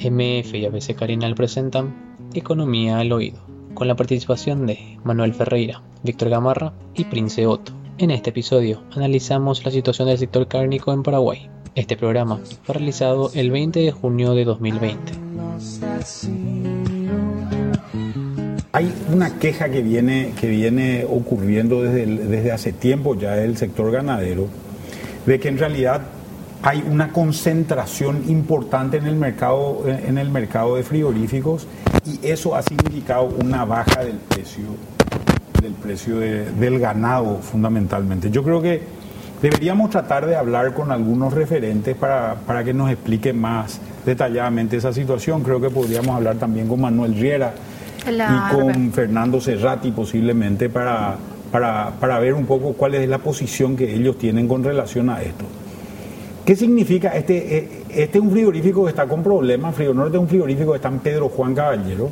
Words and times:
MF 0.00 0.54
y 0.54 0.64
ABC 0.64 0.94
Carinal 0.94 1.34
presentan 1.34 2.16
Economía 2.32 2.98
al 2.98 3.12
Oído, 3.12 3.38
con 3.74 3.86
la 3.86 3.96
participación 3.96 4.66
de 4.66 4.98
Manuel 5.04 5.34
Ferreira, 5.34 5.82
Víctor 6.02 6.30
Gamarra 6.30 6.72
y 6.94 7.04
Prince 7.04 7.46
Otto. 7.46 7.72
En 7.98 8.10
este 8.10 8.30
episodio 8.30 8.82
analizamos 8.92 9.62
la 9.62 9.70
situación 9.70 10.08
del 10.08 10.16
sector 10.16 10.48
cárnico 10.48 10.94
en 10.94 11.02
Paraguay. 11.02 11.50
Este 11.74 11.98
programa 11.98 12.40
fue 12.62 12.76
realizado 12.76 13.30
el 13.34 13.50
20 13.50 13.80
de 13.80 13.92
junio 13.92 14.32
de 14.32 14.46
2020. 14.46 15.12
Hay 18.72 18.94
una 19.12 19.38
queja 19.38 19.68
que 19.68 19.82
viene, 19.82 20.32
que 20.40 20.48
viene 20.48 21.04
ocurriendo 21.04 21.82
desde, 21.82 22.06
desde 22.06 22.52
hace 22.52 22.72
tiempo 22.72 23.16
ya 23.16 23.32
del 23.32 23.58
sector 23.58 23.92
ganadero, 23.92 24.48
de 25.26 25.38
que 25.38 25.48
en 25.48 25.58
realidad 25.58 26.00
hay 26.62 26.84
una 26.88 27.12
concentración 27.12 28.24
importante 28.28 28.98
en 28.98 29.06
el 29.06 29.16
mercado, 29.16 29.84
en 29.86 30.18
el 30.18 30.30
mercado 30.30 30.76
de 30.76 30.82
frigoríficos 30.82 31.66
y 32.04 32.26
eso 32.26 32.54
ha 32.54 32.62
significado 32.62 33.24
una 33.42 33.64
baja 33.64 34.04
del 34.04 34.16
precio, 34.16 34.64
del 35.62 35.72
precio 35.72 36.18
del 36.18 36.78
ganado 36.78 37.38
fundamentalmente. 37.38 38.30
Yo 38.30 38.42
creo 38.42 38.60
que 38.60 38.82
deberíamos 39.40 39.90
tratar 39.90 40.26
de 40.26 40.36
hablar 40.36 40.74
con 40.74 40.92
algunos 40.92 41.32
referentes 41.32 41.96
para, 41.96 42.34
para 42.46 42.62
que 42.62 42.74
nos 42.74 42.90
explique 42.90 43.32
más 43.32 43.80
detalladamente 44.04 44.76
esa 44.76 44.92
situación. 44.92 45.42
Creo 45.42 45.60
que 45.60 45.70
podríamos 45.70 46.14
hablar 46.14 46.36
también 46.36 46.68
con 46.68 46.80
Manuel 46.80 47.14
Riera 47.14 47.54
y 48.06 48.54
con 48.54 48.92
Fernando 48.92 49.40
Serrati 49.40 49.92
posiblemente 49.92 50.68
para, 50.68 51.16
para, 51.50 51.92
para 51.98 52.18
ver 52.18 52.34
un 52.34 52.44
poco 52.44 52.74
cuál 52.74 52.96
es 52.96 53.08
la 53.08 53.18
posición 53.18 53.76
que 53.76 53.94
ellos 53.94 54.18
tienen 54.18 54.46
con 54.46 54.62
relación 54.62 55.08
a 55.08 55.22
esto. 55.22 55.46
¿Qué 56.50 56.56
significa? 56.56 57.10
Este, 57.10 57.58
eh, 57.58 57.68
este 57.90 58.18
es 58.18 58.24
un 58.24 58.32
frigorífico 58.32 58.82
que 58.82 58.90
está 58.90 59.06
con 59.06 59.22
problemas. 59.22 59.72
Frío 59.72 59.94
Norte 59.94 60.16
es 60.16 60.20
un 60.20 60.26
frigorífico 60.26 60.72
que 60.72 60.78
está 60.78 60.88
en 60.88 60.98
Pedro 60.98 61.28
Juan 61.28 61.54
Caballero. 61.54 62.10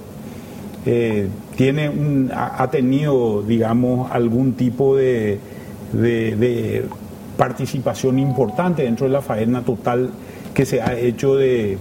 Eh, 0.86 1.26
tiene 1.56 2.28
ha, 2.32 2.70
tenido, 2.70 3.42
digamos, 3.42 4.08
algún 4.12 4.52
tipo 4.52 4.94
de, 4.94 5.40
participación 7.36 8.20
importante 8.20 8.84
dentro 8.84 9.08
de 9.08 9.12
la 9.12 9.22
faena 9.22 9.62
total 9.62 10.10
que 10.54 10.64
se 10.64 10.82
ha 10.82 10.96
hecho 10.96 11.34
de, 11.34 11.76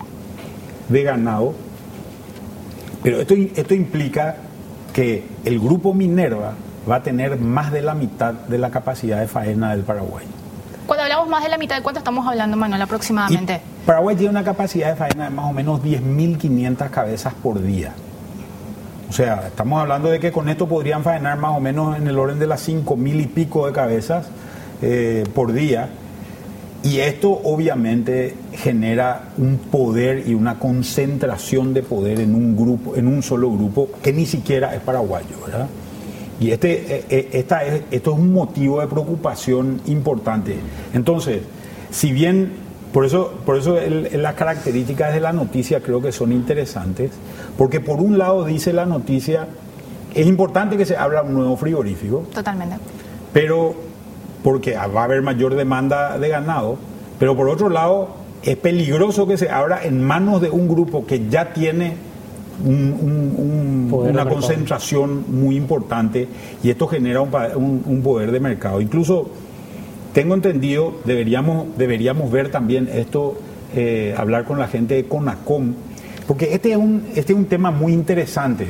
de 0.90 1.04
ganado. 1.04 1.54
Pero 3.04 3.22
esto, 3.22 3.36
esto 3.36 3.76
implica 3.76 4.36
que 4.94 5.26
el 5.46 5.60
grupo 5.60 5.94
Minerva 5.94 6.56
va 6.90 6.96
a 6.96 7.04
tener 7.04 7.40
más 7.40 7.72
de 7.72 7.84
la 7.84 7.94
mitad 7.94 8.34
de 8.34 8.58
la 8.58 8.72
capacidad 8.72 9.20
de 9.20 9.28
faena 9.28 9.76
del 9.76 9.84
Paraguay. 9.84 10.26
Cuando 10.88 11.04
hablamos 11.04 11.28
más 11.28 11.44
de 11.44 11.50
la 11.50 11.58
mitad, 11.58 11.76
¿de 11.76 11.84
cuánto 11.84 12.00
estamos 12.00 12.26
hablando, 12.26 12.56
Manuel, 12.56 12.82
aproximadamente? 12.82 13.60
Paraguay 13.86 14.16
tiene 14.16 14.32
una 14.32 14.44
capacidad 14.46 14.92
de 14.92 14.96
faena 14.96 15.26
de 15.26 15.30
más 15.32 15.46
o 15.46 15.52
menos 15.52 15.82
10.500 15.82 16.90
cabezas 16.90 17.34
por 17.34 17.62
día. 17.62 17.92
O 19.10 19.12
sea, 19.12 19.48
estamos 19.48 19.82
hablando 19.82 20.08
de 20.10 20.22
que 20.22 20.32
con 20.32 20.48
esto 20.48 20.66
podrían 20.66 21.04
faenar 21.04 21.38
más 21.38 21.58
o 21.58 21.60
menos 21.60 21.98
en 21.98 22.08
el 22.08 22.18
orden 22.18 22.40
de 22.40 22.48
las 22.48 22.66
5.000 22.68 23.22
y 23.22 23.28
pico 23.28 23.68
de 23.68 23.74
cabezas 23.74 24.28
eh, 24.82 25.26
por 25.36 25.52
día. 25.52 25.90
Y 26.84 27.00
esto 27.00 27.32
obviamente 27.32 28.38
genera 28.54 29.24
un 29.38 29.58
poder 29.58 30.26
y 30.26 30.36
una 30.36 30.58
concentración 30.58 31.74
de 31.74 31.84
poder 31.84 32.22
en 32.22 32.34
un 32.34 32.56
grupo, 32.56 32.96
en 32.96 33.08
un 33.08 33.22
solo 33.24 33.52
grupo 33.52 33.90
que 34.02 34.14
ni 34.14 34.26
siquiera 34.26 34.74
es 34.74 34.80
paraguayo, 34.80 35.36
¿verdad? 35.46 35.68
Y 36.40 36.52
este, 36.52 36.98
eh, 36.98 37.06
eh, 37.10 37.30
esta 37.34 37.66
es, 37.66 37.84
esto 37.92 38.14
es 38.14 38.20
un 38.20 38.32
motivo 38.32 38.80
de 38.80 38.88
preocupación 38.88 39.82
importante. 39.88 40.58
Entonces, 40.94 41.42
si 41.90 42.12
bien, 42.12 42.54
por 42.94 43.06
eso, 43.06 43.34
por 43.46 43.58
eso 43.58 43.78
las 44.14 44.36
características 44.36 45.14
de 45.14 45.20
la 45.20 45.34
noticia 45.34 45.82
creo 45.82 46.02
que 46.02 46.12
son 46.12 46.32
interesantes, 46.32 47.12
porque 47.58 47.80
por 47.80 48.00
un 48.00 48.18
lado 48.18 48.46
dice 48.46 48.72
la 48.72 48.86
noticia, 48.86 49.48
es 50.14 50.28
importante 50.28 50.78
que 50.78 50.86
se 50.86 50.96
abra 50.96 51.24
un 51.24 51.34
nuevo 51.34 51.58
frigorífico. 51.58 52.26
Totalmente. 52.34 52.78
Pero, 53.34 53.76
porque 54.44 54.76
va 54.76 55.02
a 55.02 55.04
haber 55.04 55.22
mayor 55.22 55.56
demanda 55.56 56.18
de 56.18 56.30
ganado, 56.30 56.78
pero 57.20 57.36
por 57.36 57.50
otro 57.50 57.70
lado, 57.70 58.10
es 58.44 58.58
peligroso 58.58 59.28
que 59.28 59.38
se 59.38 59.50
abra 59.50 59.84
en 59.84 60.04
manos 60.04 60.42
de 60.42 60.50
un 60.50 60.68
grupo 60.68 61.06
que 61.06 61.28
ya 61.28 61.54
tiene 61.54 61.96
una 62.64 64.26
concentración 64.26 65.26
muy 65.30 65.56
importante 65.56 66.28
y 66.64 66.70
esto 66.70 66.88
genera 66.88 67.22
un, 67.22 68.02
poder 68.04 68.32
de 68.32 68.40
mercado. 68.40 68.82
Incluso 68.82 69.30
tengo 70.14 70.34
entendido, 70.34 70.96
deberíamos, 71.06 71.78
deberíamos 71.78 72.32
ver 72.32 72.50
también 72.50 72.90
esto, 72.92 73.38
eh, 73.76 74.16
hablar 74.18 74.46
con 74.46 74.60
la 74.60 74.68
gente 74.68 74.96
de 74.96 75.06
CONACOM, 75.06 75.74
porque 76.28 76.54
este 76.54 76.72
es 76.72 76.78
un, 76.78 77.08
este 77.16 77.34
es 77.34 77.38
un 77.40 77.46
tema 77.46 77.72
muy 77.72 77.94
interesante. 77.94 78.68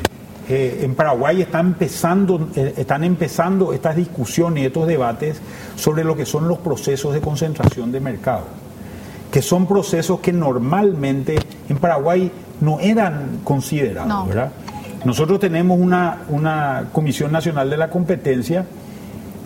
Eh, 0.50 0.80
en 0.84 0.96
Paraguay 0.96 1.42
están 1.42 1.68
empezando, 1.68 2.50
eh, 2.56 2.74
están 2.78 3.04
empezando 3.04 3.74
estas 3.74 3.98
discusiones 3.98 4.64
y 4.64 4.68
estos 4.68 4.88
debates 4.88 5.42
sobre 5.76 6.06
lo 6.06 6.16
que 6.16 6.26
son 6.26 6.48
los 6.48 6.60
procesos 6.60 7.14
de 7.14 7.20
concentración 7.20 7.92
de 7.92 8.00
mercado, 8.00 8.46
que 9.30 9.42
son 9.42 9.68
procesos 9.68 10.22
que 10.22 10.32
normalmente 10.32 11.38
en 11.68 11.78
Paraguay 11.78 12.32
no 12.62 12.80
eran 12.80 13.40
considerados, 13.44 14.28
¿verdad? 14.28 14.52
Nosotros 15.06 15.40
tenemos 15.40 15.80
una, 15.80 16.24
una 16.30 16.86
Comisión 16.92 17.32
Nacional 17.32 17.70
de 17.70 17.78
la 17.78 17.90
Competencia, 17.90 18.66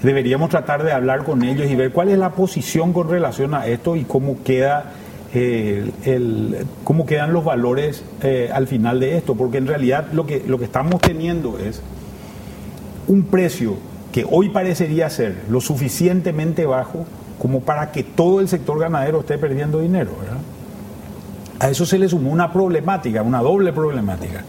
deberíamos 0.01 0.49
tratar 0.49 0.83
de 0.83 0.91
hablar 0.91 1.23
con 1.23 1.44
ellos 1.44 1.69
y 1.69 1.75
ver 1.75 1.91
cuál 1.91 2.09
es 2.09 2.17
la 2.17 2.31
posición 2.31 2.94
con 2.94 3.09
relación 3.09 3.53
a 3.53 3.67
esto 3.67 3.95
y 3.95 4.03
cómo 4.03 4.44
queda 4.44 4.94
eh, 5.33 5.91
el, 6.05 6.66
cómo 6.83 7.05
quedan 7.05 7.31
los 7.31 7.45
valores 7.45 8.03
eh, 8.22 8.49
al 8.53 8.67
final 8.67 8.99
de 8.99 9.17
esto, 9.17 9.35
porque 9.35 9.59
en 9.59 9.67
realidad 9.67 10.07
lo 10.13 10.25
que, 10.25 10.43
lo 10.45 10.57
que 10.57 10.66
estamos 10.66 10.99
teniendo 10.99 11.57
es 11.59 11.81
un 13.07 13.23
precio 13.23 13.75
que 14.11 14.25
hoy 14.29 14.49
parecería 14.49 15.09
ser 15.09 15.43
lo 15.49 15.61
suficientemente 15.61 16.66
bajo 16.66 17.05
como 17.39 17.61
para 17.61 17.91
que 17.91 18.03
todo 18.03 18.39
el 18.39 18.47
sector 18.47 18.79
ganadero 18.79 19.22
esté 19.22 19.38
perdiendo 19.38 19.79
dinero, 19.79 20.11
¿verdad? 20.19 20.38
A 21.61 21.69
eso 21.69 21.85
se 21.85 21.99
le 21.99 22.09
sumó 22.09 22.31
una 22.31 22.51
problemática, 22.51 23.22
una 23.22 23.39
doble 23.39 23.72
problemática. 23.72 24.44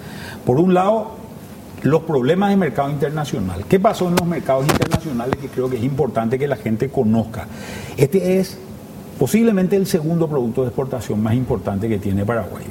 Por 0.47 0.59
un 0.59 0.73
lado, 0.73 1.09
los 1.83 2.05
problemas 2.05 2.49
de 2.49 2.57
mercado 2.57 2.89
internacional. 2.89 3.67
¿Qué 3.69 3.79
pasó 3.79 4.09
en 4.09 4.17
los 4.17 4.27
mercados 4.27 4.67
internacionales 4.67 5.37
que 5.39 5.49
creo 5.49 5.69
que 5.69 5.77
es 5.77 5.85
importante 5.85 6.39
que 6.39 6.49
la 6.49 6.57
gente 6.57 6.89
conozca? 6.89 7.47
Este 7.99 8.39
es 8.39 8.57
posiblemente 9.19 9.77
el 9.77 9.87
segundo 9.87 10.27
producto 10.27 10.63
de 10.63 10.69
exportación 10.69 11.23
más 11.23 11.35
importante 11.35 11.87
que 11.87 11.99
tiene 11.99 12.25
Paraguay. 12.25 12.65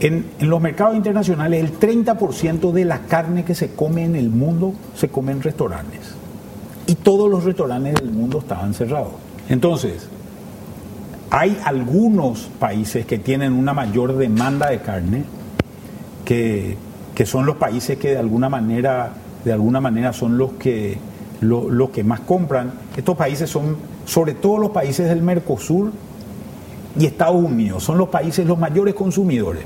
En, 0.00 0.26
en, 0.38 0.50
los 0.50 0.60
mercados 0.60 0.96
internacionales, 0.96 1.64
el 1.64 1.78
30% 1.78 2.72
de 2.72 2.84
la 2.84 2.98
carne 3.06 3.46
que 3.46 3.54
se 3.54 3.72
come 3.72 4.04
en 4.04 4.16
el 4.16 4.28
mundo 4.28 4.74
se 4.94 5.08
come 5.08 5.32
en 5.32 5.40
restaurantes. 5.40 6.14
Y 6.86 6.96
todos 6.96 7.30
los 7.30 7.42
restaurantes 7.42 7.94
del 7.94 8.10
mundo 8.10 8.40
estaban 8.40 8.74
cerrados. 8.74 9.12
Entonces, 9.48 10.10
hay 11.36 11.60
algunos 11.64 12.48
países 12.60 13.06
que 13.06 13.18
tienen 13.18 13.54
una 13.54 13.74
mayor 13.74 14.16
demanda 14.16 14.70
de 14.70 14.78
carne, 14.78 15.24
que, 16.24 16.76
son 17.24 17.44
los 17.44 17.56
países 17.56 17.98
que 17.98 18.10
de 18.10 18.18
alguna 18.18 18.48
manera, 18.48 19.10
de 19.44 19.52
alguna 19.52 19.80
manera 19.80 20.12
son 20.12 20.38
los 20.38 20.52
que, 20.52 20.96
los 21.40 21.90
que 21.90 22.04
más 22.04 22.20
compran. 22.20 22.74
Estos 22.96 23.16
países 23.16 23.50
son 23.50 23.78
sobre 24.04 24.34
todo 24.34 24.58
los 24.58 24.70
países 24.70 25.08
del 25.08 25.22
Mercosur 25.22 25.90
y 26.96 27.04
Estados 27.04 27.42
Unidos, 27.42 27.82
son 27.82 27.98
los 27.98 28.10
países 28.10 28.46
los 28.46 28.56
mayores 28.56 28.94
consumidores 28.94 29.64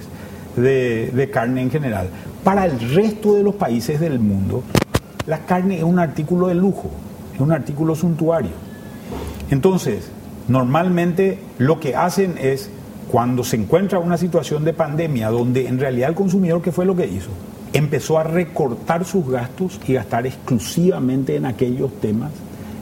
de, 0.57 1.11
de 1.13 1.31
carne 1.31 1.61
en 1.61 1.71
general. 1.71 2.09
Para 2.45 2.65
el 2.65 2.81
resto 2.95 3.35
de 3.35 3.43
los 3.43 3.57
países 3.57 4.01
del 4.01 4.21
mundo, 4.21 4.63
la 5.27 5.41
carne 5.41 5.77
es 5.77 5.85
un 5.85 5.99
artículo 5.99 6.47
de 6.47 6.55
lujo, 6.55 6.91
es 7.35 7.41
un 7.43 7.53
artículo 7.53 7.95
suntuario. 7.95 8.53
Entonces, 9.51 10.11
normalmente 10.49 11.39
lo 11.59 11.79
que 11.79 11.95
hacen 11.95 12.37
es, 12.39 12.71
cuando 13.11 13.45
se 13.45 13.57
encuentra 13.57 13.99
una 13.99 14.19
situación 14.19 14.65
de 14.65 14.73
pandemia 14.73 15.31
donde 15.31 15.67
en 15.67 15.79
realidad 15.79 16.11
el 16.11 16.15
consumidor, 16.15 16.61
¿qué 16.63 16.73
fue 16.73 16.85
lo 16.85 16.97
que 16.97 17.07
hizo? 17.07 17.31
Empezó 17.73 18.19
a 18.19 18.25
recortar 18.25 19.05
sus 19.05 19.29
gastos 19.29 19.81
y 19.87 19.95
gastar 19.95 20.27
exclusivamente 20.27 21.37
en 21.37 21.47
aquellos 21.47 21.93
temas 22.01 22.33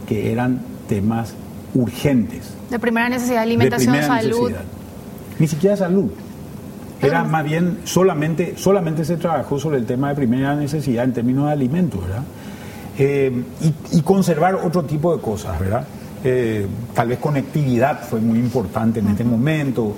que 0.09 0.33
eran 0.33 0.61
temas 0.89 1.35
urgentes. 1.75 2.55
De 2.71 2.79
primera 2.79 3.09
necesidad, 3.09 3.43
alimentación, 3.43 3.95
de 3.95 4.03
salud. 4.03 4.53
Ni 5.39 5.47
siquiera 5.47 5.77
salud. 5.77 6.11
Era 7.01 7.25
más 7.25 7.45
bien 7.45 7.81
solamente, 7.85 8.55
solamente 8.57 9.05
se 9.05 9.17
trabajó 9.17 9.59
sobre 9.59 9.79
el 9.79 9.87
tema 9.87 10.09
de 10.09 10.15
primera 10.15 10.57
necesidad 10.57 11.05
en 11.05 11.13
términos 11.13 11.47
de 11.47 11.53
alimentos, 11.53 12.01
¿verdad? 12.01 12.23
Eh, 12.99 13.43
y, 13.61 13.99
y, 13.99 14.01
conservar 14.01 14.55
otro 14.55 14.83
tipo 14.85 15.15
de 15.15 15.21
cosas, 15.21 15.61
¿verdad? 15.61 15.87
Eh, 16.25 16.67
tal 16.95 17.09
vez 17.09 17.19
conectividad 17.19 18.03
fue 18.03 18.21
muy 18.21 18.39
importante 18.39 19.01
en 19.01 19.09
este 19.09 19.25
momento. 19.25 19.95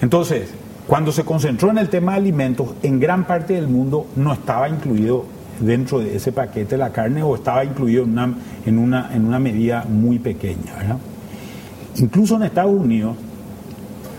Entonces, 0.00 0.50
cuando 0.86 1.12
se 1.12 1.24
concentró 1.24 1.70
en 1.70 1.78
el 1.78 1.88
tema 1.88 2.12
de 2.12 2.18
alimentos, 2.18 2.68
en 2.82 2.98
gran 2.98 3.26
parte 3.26 3.54
del 3.54 3.68
mundo 3.68 4.06
no 4.16 4.32
estaba 4.32 4.68
incluido 4.68 5.24
dentro 5.60 5.98
de 5.98 6.16
ese 6.16 6.32
paquete 6.32 6.76
la 6.76 6.90
carne 6.90 7.22
o 7.22 7.34
estaba 7.34 7.64
incluido 7.64 8.04
en 8.04 8.10
una, 8.10 8.34
en 8.64 8.78
una, 8.78 9.14
en 9.14 9.26
una 9.26 9.38
medida 9.38 9.84
muy 9.88 10.18
pequeña. 10.18 10.98
Incluso 11.96 12.36
en 12.36 12.44
Estados 12.44 12.72
Unidos, 12.72 13.16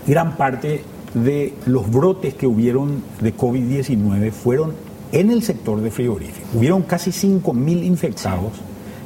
gran 0.06 0.36
parte 0.36 0.84
de 1.14 1.54
los 1.66 1.90
brotes 1.90 2.34
que 2.34 2.46
hubieron 2.46 3.02
de 3.20 3.36
COVID-19 3.36 4.30
fueron 4.30 4.74
en 5.12 5.30
el 5.30 5.42
sector 5.42 5.80
de 5.80 5.90
frigoríficos. 5.90 6.54
Hubieron 6.54 6.82
casi 6.82 7.10
5.000 7.10 7.84
infectados. 7.84 8.52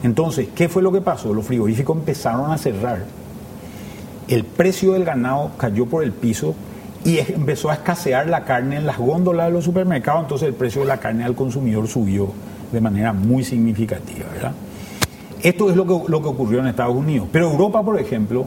Entonces, 0.05 0.49
¿qué 0.55 0.69
fue 0.69 0.83
lo 0.83 0.93
que 0.93 1.01
pasó? 1.01 1.33
Los 1.33 1.47
frigoríficos 1.47 1.97
empezaron 1.97 2.53
a 2.53 2.59
cerrar. 2.59 3.05
El 4.29 4.45
precio 4.45 4.93
del 4.93 5.05
ganado 5.05 5.53
cayó 5.57 5.87
por 5.87 6.05
el 6.05 6.13
piso 6.13 6.55
y 7.07 7.19
empezó 7.19 7.71
a 7.71 7.75
escasear 7.75 8.29
la 8.29 8.45
carne 8.45 8.77
en 8.77 8.87
las 8.87 8.99
góndolas 8.99 9.47
de 9.47 9.53
los 9.53 9.65
supermercados. 9.65 10.23
Entonces, 10.25 10.49
el 10.49 10.55
precio 10.55 10.83
de 10.83 10.89
la 10.89 10.99
carne 10.99 11.25
al 11.25 11.35
consumidor 11.35 11.89
subió 11.89 12.29
de 12.71 12.83
manera 12.83 13.15
muy 13.15 13.45
significativa. 13.45 14.27
Esto 15.43 15.71
es 15.71 15.77
lo 15.77 15.87
que, 15.87 16.11
lo 16.11 16.21
que 16.21 16.29
ocurrió 16.29 16.61
en 16.61 16.67
Estados 16.67 16.95
Unidos. 16.95 17.27
Pero 17.33 17.51
Europa, 17.51 17.83
por 17.83 17.99
ejemplo, 17.99 18.47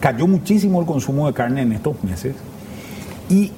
cayó 0.00 0.26
muchísimo 0.26 0.80
el 0.80 0.86
consumo 0.86 1.26
de 1.26 1.34
carne 1.34 1.60
en 1.60 1.72
estos 1.72 2.02
meses 2.04 2.34
y 3.28 3.52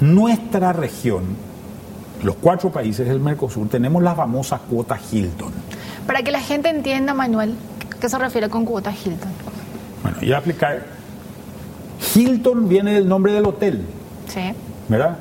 nuestra 0.00 0.72
región, 0.72 1.24
los 2.22 2.36
cuatro 2.36 2.70
países 2.70 3.08
del 3.08 3.18
Mercosur, 3.18 3.68
tenemos 3.68 4.00
la 4.00 4.14
famosa 4.14 4.58
cuota 4.58 4.96
Hilton. 5.10 5.52
Para 6.08 6.22
que 6.22 6.30
la 6.30 6.40
gente 6.40 6.70
entienda, 6.70 7.12
Manuel, 7.12 7.54
¿qué 8.00 8.08
se 8.08 8.18
refiere 8.18 8.48
con 8.48 8.64
cuota 8.64 8.90
Hilton? 8.90 9.30
Bueno, 10.02 10.16
y 10.22 10.32
a 10.32 10.38
aplicar. 10.38 10.86
Hilton 12.14 12.66
viene 12.66 12.94
del 12.94 13.06
nombre 13.06 13.34
del 13.34 13.44
hotel. 13.44 13.82
Sí. 14.26 14.40
¿Verdad? 14.88 15.18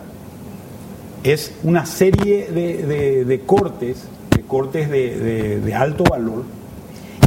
Es 1.24 1.54
una 1.64 1.86
serie 1.86 2.48
de, 2.50 3.26
de, 3.26 3.42
cortes, 3.42 4.08
de 4.34 4.44
cortes 4.44 4.90
de, 4.90 5.60
de 5.60 5.76
alto 5.76 6.06
valor, 6.06 6.46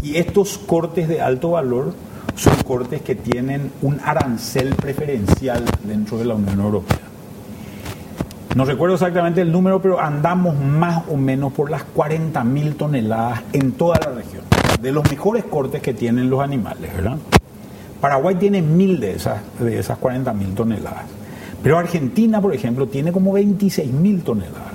y 0.03 0.17
estos 0.17 0.57
cortes 0.57 1.07
de 1.07 1.21
alto 1.21 1.51
valor 1.51 1.93
son 2.37 2.57
cortes 2.63 3.03
que 3.03 3.15
tienen 3.15 3.73
un 3.83 4.01
arancel 4.03 4.75
preferencial 4.75 5.63
dentro 5.85 6.17
de 6.17 6.25
la 6.25 6.35
Unión 6.35 6.61
Europea. 6.61 7.10
No 8.57 8.65
recuerdo 8.65 8.95
exactamente 8.95 9.41
el 9.41 9.53
número, 9.53 9.81
pero 9.81 10.01
andamos 10.01 10.59
más 10.59 11.05
o 11.09 11.17
menos 11.17 11.53
por 11.53 11.71
las 11.71 11.85
40.000 11.95 12.77
toneladas 12.77 13.43
en 13.53 13.73
toda 13.73 14.01
la 14.01 14.11
región, 14.11 14.43
de 14.81 14.91
los 14.91 15.09
mejores 15.09 15.45
cortes 15.45 15.81
que 15.81 15.95
tienen 15.95 16.29
los 16.29 16.41
animales, 16.41 16.93
¿verdad? 16.97 17.17
Paraguay 18.01 18.35
tiene 18.35 18.61
mil 18.61 18.99
de 18.99 19.13
esas, 19.13 19.39
de 19.61 19.79
esas 19.79 20.01
40.000 20.01 20.55
toneladas, 20.55 21.05
pero 21.63 21.79
Argentina, 21.79 22.41
por 22.41 22.53
ejemplo, 22.53 22.89
tiene 22.89 23.13
como 23.13 23.39
26.000 23.39 24.25
toneladas. 24.25 24.73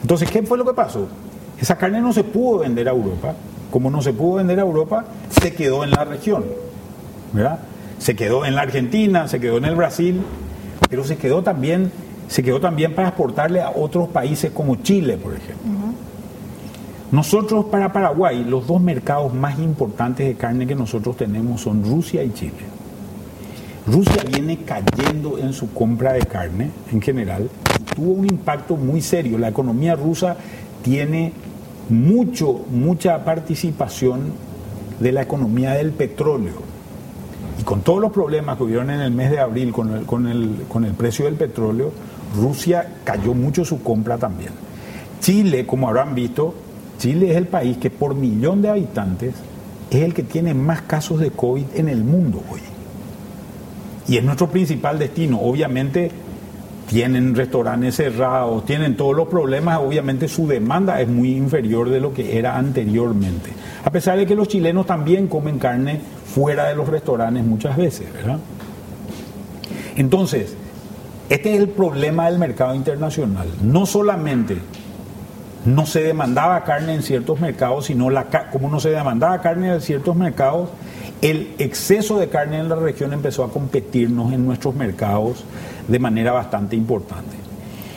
Entonces, 0.00 0.30
¿qué 0.30 0.44
fue 0.44 0.56
lo 0.56 0.64
que 0.64 0.74
pasó? 0.74 1.08
Esa 1.60 1.76
carne 1.76 2.00
no 2.00 2.12
se 2.12 2.22
pudo 2.22 2.60
vender 2.60 2.88
a 2.88 2.92
Europa, 2.92 3.34
como 3.72 3.90
no 3.90 4.00
se 4.02 4.12
pudo 4.12 4.36
vender 4.36 4.60
a 4.60 4.62
Europa, 4.62 5.04
se 5.30 5.52
quedó 5.52 5.82
en 5.82 5.90
la 5.90 6.04
región, 6.04 6.44
¿verdad? 7.32 7.58
Se 7.98 8.14
quedó 8.14 8.44
en 8.44 8.54
la 8.54 8.62
Argentina, 8.62 9.26
se 9.26 9.40
quedó 9.40 9.56
en 9.56 9.64
el 9.64 9.74
Brasil, 9.74 10.22
pero 10.88 11.02
se 11.02 11.16
quedó 11.16 11.42
también 11.42 11.90
se 12.28 12.42
quedó 12.42 12.60
también 12.60 12.94
para 12.94 13.08
exportarle 13.08 13.60
a 13.60 13.70
otros 13.70 14.08
países 14.08 14.52
como 14.52 14.76
Chile, 14.76 15.16
por 15.16 15.34
ejemplo. 15.34 15.72
Nosotros 17.10 17.64
para 17.66 17.92
Paraguay, 17.92 18.44
los 18.44 18.66
dos 18.66 18.80
mercados 18.80 19.32
más 19.34 19.58
importantes 19.58 20.26
de 20.26 20.34
carne 20.34 20.66
que 20.66 20.74
nosotros 20.74 21.16
tenemos 21.16 21.62
son 21.62 21.82
Rusia 21.82 22.22
y 22.22 22.32
Chile. 22.32 22.78
Rusia 23.86 24.22
viene 24.30 24.58
cayendo 24.58 25.38
en 25.38 25.54
su 25.54 25.72
compra 25.72 26.12
de 26.12 26.20
carne 26.20 26.70
en 26.92 27.00
general 27.00 27.48
tuvo 27.98 28.12
un 28.12 28.26
impacto 28.26 28.76
muy 28.76 29.00
serio. 29.00 29.38
La 29.38 29.48
economía 29.48 29.96
rusa 29.96 30.36
tiene 30.82 31.32
mucho, 31.88 32.64
mucha 32.70 33.24
participación 33.24 34.32
de 35.00 35.12
la 35.12 35.22
economía 35.22 35.72
del 35.72 35.90
petróleo. 35.90 36.68
Y 37.60 37.64
con 37.64 37.80
todos 37.80 38.00
los 38.00 38.12
problemas 38.12 38.56
que 38.56 38.62
hubieron 38.62 38.90
en 38.90 39.00
el 39.00 39.10
mes 39.10 39.30
de 39.32 39.40
abril 39.40 39.72
con 39.72 39.92
el, 39.92 40.06
con 40.06 40.28
el, 40.28 40.64
con 40.68 40.84
el 40.84 40.92
precio 40.92 41.24
del 41.24 41.34
petróleo, 41.34 41.90
Rusia 42.34 42.96
cayó 43.04 43.34
mucho 43.34 43.64
su 43.64 43.82
compra 43.82 44.18
también. 44.18 44.50
Chile, 45.20 45.66
como 45.66 45.88
habrán 45.88 46.14
visto, 46.14 46.54
Chile 46.98 47.30
es 47.30 47.36
el 47.36 47.46
país 47.46 47.76
que 47.78 47.90
por 47.90 48.14
millón 48.14 48.62
de 48.62 48.68
habitantes 48.68 49.34
es 49.90 50.02
el 50.02 50.14
que 50.14 50.22
tiene 50.22 50.54
más 50.54 50.82
casos 50.82 51.20
de 51.20 51.30
COVID 51.30 51.64
en 51.74 51.88
el 51.88 52.04
mundo 52.04 52.42
hoy. 52.50 52.60
Y 54.08 54.16
es 54.16 54.24
nuestro 54.24 54.48
principal 54.48 54.98
destino. 54.98 55.38
Obviamente 55.40 56.10
tienen 56.88 57.34
restaurantes 57.34 57.96
cerrados, 57.96 58.64
tienen 58.64 58.96
todos 58.96 59.14
los 59.14 59.28
problemas, 59.28 59.78
obviamente 59.78 60.26
su 60.26 60.46
demanda 60.46 61.00
es 61.00 61.08
muy 61.08 61.36
inferior 61.36 61.90
de 61.90 62.00
lo 62.00 62.14
que 62.14 62.38
era 62.38 62.56
anteriormente. 62.56 63.50
A 63.84 63.90
pesar 63.90 64.16
de 64.16 64.26
que 64.26 64.34
los 64.34 64.48
chilenos 64.48 64.86
también 64.86 65.28
comen 65.28 65.58
carne 65.58 66.00
fuera 66.24 66.68
de 66.68 66.74
los 66.74 66.88
restaurantes 66.88 67.44
muchas 67.44 67.76
veces, 67.76 68.12
¿verdad? 68.12 68.38
Entonces, 69.96 70.56
este 71.28 71.54
es 71.54 71.60
el 71.60 71.68
problema 71.68 72.30
del 72.30 72.38
mercado 72.38 72.74
internacional. 72.74 73.48
No 73.62 73.84
solamente 73.84 74.58
no 75.64 75.84
se 75.84 76.02
demandaba 76.02 76.64
carne 76.64 76.94
en 76.94 77.02
ciertos 77.02 77.40
mercados, 77.40 77.86
sino 77.86 78.08
la, 78.08 78.24
como 78.50 78.70
no 78.70 78.80
se 78.80 78.90
demandaba 78.90 79.40
carne 79.40 79.74
en 79.74 79.80
ciertos 79.80 80.16
mercados, 80.16 80.70
el 81.20 81.54
exceso 81.58 82.18
de 82.18 82.28
carne 82.28 82.58
en 82.58 82.68
la 82.68 82.76
región 82.76 83.12
empezó 83.12 83.44
a 83.44 83.50
competirnos 83.50 84.32
en 84.32 84.46
nuestros 84.46 84.74
mercados 84.74 85.44
de 85.86 85.98
manera 85.98 86.32
bastante 86.32 86.76
importante. 86.76 87.36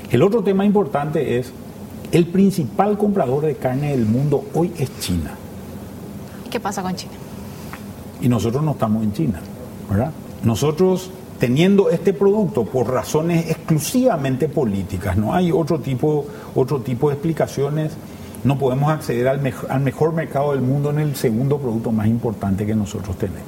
El 0.09 0.23
otro 0.23 0.43
tema 0.43 0.65
importante 0.65 1.37
es, 1.37 1.53
el 2.11 2.27
principal 2.27 2.97
comprador 2.97 3.45
de 3.45 3.55
carne 3.55 3.91
del 3.91 4.05
mundo 4.05 4.43
hoy 4.53 4.73
es 4.77 4.99
China. 4.99 5.31
¿Qué 6.49 6.59
pasa 6.59 6.81
con 6.81 6.93
China? 6.95 7.13
Y 8.19 8.27
nosotros 8.27 8.61
no 8.61 8.71
estamos 8.71 9.03
en 9.03 9.13
China, 9.13 9.39
¿verdad? 9.89 10.11
Nosotros 10.43 11.11
teniendo 11.41 11.89
este 11.89 12.13
producto 12.13 12.65
por 12.65 12.87
razones 12.87 13.49
exclusivamente 13.49 14.47
políticas, 14.47 15.17
no 15.17 15.33
hay 15.33 15.51
otro 15.51 15.79
tipo, 15.79 16.27
otro 16.53 16.81
tipo 16.81 17.09
de 17.09 17.15
explicaciones, 17.15 17.93
no 18.43 18.59
podemos 18.59 18.91
acceder 18.91 19.27
al, 19.27 19.41
mejor, 19.41 19.71
al 19.71 19.81
mejor 19.81 20.13
mercado 20.13 20.51
del 20.51 20.61
mundo 20.61 20.91
en 20.91 20.99
el 20.99 21.15
segundo 21.15 21.57
producto 21.57 21.91
más 21.91 22.05
importante 22.05 22.63
que 22.63 22.75
nosotros 22.75 23.17
tenemos. 23.17 23.41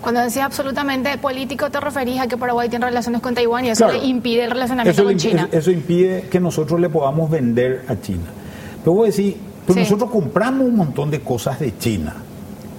Cuando 0.00 0.20
decías 0.20 0.46
absolutamente 0.46 1.16
político, 1.18 1.70
te 1.70 1.78
referís 1.78 2.18
a 2.18 2.26
que 2.26 2.36
Paraguay 2.36 2.68
tiene 2.68 2.86
relaciones 2.86 3.20
con 3.20 3.36
Taiwán 3.36 3.66
y 3.66 3.68
eso 3.68 3.86
le 3.86 4.04
impide 4.04 4.42
el 4.42 4.50
relacionamiento 4.50 5.04
con 5.04 5.16
China. 5.16 5.48
Eso 5.52 5.70
impide 5.70 6.22
que 6.22 6.40
nosotros 6.40 6.80
le 6.80 6.88
podamos 6.88 7.30
vender 7.30 7.84
a 7.86 8.00
China. 8.00 8.24
Pero 8.82 8.94
voy 8.94 9.04
a 9.04 9.06
decir, 9.10 9.36
pues 9.64 9.78
nosotros 9.78 10.10
compramos 10.10 10.66
un 10.66 10.74
montón 10.74 11.08
de 11.08 11.20
cosas 11.20 11.60
de 11.60 11.78
China. 11.78 12.16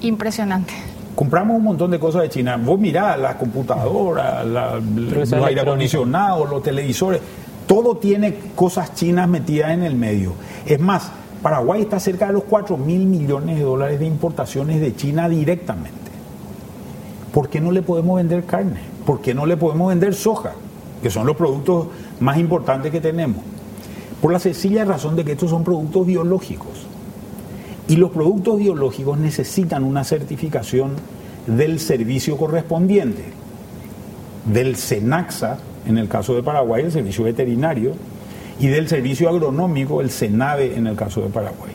Impresionante 0.01 0.91
compramos 1.15 1.57
un 1.57 1.63
montón 1.63 1.91
de 1.91 1.99
cosas 1.99 2.23
de 2.23 2.29
China. 2.29 2.57
Vos 2.57 2.79
mirá, 2.79 3.17
las 3.17 3.35
computadoras, 3.35 4.45
los 4.45 5.33
aire 5.33 5.61
acondicionados, 5.61 6.49
los 6.49 6.63
televisores, 6.63 7.21
todo 7.67 7.97
tiene 7.97 8.35
cosas 8.55 8.93
chinas 8.93 9.27
metidas 9.29 9.71
en 9.71 9.83
el 9.83 9.95
medio. 9.95 10.33
Es 10.65 10.79
más, 10.79 11.11
Paraguay 11.41 11.81
está 11.81 11.99
cerca 11.99 12.27
de 12.27 12.33
los 12.33 12.43
4 12.43 12.77
mil 12.77 13.05
millones 13.05 13.57
de 13.57 13.63
dólares 13.63 13.99
de 13.99 14.05
importaciones 14.05 14.79
de 14.79 14.95
China 14.95 15.27
directamente. 15.27 16.11
¿Por 17.33 17.49
qué 17.49 17.61
no 17.61 17.71
le 17.71 17.81
podemos 17.81 18.17
vender 18.17 18.45
carne? 18.45 18.81
¿Por 19.05 19.21
qué 19.21 19.33
no 19.33 19.45
le 19.45 19.57
podemos 19.57 19.89
vender 19.89 20.13
soja? 20.13 20.51
Que 21.01 21.09
son 21.09 21.25
los 21.25 21.35
productos 21.35 21.87
más 22.19 22.37
importantes 22.37 22.91
que 22.91 23.01
tenemos. 23.01 23.43
Por 24.21 24.31
la 24.31 24.39
sencilla 24.39 24.85
razón 24.85 25.15
de 25.15 25.25
que 25.25 25.31
estos 25.31 25.49
son 25.49 25.63
productos 25.63 26.05
biológicos. 26.05 26.85
Y 27.91 27.97
los 27.97 28.11
productos 28.11 28.57
biológicos 28.57 29.19
necesitan 29.19 29.83
una 29.83 30.05
certificación 30.05 30.91
del 31.45 31.77
servicio 31.81 32.37
correspondiente, 32.37 33.25
del 34.45 34.77
SENAXA, 34.77 35.57
en 35.85 35.97
el 35.97 36.07
caso 36.07 36.33
de 36.33 36.41
Paraguay, 36.41 36.85
el 36.85 36.93
servicio 36.93 37.25
veterinario, 37.25 37.91
y 38.61 38.67
del 38.67 38.87
servicio 38.87 39.27
agronómico, 39.27 39.99
el 39.99 40.09
SENAVE, 40.09 40.77
en 40.77 40.87
el 40.87 40.95
caso 40.95 41.19
de 41.19 41.27
Paraguay. 41.27 41.73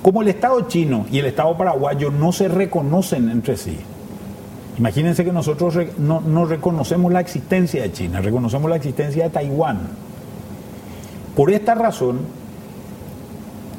Como 0.00 0.22
el 0.22 0.28
Estado 0.28 0.62
chino 0.68 1.04
y 1.12 1.18
el 1.18 1.26
Estado 1.26 1.54
paraguayo 1.54 2.10
no 2.10 2.32
se 2.32 2.48
reconocen 2.48 3.28
entre 3.28 3.58
sí, 3.58 3.76
imagínense 4.78 5.22
que 5.22 5.32
nosotros 5.32 5.76
no, 5.98 6.22
no 6.22 6.46
reconocemos 6.46 7.12
la 7.12 7.20
existencia 7.20 7.82
de 7.82 7.92
China, 7.92 8.22
reconocemos 8.22 8.70
la 8.70 8.76
existencia 8.76 9.24
de 9.24 9.30
Taiwán. 9.30 9.80
Por 11.36 11.50
esta 11.50 11.74
razón, 11.74 12.20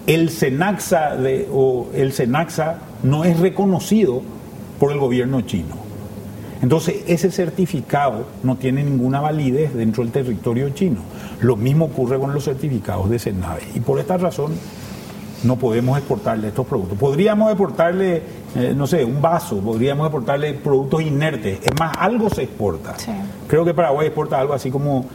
el 0.08 0.30
Senaxa, 0.30 1.18
o 1.52 1.90
el 1.94 2.14
Senaxa 2.14 2.78
no 3.04 3.26
es 3.26 3.40
reconocido 3.40 4.22
por 4.80 4.92
el 4.92 5.00
gobierno 5.00 5.42
chino. 5.42 5.76
Entonces, 6.62 7.04
ese 7.08 7.30
certificado 7.30 8.26
no 8.42 8.56
tiene 8.56 8.84
ninguna 8.84 9.22
validez 9.22 9.76
dentro 9.76 10.04
del 10.04 10.12
territorio 10.12 10.70
chino. 10.72 11.02
Lo 11.42 11.56
mismo 11.56 11.86
ocurre 11.86 12.18
con 12.18 12.34
los 12.34 12.46
certificados 12.46 13.10
de 13.10 13.20
Senave. 13.20 13.62
Y 13.76 13.80
por 13.80 14.00
esta 14.00 14.18
razón, 14.18 14.54
no 15.44 15.58
podemos 15.58 15.98
exportarle 15.98 16.48
estos 16.48 16.66
productos. 16.66 16.98
Podríamos 16.98 17.52
exportarle, 17.52 18.24
eh, 18.56 18.74
no 18.76 18.88
sé, 18.88 19.06
un 19.06 19.22
vaso, 19.22 19.60
podríamos 19.60 20.08
exportarle 20.08 20.54
productos 20.54 21.02
inertes. 21.02 21.60
Es 21.64 21.80
más, 21.80 21.96
algo 22.00 22.30
se 22.30 22.44
exporta. 22.44 22.96
Creo 23.48 23.64
que 23.64 23.74
Paraguay 23.74 24.08
exporta 24.08 24.40
algo 24.40 24.54
así 24.54 24.72
como 24.72 25.06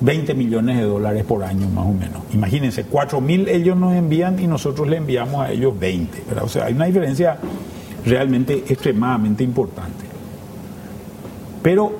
20 0.00 0.34
millones 0.34 0.78
de 0.78 0.84
dólares 0.84 1.24
por 1.24 1.44
año 1.44 1.68
más 1.68 1.86
o 1.86 1.92
menos. 1.92 2.22
Imagínense, 2.32 2.84
4 2.84 3.20
mil 3.20 3.48
ellos 3.48 3.76
nos 3.76 3.94
envían 3.94 4.38
y 4.38 4.46
nosotros 4.46 4.88
le 4.88 4.96
enviamos 4.96 5.44
a 5.44 5.52
ellos 5.52 5.78
20. 5.78 6.24
O 6.42 6.48
sea, 6.48 6.66
hay 6.66 6.74
una 6.74 6.86
diferencia 6.86 7.38
realmente 8.04 8.64
extremadamente 8.68 9.44
importante. 9.44 10.04
Pero 11.62 11.98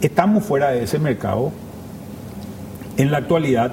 estamos 0.00 0.44
fuera 0.44 0.70
de 0.70 0.84
ese 0.84 0.98
mercado. 0.98 1.52
En 2.96 3.10
la 3.10 3.18
actualidad 3.18 3.72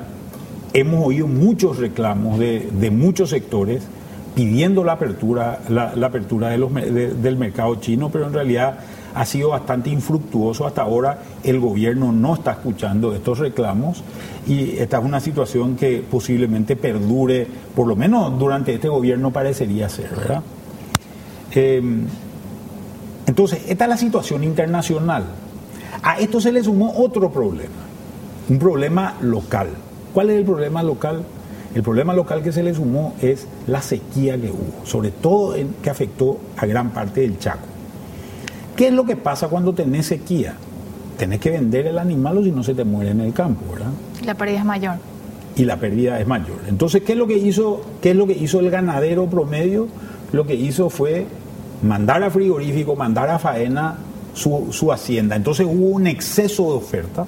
hemos 0.74 1.06
oído 1.06 1.28
muchos 1.28 1.78
reclamos 1.78 2.40
de, 2.40 2.92
muchos 2.92 3.30
sectores 3.30 3.84
pidiendo 4.36 4.84
la 4.84 4.94
apertura, 4.94 5.60
la, 5.70 5.94
apertura 6.06 6.50
de 6.50 6.58
los, 6.58 6.74
del 6.74 7.38
mercado 7.38 7.76
chino, 7.76 8.10
pero 8.10 8.28
en 8.28 8.34
realidad 8.34 8.80
ha 9.16 9.26
sido 9.26 9.50
bastante 9.50 9.90
infructuoso 9.90 10.66
hasta 10.66 10.82
ahora. 10.82 11.20
El 11.44 11.60
gobierno 11.60 12.12
no 12.12 12.34
está 12.34 12.52
escuchando 12.54 13.14
estos 13.14 13.40
reclamos 13.40 14.04
y 14.48 14.78
esta 14.78 15.00
es 15.00 15.06
una 15.06 15.20
situación 15.20 15.76
que 15.76 16.04
posiblemente 16.10 16.76
perdure, 16.76 17.48
por 17.76 17.88
lo 17.88 17.96
menos 17.96 18.38
durante 18.38 18.74
este 18.74 18.90
gobierno 18.90 19.32
parecería 19.32 19.90
ser, 19.90 20.10
¿verdad? 20.10 20.42
Em, 21.52 22.06
entonces, 23.26 23.62
esta 23.68 23.86
es 23.86 23.90
la 23.90 23.98
situación 23.98 24.44
internacional. 24.44 25.24
A 26.02 26.20
esto 26.20 26.42
se 26.42 26.52
le 26.52 26.64
sumó 26.64 26.94
otro 26.98 27.32
problema, 27.32 27.70
un 28.50 28.60
problema 28.60 29.16
local. 29.22 29.70
¿Cuál 30.14 30.30
es 30.32 30.38
el 30.38 30.46
problema 30.46 30.84
local? 30.84 31.24
El 31.74 31.82
problema 31.82 32.14
local 32.14 32.44
que 32.44 32.52
se 32.52 32.62
le 32.62 32.74
sumó 32.74 33.16
es 33.22 33.48
la 33.66 33.82
sequía 33.82 34.40
que 34.40 34.52
hubo, 34.52 34.86
sobre 34.86 35.12
todo 35.12 35.56
que 35.82 35.90
afectó 35.90 36.38
a 36.58 36.66
gran 36.66 36.92
parte 36.92 37.22
del 37.22 37.40
Chaco. 37.40 37.73
¿Qué 38.76 38.88
es 38.88 38.94
lo 38.94 39.06
que 39.06 39.16
pasa 39.16 39.48
cuando 39.48 39.74
tenés 39.74 40.08
sequía? 40.08 40.56
Tenés 41.18 41.40
que 41.40 41.52
vender 41.52 41.88
el 41.88 42.00
animal 42.00 42.40
o 42.40 42.44
si 42.44 42.52
no 42.52 42.64
se 42.64 42.74
te 42.74 42.84
muere 42.84 43.12
en 43.12 43.22
el 43.22 43.34
campo, 43.34 43.72
¿verdad? 43.72 43.92
La 44.26 44.36
pérdida 44.36 44.60
es 44.60 44.66
mayor. 44.66 44.96
Y 45.56 45.66
la 45.66 45.78
pérdida 45.78 46.20
es 46.20 46.28
mayor. 46.28 46.58
Entonces, 46.68 47.04
¿qué 47.04 47.14
es 47.14 47.18
lo 47.18 47.28
que 47.28 47.38
hizo, 47.38 47.82
qué 48.02 48.12
es 48.12 48.16
lo 48.16 48.26
que 48.26 48.34
hizo 48.34 48.60
el 48.60 48.72
ganadero 48.72 49.28
promedio? 49.28 49.88
Lo 50.32 50.48
que 50.48 50.56
hizo 50.56 50.90
fue 50.90 51.28
mandar 51.84 52.24
a 52.24 52.32
frigorífico, 52.32 52.96
mandar 52.96 53.30
a 53.30 53.38
faena 53.38 53.98
su, 54.34 54.70
su 54.72 54.92
hacienda. 54.92 55.36
Entonces 55.36 55.68
hubo 55.68 55.90
un 55.90 56.08
exceso 56.08 56.64
de 56.72 56.78
oferta 56.78 57.26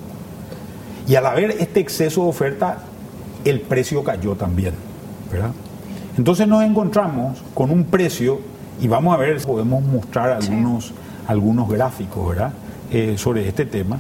y 1.08 1.16
al 1.16 1.26
haber 1.28 1.52
este 1.52 1.80
exceso 1.80 2.24
de 2.24 2.30
oferta, 2.30 2.80
el 3.44 3.62
precio 3.62 4.04
cayó 4.04 4.34
también. 4.34 4.74
¿verdad? 5.32 5.52
Entonces 6.18 6.48
nos 6.48 6.64
encontramos 6.64 7.44
con 7.54 7.70
un 7.70 7.84
precio, 7.86 8.40
y 8.82 8.88
vamos 8.88 9.14
a 9.14 9.18
ver 9.18 9.40
si 9.40 9.48
podemos 9.48 9.84
mostrar 9.84 10.32
algunos 10.32 10.92
algunos 11.28 11.70
gráficos 11.70 12.30
¿verdad? 12.30 12.54
Eh, 12.92 13.16
sobre 13.18 13.48
este 13.48 13.66
tema, 13.66 14.00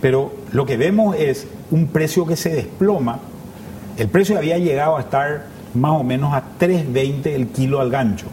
pero 0.00 0.32
lo 0.52 0.66
que 0.66 0.76
vemos 0.76 1.16
es 1.16 1.46
un 1.70 1.86
precio 1.88 2.26
que 2.26 2.36
se 2.36 2.50
desploma. 2.50 3.18
El 3.96 4.08
precio 4.08 4.36
había 4.36 4.58
llegado 4.58 4.96
a 4.96 5.00
estar 5.00 5.46
más 5.74 5.92
o 5.92 6.04
menos 6.04 6.32
a 6.34 6.42
3.20 6.58 7.26
el 7.26 7.48
kilo 7.48 7.80
al 7.80 7.90
gancho. 7.90 8.26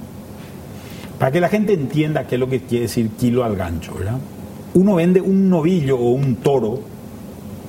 Para 1.17 1.31
que 1.31 1.39
la 1.39 1.49
gente 1.49 1.73
entienda 1.73 2.25
qué 2.25 2.35
es 2.35 2.39
lo 2.39 2.49
que 2.49 2.61
quiere 2.61 2.83
decir 2.83 3.09
kilo 3.11 3.43
al 3.43 3.55
gancho, 3.55 3.93
¿verdad? 3.93 4.17
Uno 4.73 4.95
vende 4.95 5.21
un 5.21 5.49
novillo 5.49 5.97
o 5.97 6.11
un 6.11 6.37
toro 6.37 6.81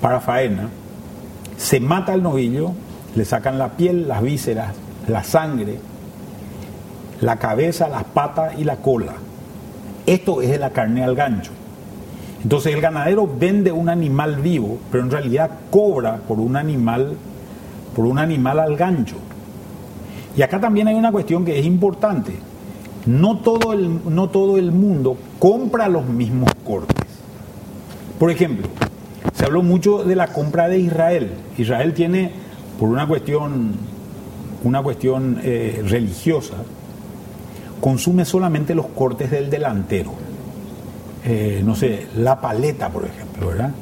para 0.01 0.21
faena, 0.21 0.69
se 1.57 1.79
mata 1.81 2.15
el 2.15 2.23
novillo, 2.23 2.73
le 3.15 3.25
sacan 3.25 3.59
la 3.59 3.71
piel, 3.77 4.09
las 4.09 4.23
vísceras, 4.23 4.75
la 5.07 5.23
sangre, 5.23 5.79
la 7.21 7.37
cabeza, 7.37 7.89
las 7.89 8.05
patas 8.05 8.59
y 8.59 8.65
la 8.65 8.77
cola. 8.77 9.13
Esto 10.07 10.43
es 10.43 10.59
la 10.59 10.71
carne 10.71 11.05
al 11.05 11.15
gancho. 11.15 11.53
Entonces 12.43 12.75
el 12.75 12.81
ganadero 12.81 13.29
vende 13.39 13.71
un 13.71 13.89
animal 13.89 14.37
vivo, 14.37 14.79
pero 14.91 15.05
en 15.05 15.11
realidad 15.11 15.51
cobra 15.71 16.17
por 16.17 16.41
un 16.41 16.57
animal, 16.57 17.15
por 17.95 18.07
un 18.07 18.19
animal 18.19 18.59
al 18.59 18.77
gancho. 18.77 19.17
Y 20.37 20.43
acá 20.43 20.61
también 20.61 20.89
hay 20.89 20.95
una 20.95 21.13
cuestión 21.13 21.45
que 21.45 21.59
es 21.59 21.65
importante. 21.65 22.33
No 23.07 23.39
todo 23.39 23.73
el, 23.73 24.01
no 24.15 24.29
todo 24.29 24.59
el 24.59 24.73
mundo 24.73 25.17
compra 25.39 25.89
los 25.89 26.07
mismos 26.07 26.51
cortes. 26.65 27.07
Por 28.19 28.31
ejemplo, 28.31 28.69
se 29.35 29.45
habló 29.45 29.63
mucho 29.63 30.05
de 30.05 30.17
la 30.17 30.29
compra 30.29 30.69
de 30.69 30.79
Israel. 30.79 31.33
Israel 31.59 31.93
tiene, 31.95 32.31
por 32.79 32.89
una 32.89 33.07
cuestión, 33.07 33.73
una 34.65 34.83
cuestión 34.83 35.41
eh, 35.43 35.83
religiosa, 35.87 36.55
consume 37.83 38.25
solamente 38.25 38.77
los 38.77 38.87
cortes 38.87 39.33
del 39.33 39.51
delantero. 39.51 40.13
Eh, 41.25 41.63
no 41.65 41.75
sé, 41.75 42.07
la 42.17 42.41
paleta, 42.41 42.89
por 42.89 43.05
ejemplo, 43.05 43.49
¿verdad? 43.49 43.73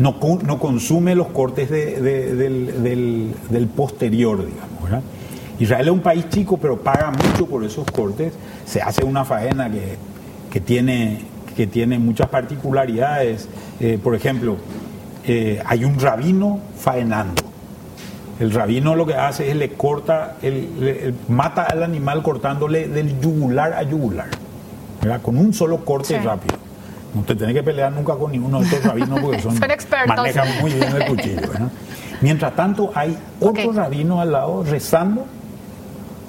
No, 0.00 0.16
no 0.44 0.58
consume 0.58 1.14
los 1.14 1.28
cortes 1.28 1.70
del, 1.70 3.70
posterior, 3.76 4.44
digamos, 4.44 4.82
¿verdad? 4.82 5.02
Israel 5.60 5.86
es 5.86 5.92
un 5.92 6.00
país 6.00 6.28
chico, 6.30 6.56
pero 6.56 6.80
paga 6.80 7.12
mucho 7.12 7.46
por 7.46 7.62
esos 7.62 7.88
cortes. 7.92 8.32
Se 8.66 8.82
hace 8.82 9.04
una 9.04 9.24
faena 9.24 9.70
que, 10.50 10.60
tiene, 10.60 11.20
que 11.56 11.68
tiene 11.68 12.00
muchas 12.00 12.28
particularidades. 12.28 13.48
Eh, 13.78 14.00
por 14.02 14.16
ejemplo, 14.16 14.56
eh, 15.24 15.62
hay 15.64 15.84
un 15.84 16.00
rabino 16.00 16.58
faenando. 16.76 17.47
El 18.40 18.52
rabino 18.52 18.94
lo 18.94 19.04
que 19.04 19.14
hace 19.14 19.50
es 19.50 19.56
le 19.56 19.70
corta, 19.70 20.36
el, 20.42 21.14
mata 21.28 21.64
al 21.64 21.82
animal 21.82 22.22
cortándole 22.22 22.86
del 22.86 23.20
yugular 23.20 23.72
a 23.72 23.82
yugular, 23.82 24.28
con 25.22 25.36
un 25.36 25.52
solo 25.52 25.84
corte 25.84 26.18
rápido. 26.20 26.56
No 27.14 27.22
te 27.22 27.34
tenés 27.34 27.54
que 27.54 27.62
pelear 27.62 27.92
nunca 27.92 28.14
con 28.14 28.30
ninguno 28.30 28.60
de 28.60 28.66
estos 28.66 28.84
rabinos 28.84 29.20
porque 29.20 29.40
son, 29.40 29.58
manejan 30.06 30.60
muy 30.60 30.72
bien 30.72 30.94
el 30.94 31.06
cuchillo. 31.06 31.48
Mientras 32.20 32.54
tanto, 32.54 32.92
hay 32.94 33.16
otro 33.40 33.72
rabino 33.72 34.20
al 34.20 34.30
lado 34.30 34.62
rezando, 34.62 35.24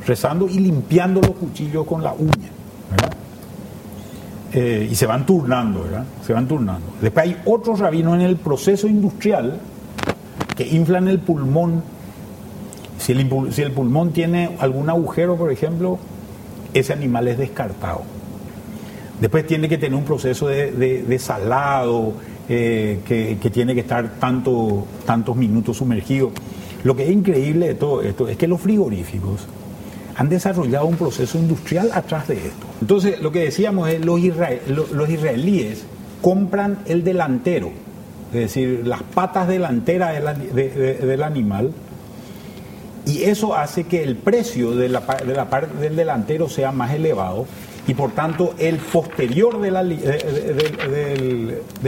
rezando 0.08 0.48
y 0.48 0.60
limpiando 0.60 1.22
los 1.22 1.32
cuchillos 1.32 1.86
con 1.86 2.04
la 2.04 2.14
uña. 2.14 2.50
Eh, 4.52 4.88
y 4.90 4.96
se 4.96 5.06
van 5.06 5.28
turnando, 5.28 5.84
¿verdad? 5.84 6.06
Se 6.26 6.34
van 6.34 6.48
turnando. 6.48 6.88
Después 7.02 7.28
hay 7.28 7.38
otros 7.46 7.80
rabinos 7.80 8.16
en 8.16 8.22
el 8.22 8.36
proceso 8.38 8.88
industrial 8.88 9.60
que 10.56 10.68
inflan 10.68 11.08
el 11.08 11.20
pulmón 11.20 11.84
si 13.00 13.14
el, 13.14 13.72
pulmón 13.72 14.12
tiene 14.12 14.56
algún 14.60 14.90
agujero, 14.90 15.38
por 15.38 15.52
ejemplo, 15.52 15.98
ese 16.74 16.94
animal 16.94 17.28
es 17.28 17.38
descartado. 17.38 18.02
Después 19.22 19.48
tiene 19.48 19.68
que 19.68 19.78
tener 19.78 19.98
un 19.98 20.04
proceso 20.04 20.48
de, 20.48 21.20
salado, 21.20 22.14
eh, 22.48 23.00
que, 23.06 23.50
tiene 23.50 23.74
que 23.74 23.82
estar 23.82 24.20
tanto, 24.20 24.86
tantos 25.06 25.36
minutos 25.36 25.78
sumergido. 25.78 26.32
Lo 26.84 26.96
que 26.96 27.04
es 27.04 27.12
increíble 27.12 27.68
de 27.68 27.76
todo 27.76 28.02
esto 28.02 28.28
es 28.28 28.38
que 28.38 28.48
los 28.48 28.62
frigoríficos 28.62 29.48
han 30.16 30.30
desarrollado 30.30 30.86
un 30.86 30.96
proceso 30.96 31.38
industrial 31.38 31.92
atrás 31.94 32.28
de 32.28 32.36
esto. 32.36 32.68
Entonces, 32.82 33.22
lo 33.22 33.32
que 33.32 33.40
decíamos 33.40 33.90
es, 33.90 34.04
los, 34.04 34.22
los 34.92 35.10
israelíes 35.10 35.86
compran 36.22 36.80
el 36.86 37.04
delantero, 37.06 37.72
es 38.34 38.40
decir, 38.40 38.82
las 38.86 39.02
patas 39.04 39.48
delanteras 39.48 40.14
del 40.54 41.24
animal, 41.24 41.72
y 43.06 43.24
eso 43.24 43.56
hace 43.56 43.86
que 43.86 44.04
el 44.04 44.16
precio 44.16 44.76
de 44.76 44.90
la, 44.90 45.02
de 45.02 45.34
la 45.34 45.50
parte 45.50 45.78
del 45.78 45.96
delantero 45.96 46.50
sea 46.50 46.72
más 46.72 46.94
elevado 46.94 47.46
y 47.90 47.96
por 47.96 48.12
tanto 48.12 48.54
el 48.60 48.78
posterior 48.78 49.60
del, 49.60 49.76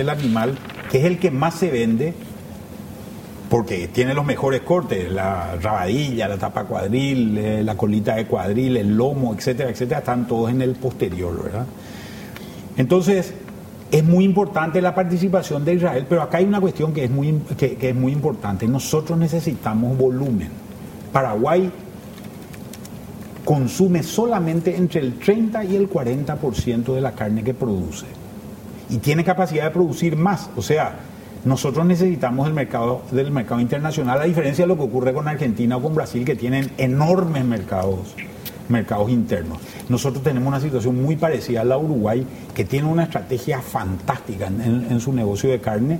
animal, 0.10 0.58
que 0.89 0.98
es 0.98 1.06
el 1.06 1.20
que 1.20 1.30
más 1.30 1.53
se 1.53 1.70
vende, 1.70 2.15
porque 3.51 3.88
tiene 3.88 4.15
los 4.15 4.25
mejores 4.25 4.62
cortes, 4.62 5.12
la 5.12 5.58
rabadilla, 5.58 6.27
la 6.27 6.38
tapa 6.38 6.63
cuadril, 6.63 7.38
eh, 7.38 7.63
la 7.63 7.75
colita 7.75 8.15
de 8.15 8.25
cuadril, 8.25 8.77
el 8.77 8.98
lomo, 8.98 9.36
etcétera, 9.36 9.70
etcétera, 9.70 10.00
están 10.00 10.25
todos 10.25 10.50
en 10.50 10.63
el 10.63 10.74
posterior, 10.74 11.44
¿verdad? 11.44 11.68
Entonces, 12.77 13.36
es 13.91 14.03
muy 14.03 14.25
importante 14.25 14.82
la 14.82 14.96
participación 14.96 15.63
de 15.65 15.75
Israel, 15.75 16.08
pero 16.10 16.24
acá 16.24 16.39
hay 16.39 16.46
una 16.46 16.62
cuestión 16.62 16.94
que 16.94 17.03
es 17.03 17.12
muy, 17.12 17.41
que 17.58 17.77
es 17.80 17.96
muy 17.96 18.12
importante. 18.12 18.68
Nosotros 18.68 19.20
necesitamos 19.20 19.96
volumen. 19.96 20.61
Paraguay 21.12 21.72
consume 23.44 24.03
solamente 24.03 24.75
entre 24.75 25.01
el 25.01 25.18
30 25.20 25.63
y 25.65 25.75
el 25.75 25.89
40% 25.89 26.94
de 26.94 27.01
la 27.01 27.12
carne 27.13 27.44
que 27.44 27.53
produce. 27.53 28.06
Y 28.89 28.98
tiene 28.98 29.24
capacidad 29.24 29.65
de 29.65 29.72
producir 29.72 30.15
más. 30.15 30.50
O 30.56 30.62
sea, 30.62 31.00
nosotros 31.44 31.86
necesitamos 31.86 32.48
el 32.48 32.53
mercado 32.53 33.01
del 33.12 33.32
mercado 33.32 33.62
internacional, 33.62 34.22
a 34.22 34.25
diferencia 34.25 34.63
de 34.63 34.68
lo 34.68 34.77
que 34.77 34.84
ocurre 34.84 35.13
con 35.13 35.27
Argentina 35.27 35.77
o 35.77 35.82
con 35.82 35.96
Brasil, 35.96 36.24
que 36.24 36.36
tienen 36.36 36.72
enormes 36.77 37.44
mercados, 37.44 38.15
mercados 38.70 39.10
internos. 39.10 39.58
Nosotros 39.89 40.24
tenemos 40.24 40.48
una 40.48 40.60
situación 40.60 41.01
muy 41.01 41.15
parecida 41.15 41.62
a 41.62 41.65
la 41.65 41.77
Uruguay, 41.77 42.25
que 42.53 42.63
tiene 42.63 42.88
una 42.88 43.03
estrategia 43.03 43.62
fantástica 43.62 44.48
en, 44.48 44.88
en 44.89 45.00
su 45.00 45.13
negocio 45.13 45.50
de 45.50 45.60
carne 45.60 46.00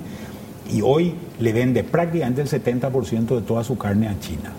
y 0.72 0.82
hoy 0.82 1.16
le 1.40 1.54
vende 1.54 1.84
prácticamente 1.84 2.42
el 2.42 2.48
70% 2.48 3.36
de 3.36 3.42
toda 3.42 3.64
su 3.64 3.78
carne 3.78 4.08
a 4.08 4.20
China. 4.20 4.54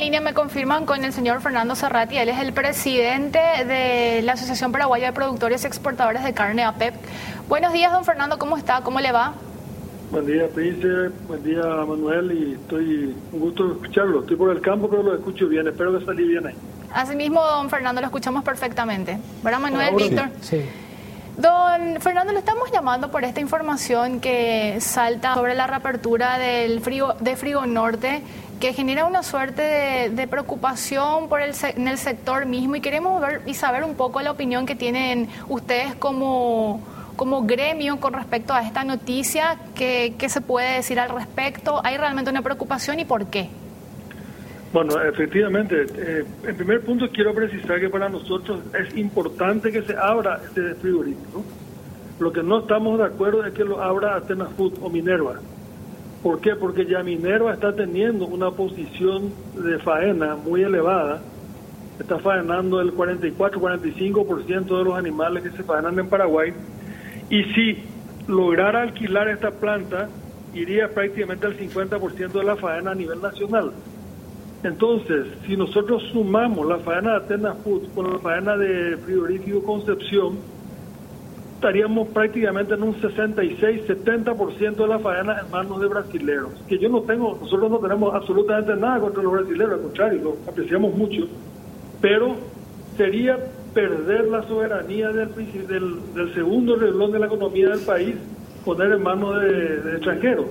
Línea, 0.00 0.22
me 0.22 0.32
confirman, 0.32 0.86
con 0.86 1.04
el 1.04 1.12
señor 1.12 1.42
Fernando 1.42 1.74
Serrati. 1.74 2.16
Él 2.16 2.30
es 2.30 2.38
el 2.38 2.54
presidente 2.54 3.38
de 3.38 4.22
la 4.22 4.32
Asociación 4.32 4.72
Paraguaya 4.72 5.08
de 5.08 5.12
Productores 5.12 5.62
y 5.62 5.66
Exportadores 5.66 6.24
de 6.24 6.32
Carne, 6.32 6.64
APEP. 6.64 6.94
Buenos 7.50 7.74
días, 7.74 7.92
don 7.92 8.06
Fernando, 8.06 8.38
¿cómo 8.38 8.56
está? 8.56 8.80
¿Cómo 8.80 8.98
le 8.98 9.12
va? 9.12 9.34
Buen 10.10 10.24
día, 10.24 10.48
Prince. 10.48 11.10
Buen 11.28 11.42
día, 11.44 11.62
Manuel. 11.86 12.32
Y 12.32 12.52
estoy 12.54 13.14
un 13.30 13.40
gusto 13.40 13.72
escucharlo. 13.72 14.20
Estoy 14.20 14.36
por 14.36 14.50
el 14.50 14.62
campo, 14.62 14.88
pero 14.88 15.02
lo 15.02 15.14
escucho 15.14 15.46
bien. 15.48 15.68
Espero 15.68 15.98
que 15.98 16.04
salí 16.06 16.26
bien 16.26 16.46
ahí. 16.46 16.54
Asimismo, 16.94 17.42
don 17.42 17.68
Fernando, 17.68 18.00
lo 18.00 18.06
escuchamos 18.06 18.42
perfectamente. 18.42 19.18
¿Verdad, 19.42 19.60
Manuel, 19.60 19.94
Víctor? 19.96 20.30
Sí. 20.40 20.62
Don 21.36 22.00
Fernando, 22.00 22.32
le 22.32 22.38
estamos 22.38 22.70
llamando 22.72 23.10
por 23.10 23.24
esta 23.24 23.40
información 23.40 24.20
que 24.20 24.78
salta 24.80 25.34
sobre 25.34 25.54
la 25.54 25.66
reapertura 25.66 26.38
del 26.38 26.80
frío, 26.80 27.14
de 27.20 27.36
Frigo 27.36 27.64
Norte, 27.66 28.22
que 28.60 28.74
genera 28.74 29.06
una 29.06 29.22
suerte 29.22 30.10
de, 30.10 30.28
preocupación 30.28 31.30
por 31.30 31.40
el, 31.40 31.52
en 31.62 31.88
el 31.88 31.96
sector 31.96 32.44
mismo 32.44 32.76
y 32.76 32.82
queremos 32.82 33.20
ver 33.20 33.40
y 33.46 33.54
saber 33.54 33.84
un 33.84 33.94
poco 33.94 34.20
la 34.20 34.30
opinión 34.30 34.66
que 34.66 34.76
tienen 34.76 35.28
ustedes 35.48 35.94
como, 35.94 36.82
como 37.16 37.46
gremio 37.46 37.98
con 37.98 38.12
respecto 38.12 38.52
a 38.52 38.60
esta 38.60 38.84
noticia, 38.84 39.56
¿qué, 39.74 40.14
se 40.28 40.42
puede 40.42 40.74
decir 40.74 41.00
al 41.00 41.08
respecto? 41.08 41.80
¿Hay 41.82 41.96
realmente 41.96 42.30
una 42.30 42.42
preocupación 42.42 43.00
y 43.00 43.06
por 43.06 43.26
qué? 43.26 43.48
Bueno, 44.74 45.02
efectivamente, 45.02 45.86
eh, 45.96 46.24
en 46.44 46.56
primer 46.56 46.82
punto 46.82 47.08
quiero 47.10 47.34
precisar 47.34 47.80
que 47.80 47.88
para 47.88 48.10
nosotros 48.10 48.60
es 48.78 48.94
importante 48.94 49.72
que 49.72 49.82
se 49.82 49.96
abra 49.96 50.38
este 50.44 50.74
frigorífico. 50.74 51.42
Lo 52.20 52.30
que 52.30 52.42
no 52.42 52.60
estamos 52.60 52.98
de 52.98 53.06
acuerdo 53.06 53.42
es 53.46 53.54
que 53.54 53.64
lo 53.64 53.82
abra 53.82 54.16
Atenas 54.16 54.50
Food 54.52 54.74
o 54.82 54.90
Minerva. 54.90 55.40
¿Por 56.22 56.40
qué? 56.40 56.54
Porque 56.54 56.84
ya 56.84 57.02
Minerva 57.02 57.54
está 57.54 57.74
teniendo 57.74 58.26
una 58.26 58.50
posición 58.50 59.32
de 59.54 59.78
faena 59.78 60.36
muy 60.36 60.62
elevada. 60.62 61.22
Está 61.98 62.18
faenando 62.18 62.80
el 62.80 62.94
44-45% 62.94 64.78
de 64.78 64.84
los 64.84 64.94
animales 64.98 65.42
que 65.42 65.50
se 65.50 65.62
faenan 65.62 65.98
en 65.98 66.08
Paraguay. 66.08 66.52
Y 67.30 67.44
si 67.54 67.78
lograra 68.26 68.82
alquilar 68.82 69.28
esta 69.28 69.50
planta, 69.50 70.08
iría 70.52 70.92
prácticamente 70.92 71.46
al 71.46 71.56
50% 71.56 72.32
de 72.32 72.44
la 72.44 72.56
faena 72.56 72.90
a 72.90 72.94
nivel 72.94 73.22
nacional. 73.22 73.72
Entonces, 74.62 75.26
si 75.46 75.56
nosotros 75.56 76.02
sumamos 76.12 76.66
la 76.66 76.78
faena 76.78 77.12
de 77.12 77.16
Atenas 77.16 77.56
Food 77.64 77.94
con 77.94 78.12
la 78.12 78.18
faena 78.18 78.58
de 78.58 78.98
Frigorífico 78.98 79.62
Concepción, 79.62 80.38
estaríamos 81.60 82.08
prácticamente 82.08 82.72
en 82.72 82.82
un 82.82 82.94
66-70% 82.94 84.76
de 84.76 84.88
la 84.88 84.98
faena 84.98 85.40
en 85.40 85.50
manos 85.50 85.78
de 85.78 85.88
brasileros. 85.88 86.54
Que 86.66 86.78
yo 86.78 86.88
no 86.88 87.02
tengo, 87.02 87.36
nosotros 87.38 87.70
no 87.70 87.78
tenemos 87.78 88.14
absolutamente 88.14 88.74
nada 88.76 88.98
contra 88.98 89.22
los 89.22 89.32
brasileros, 89.32 89.74
al 89.74 89.82
contrario, 89.82 90.20
lo 90.22 90.50
apreciamos 90.50 90.94
mucho, 90.94 91.28
pero 92.00 92.36
sería 92.96 93.38
perder 93.74 94.28
la 94.28 94.42
soberanía 94.44 95.10
del, 95.10 95.28
del, 95.68 96.34
segundo 96.34 96.76
reglón 96.76 97.12
de 97.12 97.18
la 97.18 97.26
economía 97.26 97.68
del 97.68 97.80
país, 97.80 98.14
poner 98.64 98.92
en 98.92 99.02
manos 99.02 99.42
de, 99.42 99.92
extranjeros. 99.96 100.46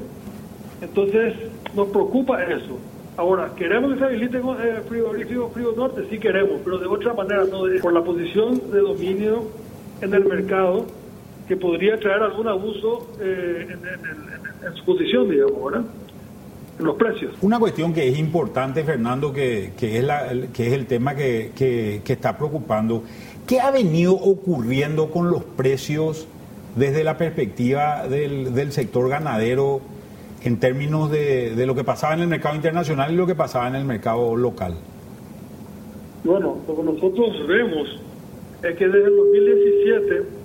Entonces, 0.80 1.34
nos 1.76 1.88
preocupa 1.90 2.44
eso. 2.44 2.78
Ahora, 3.18 3.52
¿queremos 3.56 3.94
que 3.94 4.00
se 4.00 4.06
habilite 4.06 4.38
eh, 4.38 4.82
frigorífico 4.88 5.50
frío 5.50 5.74
norte? 5.76 6.06
Sí 6.12 6.20
queremos, 6.20 6.62
pero 6.64 6.78
de 6.78 6.86
otra 6.86 7.16
manera, 7.16 7.46
no 7.46 7.64
por 7.82 7.94
la 7.94 8.04
posición 8.04 8.62
de 8.72 8.80
dominio 8.80 9.46
en 10.02 10.14
el 10.14 10.24
mercado 10.26 10.86
que 11.50 11.58
podría 11.58 11.98
traer 11.98 12.22
algún 12.22 12.48
abuso 12.48 13.08
eh, 13.20 13.76
en, 14.64 14.76
su 14.76 14.86
posición, 14.86 15.28
digamos, 15.32 15.66
¿verdad? 15.66 15.86
En 16.78 16.86
los 16.86 16.96
precios. 16.96 17.36
Una 17.42 17.58
cuestión 17.58 17.92
que 17.92 18.08
es 18.08 18.20
importante, 18.20 18.84
Fernando, 18.84 19.34
que, 19.34 19.74
que, 19.76 19.98
es, 19.98 20.04
la, 20.04 20.30
que 20.54 20.68
es 20.68 20.74
el 20.74 20.86
tema 20.86 21.16
que, 21.16 21.52
que, 21.56 22.02
que 22.06 22.14
está 22.14 22.38
preocupando. 22.38 23.02
¿Qué 23.48 23.60
ha 23.62 23.72
venido 23.72 24.14
ocurriendo 24.14 25.10
con 25.10 25.32
los 25.32 25.44
precios 25.44 26.28
desde 26.76 27.04
la 27.04 27.18
perspectiva 27.18 28.08
del, 28.08 28.54
del 28.54 28.72
sector 28.72 29.10
ganadero? 29.10 29.82
en 30.42 30.58
términos 30.58 31.12
de, 31.12 31.54
de, 31.54 31.66
lo 31.66 31.76
que 31.76 31.84
pasaba 31.84 32.14
en 32.14 32.22
el 32.22 32.28
mercado 32.30 32.56
internacional 32.56 33.12
y 33.12 33.16
lo 33.18 33.28
que 33.28 33.36
pasaba 33.36 33.68
en 33.68 33.76
el 33.76 33.84
mercado 33.84 34.38
local? 34.38 34.76
Bueno, 36.24 36.60
lo 36.66 36.76
que 36.78 36.82
nosotros 36.82 37.46
vemos 37.46 38.00
es 38.64 38.78
que 38.78 38.88
desde 38.88 39.10
el 39.10 39.18
2017 39.18 40.39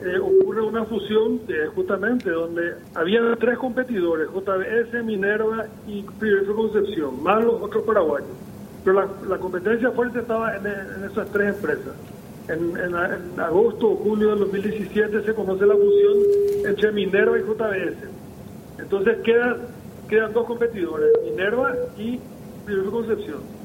eh, 0.00 0.18
ocurre 0.18 0.62
una 0.62 0.84
fusión 0.84 1.40
justamente 1.74 2.30
donde 2.30 2.74
había 2.94 3.20
tres 3.36 3.58
competidores, 3.58 4.28
JBS, 4.30 5.04
Minerva 5.04 5.66
y 5.86 6.04
Frigorífico 6.18 6.54
Concepción, 6.54 7.22
más 7.22 7.44
los 7.44 7.60
otros 7.60 7.82
paraguayos. 7.84 8.28
Pero 8.84 9.06
la, 9.28 9.38
competencia 9.38 9.90
fuerte 9.90 10.20
estaba 10.20 10.56
en, 10.56 10.66
esas 11.10 11.30
tres 11.32 11.54
empresas. 11.54 11.94
En, 12.48 13.40
agosto 13.40 13.90
o 13.90 13.96
julio 13.96 14.30
del 14.30 14.38
2017 14.40 15.22
se 15.22 15.34
conoce 15.34 15.66
la 15.66 15.74
fusión 15.74 16.18
entre 16.64 16.92
Minerva 16.92 17.38
y 17.38 17.42
JBS 17.42 18.18
entonces 18.78 19.18
quedan, 19.24 19.56
quedan 20.08 20.32
dos 20.32 20.46
competidores, 20.46 21.10
Minerva 21.24 21.74
y 21.98 22.18
Frigorífico 22.64 22.96
Concepción. 22.96 23.57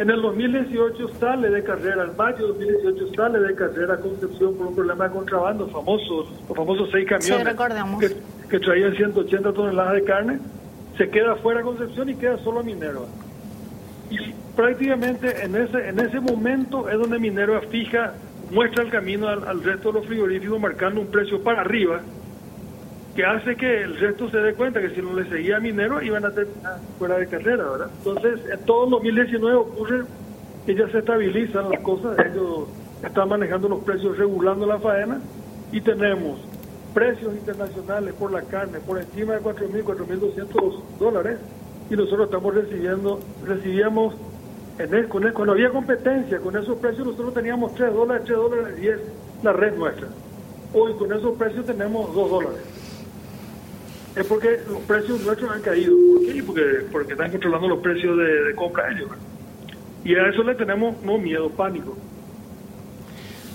En 0.00 0.08
el 0.08 0.22
2018 0.22 1.08
sale 1.20 1.50
de 1.50 1.62
carrera, 1.62 2.04
en 2.04 2.16
mayo 2.16 2.54
de 2.54 2.64
2018 2.64 3.14
sale 3.14 3.38
de 3.38 3.54
carrera 3.54 3.98
Concepción 3.98 4.56
por 4.56 4.68
un 4.68 4.74
problema 4.74 5.04
de 5.04 5.10
contrabando, 5.10 5.68
famosos, 5.68 6.26
los 6.48 6.56
famosos 6.56 6.88
seis 6.90 7.06
camiones 7.06 7.54
que, 8.00 8.16
que, 8.48 8.60
traían 8.60 8.96
180 8.96 9.52
toneladas 9.52 9.92
de 9.92 10.04
carne. 10.04 10.38
Se 10.96 11.10
queda 11.10 11.36
fuera 11.36 11.60
Concepción 11.60 12.08
y 12.08 12.14
queda 12.14 12.38
solo 12.38 12.64
Minerva. 12.64 13.04
Y 14.08 14.16
prácticamente 14.56 15.44
en 15.44 15.54
ese, 15.54 15.90
en 15.90 16.00
ese 16.00 16.18
momento 16.18 16.88
es 16.88 16.98
donde 16.98 17.18
Minerva 17.18 17.60
fija, 17.70 18.14
muestra 18.50 18.84
el 18.84 18.90
camino 18.90 19.28
al, 19.28 19.46
al 19.46 19.62
resto 19.62 19.92
de 19.92 19.98
los 19.98 20.06
frigoríficos 20.06 20.58
marcando 20.58 21.02
un 21.02 21.08
precio 21.08 21.44
para 21.44 21.60
arriba 21.60 22.00
que 23.14 23.24
hace 23.24 23.56
que 23.56 23.82
el 23.82 23.98
resto 23.98 24.30
se 24.30 24.38
dé 24.38 24.54
cuenta 24.54 24.80
que 24.80 24.90
si 24.90 25.02
no 25.02 25.12
le 25.14 25.28
seguía 25.28 25.58
minero 25.58 26.00
iban 26.02 26.24
a 26.24 26.30
terminar 26.30 26.78
fuera 26.98 27.18
de 27.18 27.26
carrera, 27.26 27.64
¿verdad? 27.70 27.90
Entonces, 27.98 28.40
en 28.50 28.64
todo 28.64 28.84
el 28.84 28.90
2019 28.90 29.56
ocurre 29.56 30.04
que 30.64 30.74
ya 30.74 30.88
se 30.88 30.98
estabilizan 30.98 31.70
las 31.70 31.80
cosas, 31.80 32.16
ellos 32.18 32.68
están 33.02 33.28
manejando 33.28 33.68
los 33.68 33.82
precios, 33.82 34.16
regulando 34.16 34.66
la 34.66 34.78
faena 34.78 35.20
y 35.72 35.80
tenemos 35.80 36.38
precios 36.94 37.34
internacionales 37.34 38.14
por 38.14 38.32
la 38.32 38.42
carne 38.42 38.78
por 38.80 38.98
encima 38.98 39.34
de 39.34 39.40
4.000, 39.40 39.84
4.200 39.84 40.82
dólares 40.98 41.38
y 41.88 41.96
nosotros 41.96 42.26
estamos 42.26 42.54
recibiendo, 42.54 43.20
recibíamos, 43.44 44.14
en 44.78 44.94
el, 44.94 45.08
con 45.08 45.28
cuando 45.32 45.52
había 45.52 45.70
competencia 45.70 46.38
con 46.38 46.56
esos 46.56 46.78
precios 46.78 47.06
nosotros 47.06 47.34
teníamos 47.34 47.74
3 47.74 47.92
dólares, 47.92 48.22
3 48.26 48.38
dólares 48.38 48.76
10 48.76 49.00
la 49.42 49.52
red 49.52 49.74
nuestra. 49.76 50.06
Hoy 50.72 50.94
con 50.94 51.12
esos 51.12 51.36
precios 51.36 51.66
tenemos 51.66 52.14
2 52.14 52.30
dólares 52.30 52.79
es 54.16 54.26
porque 54.26 54.60
los 54.68 54.80
precios 54.82 55.20
nuestros 55.22 55.50
han 55.50 55.62
caído. 55.62 55.94
¿Por 56.14 56.26
qué? 56.26 56.42
Porque, 56.42 56.62
porque 56.90 57.12
están 57.12 57.30
controlando 57.30 57.68
los 57.68 57.78
precios 57.80 58.16
de, 58.16 58.54
compra 58.54 58.90
ellos. 58.90 59.10
Y 60.04 60.14
a 60.14 60.28
eso 60.28 60.42
le 60.42 60.54
tenemos 60.54 61.00
no 61.02 61.18
miedo, 61.18 61.48
pánico. 61.50 61.96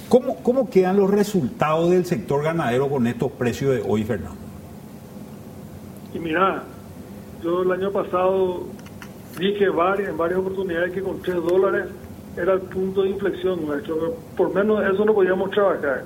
¿Cómo, 0.08 0.42
¿Cómo 0.44 0.70
quedan 0.70 0.98
los 0.98 1.10
resultados 1.10 1.90
del 1.90 2.06
sector 2.06 2.44
ganadero 2.44 2.88
con 2.88 3.08
estos 3.08 3.32
precios 3.32 3.76
de 3.76 3.84
hoy, 3.86 4.04
Fernando? 4.04 4.38
Y 6.14 6.20
mira, 6.20 6.64
yo 7.44 7.64
el 7.64 7.72
año 7.72 7.92
pasado 7.92 8.64
dije 9.38 9.68
varias, 9.70 10.10
en 10.10 10.18
varias 10.18 10.40
oportunidades 10.40 10.94
que 10.94 11.02
con 11.02 11.22
3 11.22 11.36
dólares 11.44 11.86
era 12.38 12.54
el 12.54 12.62
punto 12.62 13.02
de 13.02 13.10
inflexión 13.10 13.66
nuestro. 13.66 14.16
Por 14.38 14.54
menos 14.54 14.84
eso 14.94 15.04
no 15.04 15.14
podíamos 15.14 15.50
trabajar 15.52 16.04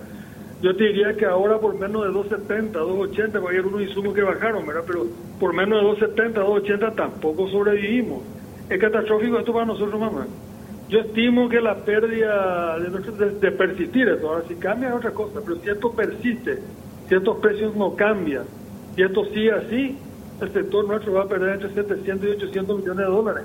yo 0.62 0.76
te 0.76 0.84
diría 0.84 1.16
que 1.16 1.26
ahora 1.26 1.58
por 1.58 1.74
menos 1.80 2.04
de 2.04 2.12
270, 2.12 2.80
280, 2.80 3.40
porque 3.40 3.56
hay 3.56 3.64
algunos 3.64 3.82
insumos 3.82 4.14
que 4.14 4.22
bajaron, 4.22 4.68
¿verdad? 4.68 4.84
Pero 4.86 5.06
por 5.40 5.54
menos 5.54 5.80
de 5.80 5.88
270, 5.88 6.42
280 6.42 6.96
tampoco 6.96 7.48
sobrevivimos. 7.50 8.24
Es 8.70 8.80
catastrófico 8.80 9.40
esto 9.40 9.54
para 9.54 9.66
nosotros, 9.66 10.00
mamá. 10.00 10.28
Yo 10.90 11.00
estimo 11.00 11.48
que 11.48 11.62
la 11.62 11.76
pérdida 11.86 12.78
de, 12.80 13.30
de, 13.40 13.52
persistir 13.52 14.10
esto, 14.10 14.30
ahora 14.30 14.44
si 14.48 14.56
cambia 14.56 14.90
es 14.90 14.96
otra 14.96 15.12
cosa, 15.12 15.40
pero 15.46 15.58
si 15.58 15.70
esto 15.70 15.92
persiste, 15.92 16.60
si 17.08 17.16
estos 17.16 17.38
precios 17.38 17.76
no 17.76 17.96
cambian, 17.96 18.44
y 18.98 19.04
esto 19.04 19.24
sigue 19.26 19.52
así, 19.52 19.98
el 20.42 20.52
sector 20.52 20.86
nuestro 20.86 21.14
va 21.14 21.24
a 21.24 21.28
perder 21.28 21.54
entre 21.54 21.74
700 21.74 22.28
y 22.28 22.32
800 22.32 22.80
millones 22.80 23.06
de 23.06 23.12
dólares. 23.12 23.44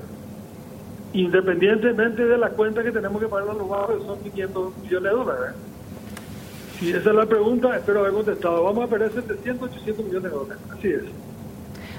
Independientemente 1.13 2.25
de 2.25 2.39
la 2.39 2.51
cuenta 2.51 2.83
que 2.83 2.91
tenemos 2.91 3.23
que 3.23 3.29
pagar 3.29 3.51
a 3.51 3.55
los 3.55 3.69
bajos, 3.69 4.03
son 4.05 4.19
500 4.21 4.79
millones 4.79 5.13
de 5.13 5.17
dólares. 5.17 5.55
Si 6.79 6.91
esa 6.91 7.11
es 7.11 7.17
la 7.17 7.27
pregunta, 7.27 7.77
espero 7.77 8.01
haber 8.01 8.13
contestado. 8.13 8.65
Vamos 8.65 8.85
a 8.85 8.89
perder 8.89 9.13
700, 9.13 9.71
800 9.71 10.05
millones 10.05 10.23
de 10.23 10.29
dólares. 10.29 10.63
Así 10.77 10.89
es. 10.89 11.03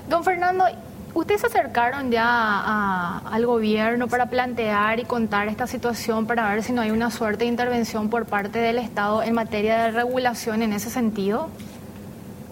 Don 0.10 0.24
Fernando, 0.24 0.66
¿ustedes 1.14 1.42
se 1.42 1.48
acercaron 1.48 2.12
ya 2.12 3.20
al 3.20 3.46
gobierno 3.46 4.08
para 4.08 4.30
plantear 4.30 5.00
y 5.00 5.06
contar 5.06 5.48
esta 5.48 5.66
situación 5.66 6.28
para 6.28 6.50
ver 6.50 6.64
si 6.64 6.74
no 6.74 6.82
hay 6.82 6.92
una 6.92 7.10
suerte 7.10 7.46
de 7.46 7.50
intervención 7.50 8.10
por 8.10 8.26
parte 8.26 8.60
del 8.60 8.78
Estado 8.78 9.24
en 9.24 9.34
materia 9.34 9.86
de 9.86 9.92
regulación 9.92 10.62
en 10.62 10.74
ese 10.74 10.90
sentido? 10.90 11.50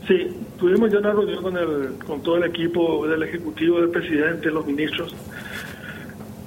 Sí, 0.07 0.35
tuvimos 0.57 0.91
ya 0.91 0.99
una 0.99 1.11
reunión 1.11 1.43
con, 1.43 1.57
el, 1.57 1.97
con 2.05 2.21
todo 2.21 2.37
el 2.37 2.43
equipo 2.45 3.05
del 3.07 3.23
Ejecutivo, 3.23 3.79
del 3.79 3.89
presidente, 3.89 4.49
los 4.49 4.65
ministros. 4.65 5.15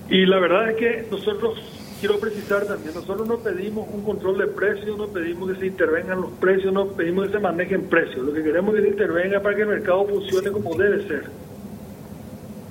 Y 0.08 0.26
la 0.26 0.38
verdad 0.38 0.70
es 0.70 0.76
que 0.76 1.08
nosotros 1.10 1.75
quiero 2.00 2.18
precisar 2.18 2.66
también, 2.66 2.94
nosotros 2.94 3.26
no 3.26 3.38
pedimos 3.38 3.88
un 3.92 4.02
control 4.02 4.38
de 4.38 4.46
precios, 4.48 4.96
no 4.98 5.09
pedimos 5.09 5.52
que 5.52 5.61
se 5.61 5.66
intervengan 5.66 6.20
los 6.20 6.30
precios, 6.32 6.72
no 6.72 6.88
pedimos 6.88 7.26
que 7.26 7.32
se 7.32 7.38
manejen 7.38 7.85
precios. 7.85 8.24
Lo 8.24 8.32
que 8.32 8.42
queremos 8.42 8.74
es 8.74 8.80
que 8.80 8.87
se 8.87 8.92
intervenga 8.92 9.40
para 9.40 9.56
que 9.56 9.62
el 9.62 9.68
mercado 9.68 10.06
funcione 10.06 10.50
como 10.50 10.74
debe 10.76 11.06
ser. 11.06 11.24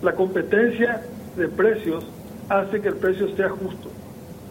La 0.02 0.14
competencia 0.14 1.02
de 1.36 1.48
precios 1.48 2.06
hace 2.50 2.82
que 2.82 2.90
el 2.90 2.96
precio 2.96 3.36
sea 3.36 3.50
justo. 3.50 3.90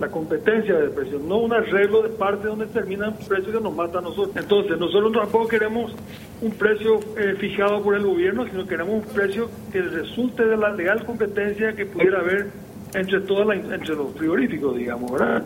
la 0.01 0.09
competencia 0.09 0.75
de 0.75 0.89
precios, 0.89 1.23
no 1.23 1.39
un 1.39 1.53
arreglo 1.53 2.03
de 2.03 2.09
parte 2.09 2.49
donde 2.49 2.67
termina 2.67 3.11
un 3.11 3.17
precio 3.17 3.53
que 3.53 3.61
nos 3.61 3.75
mata 3.75 3.99
a 3.99 4.03
nosotros. 4.03 4.37
Entonces, 4.37 4.77
nosotros 4.77 5.13
tampoco 5.13 5.47
queremos 5.47 5.95
un 6.43 6.51
precio 6.51 6.99
eh, 7.17 7.37
fijado 7.39 7.81
por 7.81 7.95
el 7.95 8.03
gobierno, 8.03 8.45
sino 8.51 8.67
queremos 8.67 9.05
un 9.07 9.13
precio 9.13 9.49
que 9.71 9.81
resulte 9.83 10.45
de 10.45 10.57
la 10.57 10.73
legal 10.73 11.05
competencia 11.05 11.75
que 11.75 11.87
pudiera 11.87 12.19
haber 12.19 12.49
entre 12.95 13.21
todas 13.21 13.57
entre 13.57 13.95
los 13.95 14.13
frigoríficos, 14.15 14.77
digamos, 14.77 15.13
¿verdad? 15.13 15.43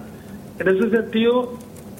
En 0.59 0.69
ese 0.69 0.91
sentido, 0.91 1.55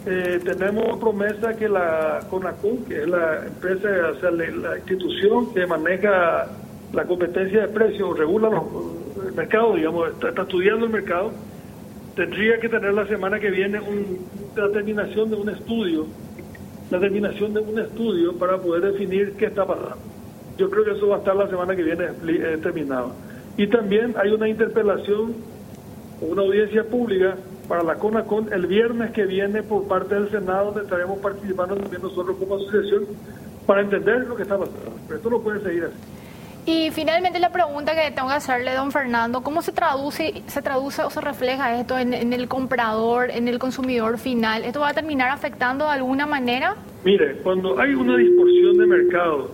eh, 0.07 0.41
tenemos 0.45 0.99
promesa 0.99 1.55
que 1.57 1.69
la 1.69 2.21
CONACUN, 2.31 2.85
que 2.85 3.03
es 3.03 3.09
la 3.09 3.47
empresa, 3.47 3.89
o 4.17 4.21
sea, 4.21 4.31
la 4.31 4.77
institución 4.77 5.53
que 5.53 5.67
maneja 5.67 6.47
la 6.93 7.05
competencia 7.05 7.63
de 7.63 7.69
precios, 7.69 8.19
regula 8.19 8.49
el 9.27 9.33
mercado, 9.35 9.75
digamos, 9.75 10.09
está 10.11 10.43
estudiando 10.43 10.87
el 10.87 10.93
mercado, 10.93 11.33
tendría 12.15 12.59
que 12.59 12.69
tener 12.69 12.95
la 12.95 13.07
semana 13.07 13.39
que 13.39 13.51
viene 13.51 13.81
un, 13.81 14.27
la 14.57 14.71
terminación 14.71 15.31
de 15.31 15.37
un 15.37 15.49
estudio, 15.51 16.07
la 16.91 16.99
terminación 16.99 17.55
de 17.55 17.61
un 17.61 17.79
estudio 17.79 18.37
para 18.39 18.59
poder 18.59 18.93
definir 18.93 19.35
qué 19.35 19.47
está 19.47 19.67
pasando. 19.67 19.99
Yo 20.57 20.69
creo 20.71 20.85
que 20.85 20.93
eso 20.93 21.09
va 21.09 21.17
a 21.17 21.19
estar 21.19 21.37
la 21.37 21.49
semana 21.49 21.77
que 21.77 21.83
viene 21.83 22.07
eh, 22.27 22.59
terminado. 22.63 23.13
Y 23.59 23.67
también 23.67 24.15
hay 24.17 24.31
una 24.31 24.49
interpelación, 24.49 25.35
una 26.21 26.43
audiencia 26.43 26.85
pública 26.85 27.37
para 27.69 27.83
la 27.83 27.97
CONACON 27.97 28.53
el 28.53 28.67
viernes 28.67 29.11
que 29.11 29.27
viene 29.27 29.65
por 29.65 29.89
parte 29.89 30.15
del 30.15 30.31
Senado, 30.31 30.67
donde 30.67 30.83
estaremos 30.83 31.19
participando 31.19 31.77
también 31.77 32.01
nosotros 32.01 32.37
como 32.39 32.55
asociación 32.55 33.05
para 33.67 33.83
entender 33.83 34.27
lo 34.29 34.37
que 34.37 34.45
está 34.45 34.57
pasando. 34.57 34.93
Pero 35.07 35.17
esto 35.17 35.31
no 35.31 35.41
puede 35.41 35.61
seguir 35.61 35.85
así. 35.85 35.97
Y 36.71 36.91
finalmente 36.93 37.41
la 37.41 37.51
pregunta 37.51 37.95
que 37.95 38.13
tengo 38.13 38.29
que 38.29 38.35
hacerle, 38.35 38.75
don 38.75 38.93
Fernando, 38.93 39.43
¿cómo 39.43 39.61
se 39.61 39.73
traduce, 39.73 40.43
se 40.47 40.63
traduce 40.63 41.03
o 41.03 41.11
se 41.11 41.21
refleja 41.21 41.81
esto 41.81 41.99
en, 41.99 42.13
el 42.13 42.47
comprador, 42.47 43.31
en 43.31 43.49
el 43.49 43.59
consumidor 43.59 44.19
final? 44.19 44.65
¿Esto 44.65 44.81
va 44.81 44.91
a 44.91 44.95
terminar 44.95 45.31
afectando 45.31 45.87
de 45.87 45.93
alguna 45.93 46.27
manera? 46.27 46.77
Mire, 47.05 47.39
cuando 47.43 47.77
hay 47.81 47.93
una 47.95 48.17
distorsión 48.19 48.77
de 48.77 48.87
mercado 48.87 49.51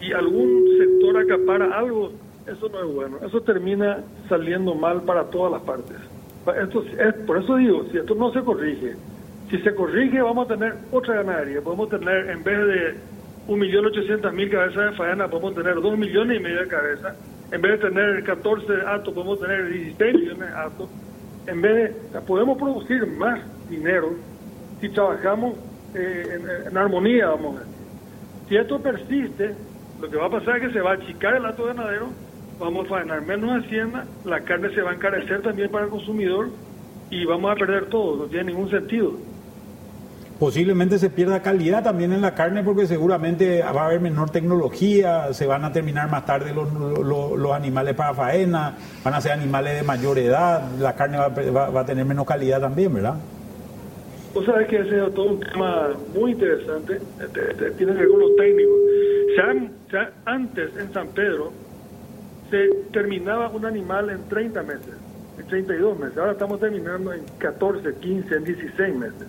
y 0.00 0.12
algún 0.12 0.64
sector 0.78 1.18
acapara 1.18 1.78
algo, 1.78 2.12
eso 2.46 2.68
no 2.68 2.80
es 2.80 2.94
bueno. 2.94 3.18
Eso 3.24 3.40
termina 3.40 3.98
saliendo 4.28 4.74
mal 4.74 5.02
para 5.02 5.24
todas 5.24 5.52
las 5.52 5.62
partes. 5.62 5.96
Por 7.26 7.38
eso 7.38 7.56
digo, 7.56 7.86
si 7.90 7.98
esto 7.98 8.14
no 8.14 8.30
se 8.32 8.42
corrige, 8.42 8.96
si 9.50 9.58
se 9.58 9.74
corrige 9.74 10.20
vamos 10.20 10.46
a 10.46 10.54
tener 10.54 10.74
otra 10.92 11.16
ganadería. 11.16 11.62
Podemos 11.62 11.88
tener, 11.88 12.30
en 12.30 12.44
vez 12.44 12.58
de 12.58 12.94
un 13.46 13.58
millón 13.58 13.86
ochocientos 13.86 14.32
mil 14.32 14.50
cabezas 14.50 14.90
de 14.90 14.96
faena, 14.96 15.28
podemos 15.28 15.54
tener 15.54 15.74
dos 15.74 15.96
millones 15.96 16.38
y 16.38 16.42
medio 16.42 16.60
de 16.60 16.68
cabezas. 16.68 17.16
En 17.52 17.60
vez 17.62 17.80
de 17.80 17.88
tener 17.88 18.24
14 18.24 18.72
actos, 18.86 19.14
podemos 19.14 19.40
tener 19.40 19.68
16 19.68 20.14
millones 20.14 20.38
de 20.38 20.54
actos. 20.54 20.90
En 21.46 21.60
vez 21.60 21.74
de, 22.12 22.20
podemos 22.22 22.58
producir 22.58 23.06
más 23.06 23.40
dinero 23.68 24.14
si 24.80 24.88
trabajamos 24.88 25.54
eh, 25.94 26.40
en, 26.66 26.76
armonía, 26.76 27.28
vamos 27.28 27.56
a 27.56 27.58
decir. 27.60 27.74
Si 28.48 28.56
esto 28.56 28.78
persiste, 28.80 29.54
lo 30.00 30.10
que 30.10 30.16
va 30.16 30.26
a 30.26 30.30
pasar 30.30 30.56
es 30.56 30.68
que 30.68 30.72
se 30.72 30.80
va 30.80 30.92
a 30.92 30.94
achicar 30.94 31.36
el 31.36 31.46
acto 31.46 31.64
ganadero, 31.64 32.08
vamos 32.58 32.86
a 32.86 32.90
faenar 32.90 33.22
menos 33.22 33.64
hacienda, 33.64 34.06
la 34.24 34.40
carne 34.40 34.74
se 34.74 34.82
va 34.82 34.92
a 34.92 34.94
encarecer 34.94 35.42
también 35.42 35.70
para 35.70 35.84
el 35.84 35.90
consumidor 35.90 36.50
y 37.10 37.24
vamos 37.24 37.50
a 37.50 37.54
perder 37.54 37.86
todo, 37.86 38.16
no 38.16 38.24
tiene 38.24 38.52
ningún 38.52 38.70
sentido 38.70 39.14
posiblemente 40.38 40.98
se 40.98 41.10
pierda 41.10 41.40
calidad 41.40 41.82
también 41.82 42.12
en 42.12 42.20
la 42.20 42.34
carne 42.34 42.62
porque 42.62 42.86
seguramente 42.86 43.62
va 43.62 43.82
a 43.82 43.86
haber 43.86 44.00
menor 44.00 44.30
tecnología, 44.30 45.32
se 45.32 45.46
van 45.46 45.64
a 45.64 45.72
terminar 45.72 46.10
más 46.10 46.26
tarde 46.26 46.52
los, 46.52 46.70
los, 46.70 47.52
animales 47.52 47.94
para 47.94 48.14
faena, 48.14 48.76
van 49.02 49.14
a 49.14 49.20
ser 49.20 49.32
animales 49.32 49.76
de 49.76 49.82
mayor 49.84 50.18
edad, 50.18 50.70
la 50.78 50.94
carne 50.94 51.18
va, 51.18 51.28
va, 51.70 51.80
a 51.80 51.86
tener 51.86 52.04
menos 52.04 52.26
calidad 52.26 52.60
también, 52.60 52.92
¿verdad? 52.92 53.14
Vos 54.34 54.44
sabés 54.44 54.66
que 54.66 54.80
ese 54.80 55.06
es 55.06 55.14
todo 55.14 55.26
un 55.26 55.40
tema 55.40 55.90
muy 56.14 56.32
interesante, 56.32 56.98
este, 57.22 57.50
este, 57.52 57.70
tiene 57.72 57.92
que 57.92 57.98
ver 58.00 58.08
con 58.08 58.20
los 58.20 58.36
técnicos. 58.36 58.76
Ya, 59.92 60.10
antes 60.24 60.76
en 60.76 60.92
San 60.92 61.08
Pedro 61.08 61.52
se 62.54 62.68
terminaba 62.92 63.48
un 63.48 63.66
animal 63.66 64.10
en 64.10 64.28
30 64.28 64.62
meses, 64.62 64.94
en 65.36 65.46
32 65.48 65.98
meses, 65.98 66.16
ahora 66.16 66.32
estamos 66.32 66.60
terminando 66.60 67.12
en 67.12 67.24
14, 67.38 67.96
15, 67.96 68.32
en 68.32 68.44
16 68.44 68.94
meses. 68.94 69.26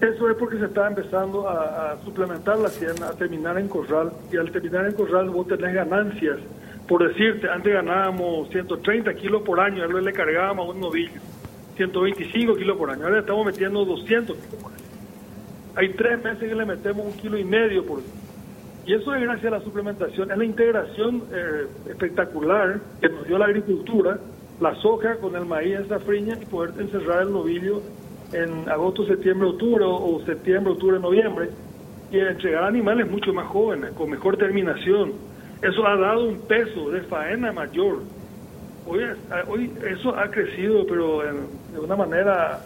Eso 0.00 0.30
es 0.30 0.36
porque 0.38 0.56
se 0.58 0.64
está 0.64 0.86
empezando 0.86 1.46
a, 1.46 1.98
suplementar 2.04 2.58
la 2.58 2.68
hacienda, 2.68 3.10
a 3.10 3.12
terminar 3.12 3.58
en 3.58 3.68
corral, 3.68 4.12
y 4.32 4.38
al 4.38 4.50
terminar 4.50 4.86
en 4.86 4.92
corral 4.92 5.28
vos 5.28 5.46
tenés 5.48 5.74
ganancias. 5.74 6.38
Por 6.86 7.06
decirte, 7.06 7.50
antes 7.50 7.74
ganábamos 7.74 8.48
130 8.48 9.12
kilos 9.14 9.42
por 9.42 9.60
año, 9.60 9.84
ahora 9.84 10.00
le 10.00 10.12
cargábamos 10.14 10.66
a 10.66 10.70
un 10.70 10.80
novillo, 10.80 11.20
125 11.76 12.56
kilos 12.56 12.78
por 12.78 12.90
año, 12.90 13.04
ahora 13.04 13.20
estamos 13.20 13.44
metiendo 13.44 13.84
200 13.84 14.34
kilos 14.34 14.62
por 14.62 14.72
año. 14.72 14.84
Hay 15.74 15.90
tres 15.90 16.24
meses 16.24 16.48
que 16.48 16.54
le 16.54 16.64
metemos 16.64 17.04
un 17.04 17.12
kilo 17.12 17.36
y 17.36 17.44
medio 17.44 17.84
por. 17.84 18.00
Y 18.88 18.94
eso 18.94 19.14
es 19.14 19.20
gracias 19.20 19.52
a 19.52 19.58
la 19.58 19.62
suplementación, 19.62 20.30
es 20.30 20.38
la 20.38 20.44
integración 20.46 21.22
eh, 21.30 21.66
espectacular 21.90 22.80
que 23.02 23.10
nos 23.10 23.26
dio 23.26 23.36
la 23.36 23.44
agricultura, 23.44 24.18
la 24.60 24.74
soja 24.76 25.16
con 25.16 25.36
el 25.36 25.44
maíz 25.44 25.74
en 25.74 25.88
safriña 25.90 26.38
y 26.40 26.46
poder 26.46 26.70
encerrar 26.80 27.24
el 27.24 27.32
novillo 27.32 27.82
en 28.32 28.66
agosto, 28.66 29.04
septiembre, 29.04 29.46
octubre 29.50 29.84
o 29.84 30.22
septiembre, 30.24 30.72
octubre, 30.72 30.98
noviembre 30.98 31.50
y 32.10 32.18
entregar 32.18 32.64
animales 32.64 33.10
mucho 33.10 33.30
más 33.34 33.46
jóvenes, 33.48 33.92
con 33.92 34.08
mejor 34.08 34.38
terminación. 34.38 35.12
Eso 35.60 35.86
ha 35.86 35.94
dado 35.94 36.26
un 36.26 36.40
peso 36.40 36.88
de 36.88 37.02
faena 37.02 37.52
mayor. 37.52 37.98
Hoy, 38.86 39.00
hoy 39.48 39.70
eso 39.86 40.16
ha 40.16 40.30
crecido, 40.30 40.86
pero 40.86 41.20
de 41.74 41.78
una 41.78 41.94
manera, 41.94 42.62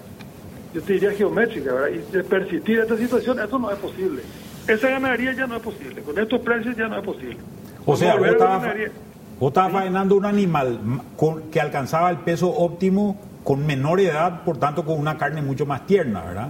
yo 0.72 0.80
te 0.82 0.92
diría 0.92 1.10
geométrica, 1.10 1.72
¿verdad? 1.72 1.88
Y 1.88 2.12
de 2.12 2.22
persistir 2.22 2.78
esta 2.78 2.96
situación, 2.96 3.40
eso 3.40 3.58
no 3.58 3.72
es 3.72 3.78
posible. 3.80 4.22
Esa 4.68 4.88
ganadería 4.88 5.32
ya 5.32 5.46
no 5.46 5.56
es 5.56 5.62
posible, 5.62 6.02
con 6.02 6.18
estos 6.18 6.40
precios 6.40 6.76
ya 6.76 6.88
no 6.88 6.98
es 6.98 7.04
posible. 7.04 7.38
O 7.84 7.96
sea, 7.96 8.16
vos 8.16 8.28
estabas, 8.28 9.72
faenando 9.72 10.14
un 10.14 10.24
animal 10.24 10.78
con, 11.16 11.50
que 11.50 11.60
alcanzaba 11.60 12.10
el 12.10 12.18
peso 12.18 12.48
óptimo 12.48 13.20
con 13.42 13.66
menor 13.66 13.98
edad, 14.00 14.44
por 14.44 14.58
tanto 14.58 14.84
con 14.84 14.98
una 14.98 15.18
carne 15.18 15.42
mucho 15.42 15.66
más 15.66 15.84
tierna, 15.86 16.24
¿verdad? 16.24 16.48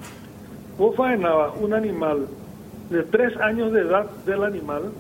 Vos 0.77 0.95
faenabas 0.95 1.53
un 1.59 1.73
animal 1.73 2.27
de 2.91 3.03
tres 3.05 3.35
años 3.39 3.73
de 3.73 3.81
edad 3.81 4.11
del 4.27 4.45
animal, 4.45 4.93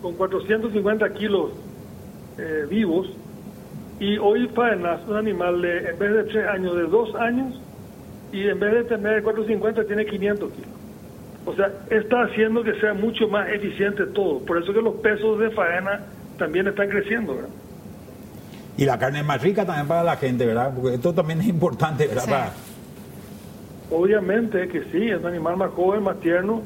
con 0.00 0.14
450 0.14 1.12
kilos 1.12 1.50
eh, 2.38 2.66
vivos, 2.70 3.08
y 4.00 4.16
hoy 4.16 4.48
faenas 4.48 5.06
un 5.06 5.16
animal 5.16 5.60
de, 5.60 5.90
en 5.90 5.98
vez 5.98 6.12
de 6.12 6.24
tres 6.24 6.48
años, 6.48 6.74
de 6.74 6.84
dos 6.84 7.14
años, 7.16 7.60
y 8.32 8.48
en 8.48 8.58
vez 8.58 8.72
de 8.72 8.84
tener 8.84 9.22
450 9.22 9.84
tiene 9.84 10.06
500 10.06 10.52
kilos. 10.52 10.75
O 11.46 11.54
sea, 11.54 11.70
está 11.90 12.24
haciendo 12.24 12.64
que 12.64 12.74
sea 12.80 12.92
mucho 12.92 13.28
más 13.28 13.48
eficiente 13.48 14.04
todo. 14.06 14.40
Por 14.44 14.60
eso 14.60 14.72
que 14.74 14.82
los 14.82 14.96
pesos 14.96 15.38
de 15.38 15.50
faena 15.50 16.00
también 16.36 16.66
están 16.66 16.88
creciendo, 16.88 17.36
¿verdad? 17.36 17.50
Y 18.76 18.84
la 18.84 18.98
carne 18.98 19.20
es 19.20 19.24
más 19.24 19.40
rica 19.40 19.64
también 19.64 19.86
para 19.86 20.02
la 20.02 20.16
gente, 20.16 20.44
¿verdad? 20.44 20.72
Porque 20.74 20.96
esto 20.96 21.14
también 21.14 21.40
es 21.40 21.46
importante, 21.46 22.06
¿verdad? 22.08 22.52
Obviamente 23.90 24.66
que 24.68 24.82
sí, 24.90 25.08
es 25.08 25.20
un 25.20 25.26
animal 25.26 25.56
más 25.56 25.70
joven, 25.70 26.02
más 26.02 26.18
tierno, 26.20 26.62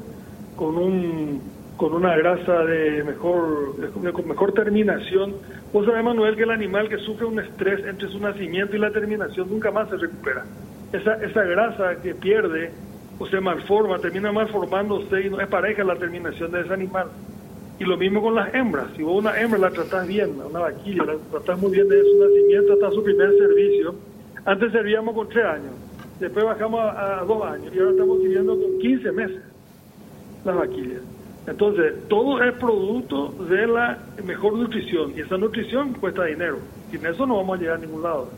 con 0.57 0.77
un 0.77 1.61
con 1.77 1.95
una 1.95 2.14
grasa 2.14 2.64
de 2.64 3.05
mejor 3.05 3.77
de 3.77 4.23
mejor 4.25 4.53
terminación. 4.53 5.37
Vos 5.73 5.87
sabés, 5.87 6.03
Manuel, 6.03 6.37
que 6.37 6.43
el 6.43 6.51
animal 6.51 6.88
que 6.88 6.99
sufre 6.99 7.27
un 7.27 7.38
estrés 7.38 7.87
entre 7.87 8.09
su 8.09 8.19
nacimiento 8.19 8.77
y 8.77 8.79
la 8.79 8.90
terminación 8.90 9.49
nunca 9.49 9.71
más 9.71 9.88
se 9.88 9.97
recupera. 9.97 10.45
Esa, 10.93 11.14
esa 11.25 11.43
grasa 11.45 11.97
que 12.03 12.14
pierde 12.14 12.73
o 13.20 13.26
se 13.26 13.38
malforma, 13.38 13.98
termina 13.98 14.33
malformándose 14.33 15.26
y 15.26 15.28
no 15.28 15.40
es 15.40 15.46
pareja 15.46 15.85
la 15.85 15.94
terminación 15.94 16.50
de 16.50 16.62
ese 16.62 16.72
animal. 16.72 17.09
Y 17.78 17.85
lo 17.85 17.98
mismo 17.98 18.22
con 18.22 18.35
las 18.35 18.52
hembras. 18.54 18.87
Si 18.96 19.02
vos 19.02 19.18
una 19.18 19.38
hembra 19.38 19.59
la 19.59 19.70
tratás 19.70 20.09
bien, 20.09 20.40
una 20.40 20.61
vaquilla, 20.61 21.04
la 21.04 21.16
tratás 21.30 21.59
muy 21.59 21.70
bien 21.70 21.87
desde 21.87 22.11
su 22.11 22.18
nacimiento 22.18 22.72
hasta 22.72 22.90
su 22.90 23.04
primer 23.04 23.30
servicio, 23.37 23.94
antes 24.46 24.72
servíamos 24.72 25.14
con 25.14 25.28
tres 25.28 25.44
años, 25.44 25.72
después 26.18 26.46
bajamos 26.46 26.80
a, 26.80 27.22
dos 27.26 27.44
años 27.44 27.70
y 27.74 27.78
ahora 27.78 27.90
estamos 27.90 28.18
sirviendo 28.20 28.59
con 28.59 28.78
15 28.78 29.12
meses 29.12 29.42
las 30.46 30.56
vaquillas. 30.56 31.02
Entonces, 31.46 32.09
todo 32.09 32.42
es 32.42 32.54
producto 32.54 33.33
de 33.50 33.66
la 33.66 33.98
mejor 34.24 34.54
nutrición 34.54 35.12
y 35.14 35.20
esa 35.20 35.37
nutrición 35.37 35.92
cuesta 35.92 36.24
dinero. 36.24 36.59
Sin 36.90 37.04
eso 37.04 37.26
no 37.26 37.37
vamos 37.37 37.59
a 37.59 37.61
llegar 37.61 37.76
a 37.76 37.80
ningún 37.80 38.02
lado. 38.02 38.30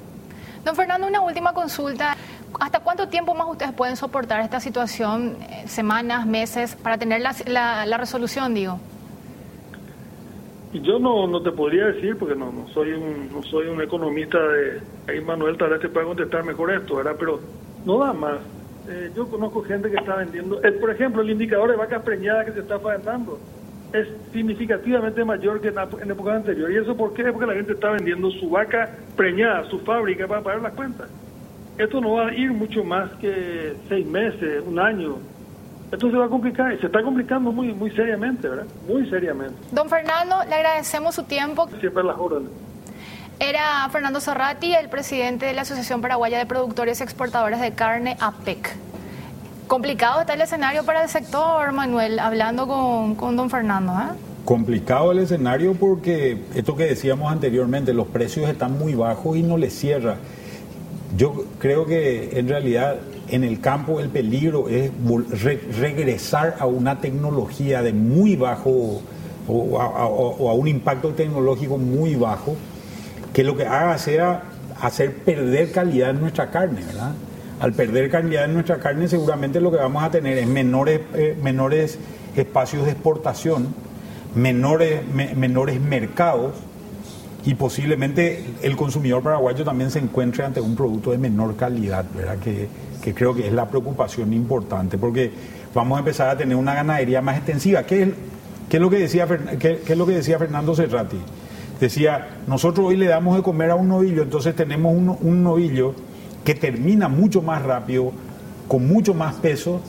Don 0.64 0.74
Fernando, 0.74 1.06
una 1.06 1.20
última 1.20 1.52
consulta. 1.52 2.16
¿Hasta 3.02 3.10
cuánto 3.10 3.26
tiempo 3.26 3.34
más 3.34 3.50
ustedes 3.50 3.72
pueden 3.72 3.96
soportar 3.96 4.40
esta 4.42 4.60
situación? 4.60 5.36
Eh, 5.40 5.66
¿Semanas, 5.66 6.24
meses? 6.24 6.76
Para 6.76 6.98
tener 6.98 7.20
la, 7.20 7.84
la 7.84 7.96
resolución, 7.96 8.54
digo. 8.54 8.78
Yo 10.72 11.00
no, 11.00 11.26
no 11.26 11.42
te 11.42 11.50
podría 11.50 11.86
decir, 11.86 12.16
porque 12.16 12.36
no, 12.36 12.52
no 12.52 12.68
soy 12.68 12.92
un 12.92 13.28
no 13.32 13.42
soy 13.42 13.66
un 13.66 13.82
economista 13.82 14.38
de... 14.38 14.80
Ahí 15.08 15.20
Manuel 15.20 15.58
tal 15.58 15.70
vez 15.70 15.80
te 15.80 15.88
pueda 15.88 16.06
contestar 16.06 16.44
mejor 16.44 16.70
esto, 16.70 16.94
¿verdad? 16.94 17.16
Pero 17.18 17.40
no 17.84 17.98
da 17.98 18.12
más. 18.12 18.38
Eh, 18.88 19.10
yo 19.16 19.28
conozco 19.28 19.64
gente 19.64 19.90
que 19.90 19.96
está 19.96 20.14
vendiendo... 20.14 20.62
Eh, 20.62 20.70
por 20.70 20.90
ejemplo, 20.90 21.22
el 21.22 21.30
indicador 21.30 21.72
de 21.72 21.76
vacas 21.76 22.04
preñadas 22.04 22.46
que 22.46 22.52
se 22.52 22.60
está 22.60 22.78
faenando 22.78 23.40
es 23.92 24.06
significativamente 24.32 25.24
mayor 25.24 25.60
que 25.60 25.68
en, 25.68 25.78
en 26.02 26.10
época 26.12 26.36
anterior. 26.36 26.70
¿Y 26.70 26.76
eso 26.76 26.96
por 26.96 27.14
qué? 27.14 27.24
Porque 27.32 27.46
la 27.46 27.54
gente 27.54 27.72
está 27.72 27.90
vendiendo 27.90 28.30
su 28.30 28.48
vaca 28.48 28.90
preñada, 29.16 29.68
su 29.68 29.80
fábrica, 29.80 30.28
para 30.28 30.40
pagar 30.40 30.62
las 30.62 30.74
cuentas. 30.74 31.10
Esto 31.78 32.00
no 32.00 32.12
va 32.12 32.28
a 32.28 32.34
ir 32.34 32.52
mucho 32.52 32.84
más 32.84 33.10
que 33.20 33.74
seis 33.88 34.06
meses, 34.06 34.62
un 34.66 34.78
año. 34.78 35.16
Esto 35.90 36.10
se 36.10 36.16
va 36.16 36.26
a 36.26 36.28
complicar, 36.28 36.78
se 36.80 36.86
está 36.86 37.02
complicando 37.02 37.52
muy, 37.52 37.72
muy 37.72 37.90
seriamente, 37.90 38.48
¿verdad? 38.48 38.66
Muy 38.88 39.08
seriamente. 39.10 39.54
Don 39.72 39.88
Fernando, 39.88 40.36
le 40.48 40.54
agradecemos 40.54 41.14
su 41.14 41.24
tiempo. 41.24 41.68
Siempre 41.80 42.02
las 42.02 42.16
órdenes. 42.16 42.50
Era 43.38 43.88
Fernando 43.90 44.20
Zorrati, 44.20 44.74
el 44.74 44.88
presidente 44.88 45.46
de 45.46 45.52
la 45.52 45.62
Asociación 45.62 46.00
Paraguaya 46.00 46.38
de 46.38 46.46
Productores 46.46 47.00
y 47.00 47.02
Exportadores 47.02 47.60
de 47.60 47.72
Carne, 47.72 48.16
APEC. 48.20 48.76
Complicado 49.66 50.20
está 50.20 50.34
el 50.34 50.40
escenario 50.42 50.84
para 50.84 51.02
el 51.02 51.08
sector, 51.08 51.72
Manuel, 51.72 52.18
hablando 52.18 52.66
con, 52.66 53.14
con 53.14 53.36
don 53.36 53.50
Fernando. 53.50 53.92
¿eh? 53.92 54.16
Complicado 54.44 55.12
el 55.12 55.18
escenario 55.18 55.74
porque 55.74 56.38
esto 56.54 56.76
que 56.76 56.84
decíamos 56.84 57.32
anteriormente, 57.32 57.92
los 57.92 58.06
precios 58.06 58.48
están 58.48 58.78
muy 58.78 58.94
bajos 58.94 59.36
y 59.36 59.42
no 59.42 59.56
les 59.56 59.72
cierra. 59.72 60.16
Yo 61.16 61.44
creo 61.58 61.84
que 61.86 62.38
en 62.38 62.48
realidad 62.48 62.96
en 63.28 63.44
el 63.44 63.60
campo 63.60 64.00
el 64.00 64.08
peligro 64.08 64.68
es 64.68 64.90
regresar 65.78 66.56
a 66.58 66.66
una 66.66 67.00
tecnología 67.00 67.82
de 67.82 67.92
muy 67.92 68.36
bajo 68.36 69.02
o 69.48 69.80
a, 69.80 70.54
un 70.54 70.68
impacto 70.68 71.10
tecnológico 71.10 71.76
muy 71.76 72.14
bajo 72.14 72.56
que 73.32 73.44
lo 73.44 73.56
que 73.56 73.66
haga 73.66 73.98
sea 73.98 74.44
hacer 74.80 75.14
perder 75.14 75.72
calidad 75.72 76.10
en 76.10 76.20
nuestra 76.20 76.50
carne, 76.50 76.82
¿verdad? 76.84 77.12
al 77.60 77.72
perder 77.72 78.10
calidad 78.10 78.44
en 78.46 78.54
nuestra 78.54 78.78
carne, 78.78 79.06
seguramente 79.06 79.60
lo 79.60 79.70
que 79.70 79.76
vamos 79.76 80.02
a 80.02 80.10
tener 80.10 80.36
es 80.36 80.46
menores, 80.46 81.00
eh, 81.14 81.36
menores 81.40 81.98
espacios 82.36 82.84
de 82.86 82.92
exportación, 82.92 83.68
menores, 84.34 85.00
menores 85.36 85.80
mercados 85.80 86.54
y 87.44 87.54
posiblemente 87.54 88.44
el 88.62 88.76
consumidor 88.76 89.22
paraguayo 89.22 89.64
también 89.64 89.90
se 89.90 89.98
encuentre 89.98 90.44
ante 90.44 90.60
un 90.60 90.76
producto 90.76 91.10
de 91.10 91.18
menor 91.18 91.56
calidad, 91.56 92.04
¿verdad? 92.14 92.38
Que, 92.38 92.68
creo 93.14 93.34
que 93.34 93.48
es 93.48 93.52
la 93.52 93.68
preocupación 93.68 94.32
importante, 94.32 94.96
porque 94.96 95.32
vamos 95.74 95.96
a 95.96 95.98
empezar 96.00 96.28
a 96.28 96.36
tener 96.36 96.56
una 96.56 96.72
ganadería 96.72 97.20
más 97.20 97.36
extensiva. 97.36 97.82
¿Qué 97.82 98.02
es, 98.02 98.08
qué 98.68 98.76
es, 98.76 98.80
lo, 98.80 98.88
que 98.88 98.98
decía, 98.98 99.26
qué, 99.58 99.80
es 99.86 99.98
lo 99.98 100.06
que 100.06 100.12
decía 100.12 100.38
Fernando 100.38 100.72
Serrati? 100.74 101.18
Decía, 101.80 102.38
nosotros 102.46 102.86
hoy 102.86 102.96
le 102.96 103.06
damos 103.06 103.36
de 103.36 103.42
comer 103.42 103.70
a 103.70 103.74
un 103.74 103.88
novillo, 103.88 104.22
entonces 104.22 104.54
tenemos 104.54 104.94
un, 104.94 105.16
un 105.20 105.42
novillo 105.42 105.94
que 106.44 106.54
termina 106.54 107.08
mucho 107.08 107.42
más 107.42 107.62
rápido, 107.62 108.12
con 108.68 108.86
mucho 108.86 109.14
más 109.14 109.34
peso 109.34 109.80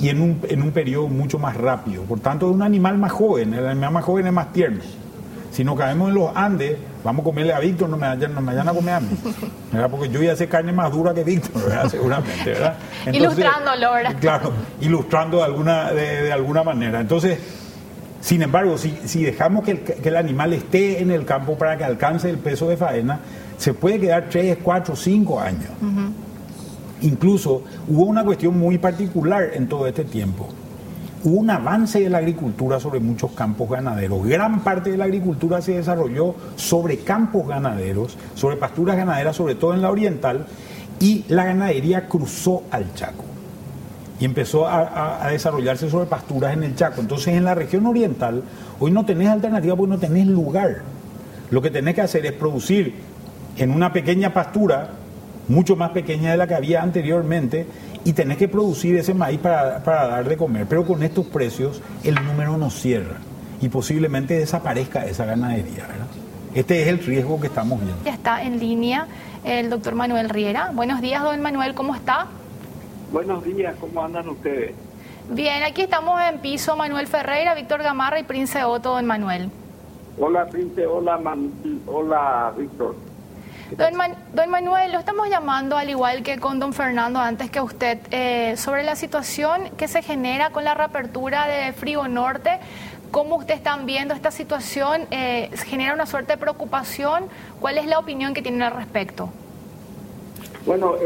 y 0.00 0.08
en 0.08 0.22
un, 0.22 0.40
en 0.48 0.62
un 0.62 0.70
periodo 0.70 1.08
mucho 1.08 1.38
más 1.38 1.58
rápido. 1.58 2.04
Por 2.04 2.20
tanto, 2.20 2.48
es 2.48 2.54
un 2.54 2.62
animal 2.62 2.96
más 2.96 3.12
joven, 3.12 3.52
el 3.52 3.66
animal 3.66 3.92
más 3.92 4.04
joven 4.04 4.26
es 4.26 4.32
más 4.32 4.52
tierno. 4.52 4.80
Si 5.50 5.62
nos 5.62 5.78
caemos 5.78 6.08
en 6.08 6.14
los 6.14 6.34
Andes, 6.34 6.78
vamos 7.04 7.22
a 7.22 7.24
comerle 7.24 7.52
a 7.52 7.60
Víctor, 7.60 7.88
no 7.88 7.96
me 7.96 8.06
vayan, 8.06 8.34
no 8.34 8.40
me 8.40 8.48
vayan 8.48 8.68
a 8.68 8.72
comer 8.72 8.94
a 8.94 9.00
mí. 9.00 9.08
Porque 9.90 10.08
yo 10.08 10.18
voy 10.18 10.28
a 10.28 10.32
hacer 10.32 10.48
carne 10.48 10.72
más 10.72 10.92
dura 10.92 11.12
que 11.14 11.24
Víctor, 11.24 11.62
seguramente. 11.90 12.50
¿verdad? 12.50 12.76
Ilustrándolo, 13.12 13.92
¿verdad? 13.92 14.16
Claro, 14.20 14.52
ilustrando 14.80 15.38
de 15.38 15.44
alguna, 15.44 15.92
de, 15.92 16.32
alguna 16.32 16.62
manera. 16.62 17.00
Entonces, 17.00 17.38
sin 18.20 18.42
embargo, 18.42 18.78
si, 18.78 18.96
si 19.04 19.24
dejamos 19.24 19.64
que 19.64 19.70
el, 19.72 19.80
que 19.80 20.08
el, 20.08 20.16
animal 20.16 20.52
esté 20.52 21.02
en 21.02 21.10
el 21.10 21.24
campo 21.24 21.58
para 21.58 21.76
que 21.76 21.84
alcance 21.84 22.30
el 22.30 22.38
peso 22.38 22.68
de 22.68 22.76
faena, 22.76 23.20
se 23.56 23.74
puede 23.74 24.00
quedar 24.00 24.26
3, 24.30 24.58
4, 24.62 24.96
5 24.96 25.40
años. 25.40 25.70
Incluso 27.00 27.64
hubo 27.88 28.04
una 28.04 28.24
cuestión 28.24 28.58
muy 28.58 28.78
particular 28.78 29.50
en 29.54 29.68
todo 29.68 29.86
este 29.86 30.04
tiempo. 30.04 30.48
Un 31.24 31.50
avance 31.50 32.00
de 32.00 32.10
la 32.10 32.18
agricultura 32.18 32.80
sobre 32.80 32.98
muchos 33.00 33.32
campos 33.32 33.70
ganaderos. 33.70 34.26
Gran 34.26 34.64
parte 34.64 34.90
de 34.90 34.96
la 34.96 35.04
agricultura 35.04 35.62
se 35.62 35.74
desarrolló 35.74 36.34
sobre 36.56 36.98
campos 36.98 37.46
ganaderos, 37.46 38.16
sobre 38.34 38.56
pasturas 38.56 38.96
ganaderas, 38.96 39.36
sobre 39.36 39.54
todo 39.54 39.74
en 39.74 39.82
la 39.82 39.90
oriental, 39.90 40.46
y 40.98 41.24
la 41.28 41.44
ganadería 41.44 42.08
cruzó 42.08 42.64
al 42.70 42.92
Chaco 42.94 43.24
y 44.22 44.24
empezó 44.24 44.68
a, 44.68 45.26
a, 45.26 45.30
desarrollarse 45.30 45.90
sobre 45.90 46.06
pasturas 46.06 46.52
en 46.52 46.62
el 46.62 46.76
Chaco. 46.76 47.00
Entonces 47.00 47.34
en 47.34 47.44
la 47.44 47.56
región 47.56 47.86
oriental 47.86 48.44
hoy 48.78 48.92
no 48.92 49.04
tenés 49.04 49.28
alternativa 49.28 49.74
porque 49.74 49.90
no 49.90 49.98
tenés 49.98 50.28
lugar. 50.28 50.82
Lo 51.50 51.60
que 51.60 51.70
tenés 51.70 51.96
que 51.96 52.02
hacer 52.02 52.24
es 52.24 52.32
producir 52.32 52.94
en 53.58 53.72
una 53.72 53.92
pequeña 53.92 54.32
pastura, 54.32 54.90
mucho 55.48 55.74
más 55.74 55.90
pequeña 55.90 56.30
de 56.30 56.36
la 56.36 56.46
que 56.46 56.54
había 56.54 56.82
anteriormente, 56.82 57.66
y 58.04 58.12
tenés 58.12 58.38
que 58.38 58.48
producir 58.48 58.96
ese 58.96 59.14
maíz 59.14 59.40
para, 59.40 59.80
dar 59.80 60.28
de 60.28 60.36
comer. 60.36 60.66
Pero 60.68 60.84
con 60.84 61.02
estos 61.02 61.26
precios 61.26 61.80
el 62.04 62.14
número 62.14 62.56
no 62.56 62.70
cierra 62.70 63.16
y 63.60 63.68
posiblemente 63.68 64.38
desaparezca 64.38 65.06
esa 65.06 65.24
ganadería. 65.24 65.86
Este 66.54 66.82
es 66.82 66.88
el 66.88 66.98
riesgo 66.98 67.40
que 67.40 67.46
estamos 67.46 67.80
viendo. 67.80 68.04
Ya 68.04 68.12
está 68.12 68.42
en 68.42 68.58
línea 68.58 69.06
el 69.44 69.70
doctor 69.70 69.94
Manuel 69.94 70.28
Riera. 70.28 70.70
Buenos 70.74 71.00
días, 71.00 71.22
don 71.22 71.40
Manuel, 71.40 71.74
¿cómo 71.74 71.94
está? 71.94 72.26
Buenos 73.12 73.44
días, 73.44 73.74
¿cómo 73.80 74.02
andan 74.04 74.28
ustedes? 74.28 74.72
Bien, 75.30 75.62
aquí 75.62 75.82
estamos 75.82 76.20
en 76.22 76.40
piso 76.40 76.76
Manuel 76.76 77.06
Ferreira, 77.06 77.54
Víctor 77.54 77.82
Gamarra 77.82 78.18
y 78.20 78.24
Prince 78.24 78.64
Otto, 78.64 78.90
don 78.90 79.06
Manuel. 79.06 79.50
Hola, 80.18 80.46
Prince, 80.46 80.86
hola, 80.86 81.18
hola, 81.86 82.52
Víctor. 82.56 82.94
Don, 83.76 84.50
Manuel, 84.50 84.92
lo 84.92 84.98
estamos 84.98 85.30
llamando 85.30 85.76
al 85.76 85.88
igual 85.88 86.22
que 86.22 86.38
con 86.38 86.58
don 86.58 86.74
Fernando 86.74 87.18
antes 87.18 87.50
que 87.50 87.60
usted 87.60 87.98
eh, 88.10 88.54
sobre 88.56 88.82
la 88.82 88.96
situación 88.96 89.70
que 89.78 89.88
se 89.88 90.02
genera 90.02 90.50
con 90.50 90.64
la 90.64 90.74
reapertura 90.74 91.46
de 91.46 91.72
Frigo 91.72 92.06
Norte. 92.06 92.58
¿Cómo 93.10 93.36
ustedes 93.36 93.58
están 93.58 93.86
viendo 93.86 94.12
esta 94.14 94.30
situación? 94.30 95.02
Eh, 95.10 95.48
¿Genera 95.66 95.94
una 95.94 96.06
suerte 96.06 96.32
de 96.32 96.38
preocupación? 96.38 97.24
¿Cuál 97.60 97.78
es 97.78 97.86
la 97.86 97.98
opinión 97.98 98.34
que 98.34 98.42
tienen 98.42 98.62
al 98.62 98.74
respecto? 98.74 99.30
Bueno, 100.66 100.96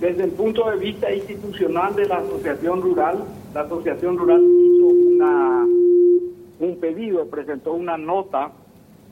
desde 0.00 0.24
el 0.24 0.30
punto 0.30 0.68
de 0.68 0.76
vista 0.76 1.12
institucional 1.12 1.94
de 1.94 2.06
la 2.06 2.18
Asociación 2.18 2.82
Rural, 2.82 3.24
la 3.54 3.60
Asociación 3.62 4.18
Rural 4.18 4.42
hizo 4.42 4.86
una, 4.86 5.64
un 6.60 6.76
pedido, 6.80 7.26
presentó 7.26 7.72
una 7.72 7.96
nota 7.96 8.50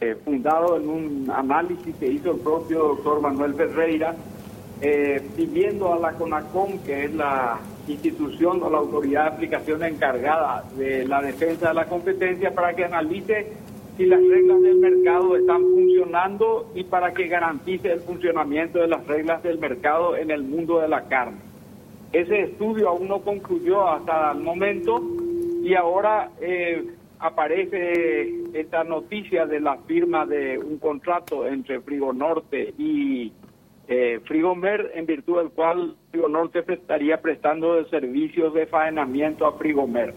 eh, 0.00 0.16
fundado 0.24 0.76
en 0.76 0.88
un 0.88 1.30
análisis 1.34 1.94
que 1.96 2.06
hizo 2.06 2.32
el 2.32 2.40
propio 2.40 2.78
doctor 2.78 3.20
Manuel 3.20 3.54
Ferreira, 3.54 4.14
eh, 4.80 5.20
pidiendo 5.37 5.92
a 5.92 5.98
la 5.98 6.12
CONACOM, 6.12 6.78
que 6.84 7.06
es 7.06 7.14
la 7.14 7.58
institución 7.88 8.62
o 8.62 8.70
la 8.70 8.78
autoridad 8.78 9.24
de 9.24 9.28
aplicación 9.30 9.82
encargada 9.82 10.64
de 10.76 11.04
la 11.06 11.20
defensa 11.20 11.68
de 11.68 11.74
la 11.74 11.87
competencia, 11.87 12.54
para 12.54 12.74
que 12.74 12.84
analice 12.84 13.52
si 13.96 14.06
las 14.06 14.20
reglas 14.20 14.62
del 14.62 14.76
mercado 14.76 15.37
están 15.37 15.62
funcionando 15.62 16.70
y 16.76 16.84
para 16.84 17.12
que 17.12 17.26
garantice 17.26 17.90
el 17.90 18.00
funcionamiento 18.00 18.78
de 18.78 18.87
las 18.87 19.04
reglas 19.08 19.42
del 19.42 19.58
mercado 19.58 20.16
en 20.16 20.30
el 20.30 20.44
mundo 20.44 20.78
de 20.78 20.87
la 20.87 21.08
carne. 21.08 21.38
Ese 22.12 22.42
estudio 22.42 22.88
aún 22.88 23.08
no 23.08 23.20
concluyó 23.20 23.88
hasta 23.88 24.30
el 24.30 24.38
momento 24.38 25.02
y 25.64 25.74
ahora 25.74 26.30
eh, 26.40 26.87
aparece 27.20 28.33
esta 28.54 28.85
noticia 28.85 29.46
de 29.46 29.61
la 29.61 29.76
firma 29.78 30.26
de 30.26 30.59
un 30.59 30.78
contrato 30.78 31.46
entre 31.46 31.81
Frigo 31.81 32.12
Norte 32.12 32.74
y 32.78 33.33
eh, 33.88 34.20
Frigomer, 34.24 34.92
en 34.94 35.07
virtud 35.07 35.38
del 35.38 35.50
cual 35.50 35.96
Frigo 36.11 36.28
Norte 36.28 36.64
estaría 36.66 37.20
prestando 37.20 37.85
servicios 37.88 38.54
de 38.54 38.66
faenamiento 38.66 39.46
a 39.46 39.52
Frigomer. 39.52 40.14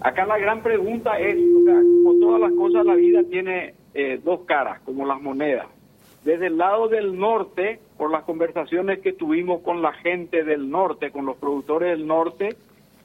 Acá 0.00 0.26
la 0.26 0.38
gran 0.38 0.62
pregunta 0.62 1.18
es, 1.18 1.36
como 1.36 2.18
todas 2.20 2.40
las 2.40 2.52
cosas, 2.52 2.84
la 2.84 2.94
vida 2.94 3.22
tiene 3.30 3.74
eh, 3.94 4.20
dos 4.22 4.40
caras, 4.40 4.80
como 4.80 5.06
las 5.06 5.20
monedas. 5.20 5.66
Desde 6.24 6.46
el 6.46 6.56
lado 6.56 6.88
del 6.88 7.18
norte, 7.18 7.78
por 7.96 8.10
las 8.10 8.24
conversaciones 8.24 9.00
que 9.00 9.12
tuvimos 9.12 9.60
con 9.60 9.82
la 9.82 9.92
gente 9.92 10.42
del 10.42 10.70
norte, 10.70 11.10
con 11.10 11.26
los 11.26 11.36
productores 11.36 11.90
del 11.90 12.06
norte, 12.06 12.56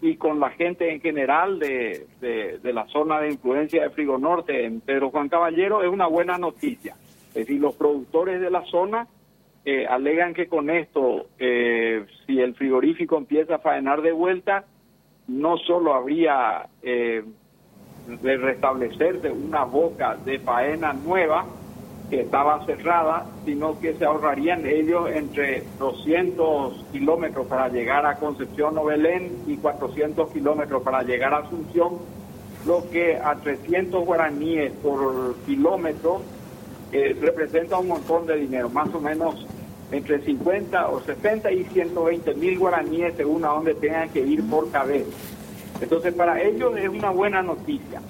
y 0.01 0.15
con 0.15 0.39
la 0.39 0.49
gente 0.51 0.91
en 0.91 1.01
general 1.01 1.59
de, 1.59 2.07
de, 2.21 2.73
la 2.73 2.87
zona 2.87 3.19
de 3.19 3.31
influencia 3.31 3.83
de 3.83 3.89
Frigo 3.89 4.17
Norte 4.17 4.65
en 4.65 4.81
Pedro 4.81 5.09
Juan 5.09 5.29
Caballero 5.29 5.83
es 5.83 5.89
una 5.89 6.07
buena 6.07 6.37
noticia. 6.37 6.95
Es 7.29 7.33
decir, 7.33 7.59
los 7.59 7.75
productores 7.75 8.39
de 8.39 8.49
la 8.49 8.63
zona 8.65 9.07
eh, 9.65 9.85
alegan 9.85 10.33
que 10.33 10.47
con 10.47 10.69
esto, 10.69 11.27
eh, 11.37 12.05
si 12.25 12.39
el 12.39 12.55
frigorífico 12.55 13.17
empieza 13.17 13.55
a 13.55 13.59
faenar 13.59 14.01
de 14.01 14.13
vuelta, 14.13 14.65
no 15.27 15.57
solo 15.57 15.93
habría 15.93 16.67
eh, 16.81 17.23
de 18.07 18.37
restablecerse 18.37 19.29
una 19.29 19.65
boca 19.65 20.15
de 20.15 20.39
faena 20.39 20.93
nueva, 20.93 21.45
que 22.09 22.21
estaba 22.21 22.65
cerrada, 22.65 23.25
sino 23.45 23.79
que 23.79 23.93
se 23.93 24.05
ahorrarían 24.05 24.65
ellos 24.65 25.09
entre 25.11 25.63
200 25.77 26.85
kilómetros 26.91 27.47
para 27.47 27.69
llegar 27.69 28.05
a 28.05 28.15
Concepción 28.15 28.77
o 28.77 28.85
Belén 28.85 29.43
y 29.47 29.57
400 29.57 30.31
kilómetros 30.31 30.81
para 30.83 31.03
llegar 31.03 31.33
a 31.33 31.37
Asunción, 31.39 31.99
lo 32.65 32.89
que 32.89 33.15
a 33.17 33.35
300 33.35 34.05
guaraníes 34.05 34.71
por 34.83 35.35
kilómetro 35.45 36.21
eh, 36.91 37.15
representa 37.21 37.77
un 37.77 37.87
montón 37.87 38.25
de 38.25 38.37
dinero, 38.37 38.69
más 38.69 38.93
o 38.93 38.99
menos 38.99 39.45
entre 39.91 40.19
50 40.21 40.89
o 40.89 41.01
60 41.01 41.51
y 41.51 41.63
120 41.65 42.33
mil 42.35 42.59
guaraníes 42.59 43.15
según 43.15 43.45
a 43.45 43.49
donde 43.49 43.75
tengan 43.75 44.09
que 44.09 44.19
ir 44.19 44.43
por 44.49 44.69
cabeza. 44.71 45.09
Entonces 45.81 46.13
para 46.13 46.41
ellos 46.41 46.77
es 46.77 46.89
una 46.89 47.09
buena 47.11 47.41
noticia. 47.41 48.01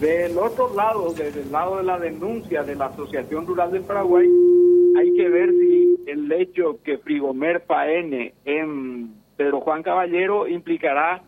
Del 0.00 0.36
otro 0.36 0.74
lado, 0.74 1.14
desde 1.14 1.40
el 1.40 1.50
lado 1.50 1.78
de 1.78 1.84
la 1.84 1.98
denuncia 1.98 2.62
de 2.62 2.74
la 2.74 2.86
Asociación 2.86 3.46
Rural 3.46 3.72
del 3.72 3.82
Paraguay, 3.82 4.26
hay 4.98 5.14
que 5.14 5.28
ver 5.28 5.50
si 5.50 5.96
el 6.06 6.30
hecho 6.32 6.78
que 6.84 6.98
Frigomer 6.98 7.60
faene 7.60 8.34
en 8.44 9.14
Pedro 9.38 9.60
Juan 9.62 9.82
Caballero 9.82 10.48
implicará 10.48 11.22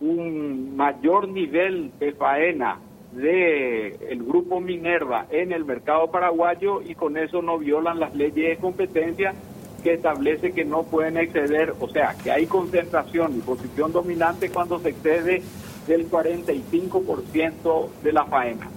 un 0.00 0.76
mayor 0.76 1.28
nivel 1.28 1.90
de 1.98 2.12
faena 2.12 2.80
de 3.12 3.88
el 4.10 4.22
grupo 4.22 4.60
Minerva 4.60 5.26
en 5.30 5.52
el 5.52 5.66
mercado 5.66 6.10
paraguayo 6.10 6.80
y 6.82 6.94
con 6.94 7.18
eso 7.18 7.42
no 7.42 7.58
violan 7.58 8.00
las 8.00 8.14
leyes 8.14 8.48
de 8.48 8.56
competencia 8.56 9.34
que 9.82 9.94
establece 9.94 10.52
que 10.52 10.64
no 10.64 10.84
pueden 10.84 11.16
exceder, 11.16 11.74
o 11.80 11.88
sea, 11.88 12.14
que 12.22 12.30
hay 12.30 12.46
concentración 12.46 13.36
y 13.36 13.40
posición 13.40 13.92
dominante 13.92 14.50
cuando 14.50 14.78
se 14.78 14.88
excede 14.88 15.42
del 15.86 16.10
45% 16.10 17.88
de 18.02 18.12
la 18.12 18.24
faena. 18.24 18.68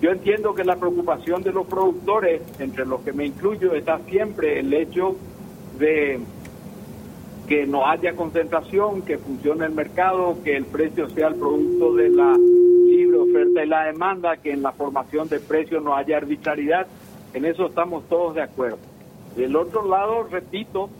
Yo 0.00 0.10
entiendo 0.10 0.54
que 0.54 0.64
la 0.64 0.76
preocupación 0.76 1.42
de 1.42 1.52
los 1.52 1.66
productores, 1.66 2.42
entre 2.58 2.84
los 2.84 3.00
que 3.00 3.12
me 3.12 3.26
incluyo, 3.26 3.74
está 3.74 3.98
siempre 4.08 4.60
el 4.60 4.72
hecho 4.74 5.16
de 5.78 6.20
que 7.46 7.66
no 7.66 7.86
haya 7.86 8.14
concentración, 8.14 9.02
que 9.02 9.18
funcione 9.18 9.64
el 9.64 9.72
mercado, 9.72 10.36
que 10.42 10.56
el 10.56 10.66
precio 10.66 11.08
sea 11.10 11.28
el 11.28 11.36
producto 11.36 11.94
de 11.94 12.10
la 12.10 12.36
libre 12.36 13.18
oferta 13.18 13.64
y 13.64 13.68
la 13.68 13.84
demanda, 13.84 14.36
que 14.36 14.52
en 14.52 14.62
la 14.62 14.72
formación 14.72 15.28
de 15.28 15.38
precios 15.38 15.82
no 15.82 15.94
haya 15.94 16.16
arbitrariedad. 16.16 16.86
En 17.32 17.44
eso 17.44 17.66
estamos 17.66 18.04
todos 18.08 18.34
de 18.34 18.42
acuerdo. 18.42 18.78
Del 19.36 19.54
otro 19.54 19.86
lado, 19.86 20.24
repito, 20.24 20.90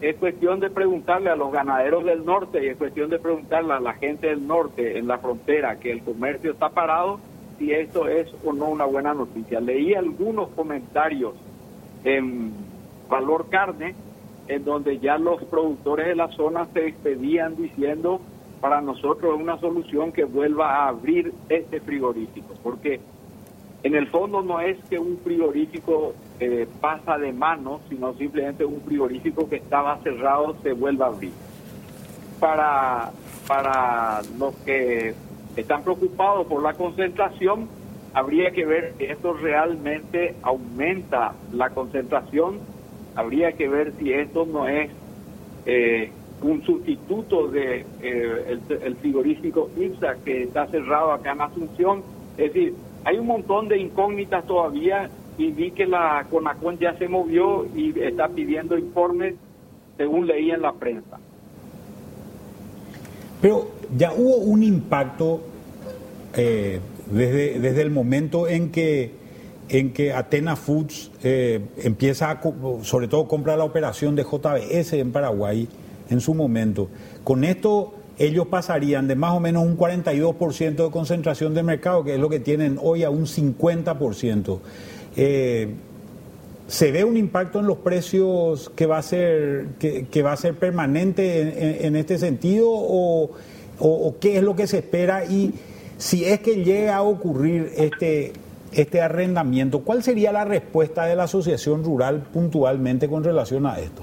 es 0.00 0.16
cuestión 0.16 0.60
de 0.60 0.70
preguntarle 0.70 1.30
a 1.30 1.36
los 1.36 1.52
ganaderos 1.52 2.04
del 2.04 2.24
norte 2.24 2.64
y 2.64 2.68
es 2.68 2.76
cuestión 2.76 3.10
de 3.10 3.18
preguntarle 3.18 3.72
a 3.72 3.80
la 3.80 3.94
gente 3.94 4.28
del 4.28 4.46
norte 4.46 4.98
en 4.98 5.08
la 5.08 5.18
frontera 5.18 5.78
que 5.78 5.90
el 5.90 6.02
comercio 6.02 6.52
está 6.52 6.68
parado 6.68 7.18
si 7.58 7.72
esto 7.72 8.08
es 8.08 8.28
o 8.44 8.52
no 8.52 8.68
una 8.68 8.84
buena 8.84 9.12
noticia. 9.12 9.60
Leí 9.60 9.94
algunos 9.94 10.50
comentarios 10.50 11.34
en 12.04 12.52
Valor 13.08 13.48
Carne 13.50 13.96
en 14.46 14.64
donde 14.64 14.98
ya 14.98 15.18
los 15.18 15.42
productores 15.44 16.06
de 16.06 16.14
la 16.14 16.28
zona 16.28 16.66
se 16.72 16.86
expedían 16.86 17.56
diciendo 17.56 18.20
para 18.60 18.80
nosotros 18.80 19.34
es 19.34 19.40
una 19.40 19.58
solución 19.58 20.12
que 20.12 20.24
vuelva 20.24 20.76
a 20.76 20.88
abrir 20.88 21.32
este 21.48 21.80
frigorífico, 21.80 22.54
porque 22.62 23.00
en 23.82 23.94
el 23.94 24.08
fondo 24.08 24.42
no 24.42 24.60
es 24.60 24.78
que 24.88 24.98
un 24.98 25.18
frigorífico 25.18 26.14
eh, 26.40 26.68
pasa 26.80 27.18
de 27.18 27.32
mano, 27.32 27.80
sino 27.88 28.14
simplemente 28.14 28.64
un 28.64 28.80
frigorífico 28.82 29.48
que 29.48 29.56
estaba 29.56 29.98
cerrado 29.98 30.56
se 30.62 30.72
vuelva 30.72 31.06
a 31.06 31.08
abrir. 31.08 31.32
Para, 32.40 33.10
para 33.46 34.22
los 34.38 34.54
que 34.64 35.14
están 35.56 35.82
preocupados 35.82 36.46
por 36.46 36.62
la 36.62 36.74
concentración, 36.74 37.68
habría 38.14 38.52
que 38.52 38.64
ver 38.64 38.94
si 38.98 39.04
esto 39.04 39.32
realmente 39.32 40.36
aumenta 40.42 41.34
la 41.52 41.70
concentración 41.70 42.60
habría 43.18 43.50
que 43.52 43.68
ver 43.68 43.92
si 43.98 44.12
esto 44.12 44.46
no 44.46 44.68
es 44.68 44.90
eh, 45.66 46.10
un 46.40 46.62
sustituto 46.62 47.48
de 47.48 47.84
eh, 48.00 48.58
el, 48.84 48.94
frigorífico 48.96 49.70
IPSA 49.76 50.14
que 50.24 50.44
está 50.44 50.68
cerrado 50.68 51.10
acá 51.10 51.32
en 51.32 51.40
Asunción. 51.40 52.04
Es 52.36 52.54
decir, 52.54 52.74
hay 53.04 53.18
un 53.18 53.26
montón 53.26 53.66
de 53.66 53.78
incógnitas 53.78 54.46
todavía 54.46 55.10
y 55.38 55.52
vi 55.52 55.70
que 55.70 55.86
la 55.86 56.26
CONACON 56.28 56.78
ya 56.78 56.98
se 56.98 57.08
movió 57.08 57.66
y 57.74 57.98
está 58.00 58.28
pidiendo 58.28 58.76
informes 58.76 59.36
según 59.96 60.26
leí 60.26 60.50
en 60.50 60.62
la 60.62 60.72
prensa. 60.72 61.18
Pero 63.40 63.70
ya 63.96 64.12
hubo 64.12 64.36
un 64.36 64.62
impacto 64.62 65.40
eh, 66.36 66.80
desde, 67.10 67.60
desde 67.60 67.82
el 67.82 67.90
momento 67.90 68.48
en 68.48 68.70
que 68.70 69.16
en 69.68 69.92
que 69.92 70.12
Atena 70.12 70.56
Foods 70.56 71.10
eh, 71.22 71.60
empieza, 71.82 72.30
a, 72.30 72.40
sobre 72.82 73.06
todo, 73.06 73.28
compra 73.28 73.56
la 73.56 73.64
operación 73.64 74.16
de 74.16 74.24
JBS 74.24 74.94
en 74.94 75.12
Paraguay 75.12 75.68
en 76.08 76.20
su 76.20 76.34
momento. 76.34 76.88
Con 77.22 77.44
esto 77.44 77.92
ellos 78.18 78.46
pasarían 78.48 79.06
de 79.06 79.14
más 79.14 79.34
o 79.34 79.40
menos 79.40 79.64
un 79.64 79.76
42% 79.76 80.84
de 80.84 80.90
concentración 80.90 81.54
de 81.54 81.62
mercado, 81.62 82.02
que 82.02 82.14
es 82.14 82.20
lo 82.20 82.28
que 82.28 82.40
tienen 82.40 82.78
hoy, 82.82 83.04
a 83.04 83.10
un 83.10 83.26
50%. 83.26 84.58
Eh, 85.18 85.74
¿Se 86.68 86.92
ve 86.92 87.02
un 87.02 87.16
impacto 87.16 87.58
en 87.58 87.66
los 87.66 87.78
precios 87.78 88.70
que 88.76 88.86
va 88.86 88.98
a 88.98 89.02
ser, 89.02 89.68
que, 89.78 90.22
va 90.22 90.32
a 90.32 90.36
ser 90.36 90.54
permanente 90.54 91.86
en, 91.86 91.96
este 91.96 92.18
sentido 92.18 92.68
o, 92.70 93.30
o, 93.78 94.14
qué 94.20 94.36
es 94.36 94.42
lo 94.42 94.54
que 94.54 94.66
se 94.66 94.78
espera? 94.78 95.24
Y 95.24 95.54
si 95.96 96.26
es 96.26 96.40
que 96.40 96.62
llega 96.62 96.96
a 96.96 97.02
ocurrir 97.02 97.72
este, 97.76 98.34
este 98.72 99.00
arrendamiento. 99.00 99.80
¿Cuál 99.80 100.02
sería 100.02 100.30
la 100.30 100.44
respuesta 100.44 101.06
de 101.06 101.16
la 101.16 101.24
asociación 101.24 101.84
rural 101.84 102.22
puntualmente 102.32 103.08
con 103.08 103.24
relación 103.24 103.66
a 103.66 103.78
esto? 103.78 104.02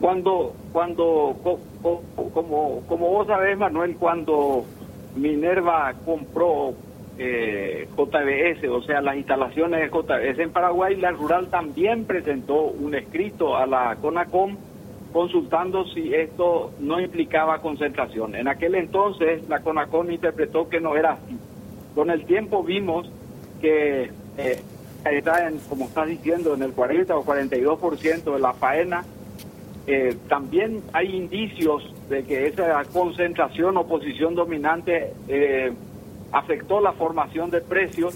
Cuando, 0.00 0.52
cuando 0.72 1.36
como, 2.34 2.80
como 2.88 3.08
vos 3.08 3.26
sabés, 3.26 3.56
Manuel, 3.56 3.96
cuando 3.96 4.64
Minerva 5.16 5.94
compró 6.04 6.74
eh, 7.18 7.88
JBS, 7.96 8.68
o 8.68 8.82
sea, 8.82 9.00
las 9.00 9.16
instalaciones 9.16 9.80
de 9.80 9.88
JBS 9.88 10.38
en 10.38 10.50
Paraguay, 10.50 10.96
la 10.96 11.12
rural 11.12 11.48
también 11.48 12.04
presentó 12.04 12.62
un 12.62 12.94
escrito 12.94 13.56
a 13.56 13.66
la 13.66 13.96
CONACOM 14.00 14.56
consultando 15.12 15.86
si 15.86 16.12
esto 16.12 16.72
no 16.80 17.00
implicaba 17.00 17.60
concentración. 17.60 18.34
En 18.34 18.48
aquel 18.48 18.74
entonces 18.74 19.48
la 19.48 19.60
CONACOM 19.60 20.10
interpretó 20.10 20.68
que 20.68 20.80
no 20.80 20.96
era 20.96 21.12
así. 21.12 21.38
Con 21.94 22.10
el 22.10 22.24
tiempo 22.24 22.64
vimos 22.64 23.08
que 23.60 24.10
eh, 24.36 24.62
está, 25.04 25.46
en, 25.46 25.58
como 25.68 25.84
estás 25.84 26.08
diciendo, 26.08 26.54
en 26.54 26.62
el 26.62 26.72
40 26.72 27.16
o 27.16 27.24
42% 27.24 28.34
de 28.34 28.40
la 28.40 28.54
faena. 28.54 29.04
Eh, 29.86 30.16
también 30.28 30.82
hay 30.92 31.14
indicios 31.14 31.84
de 32.08 32.24
que 32.24 32.46
esa 32.46 32.82
concentración 32.92 33.76
o 33.76 33.86
posición 33.86 34.34
dominante 34.34 35.12
eh, 35.28 35.72
afectó 36.34 36.80
la 36.80 36.92
formación 36.92 37.50
de 37.50 37.60
precios, 37.60 38.14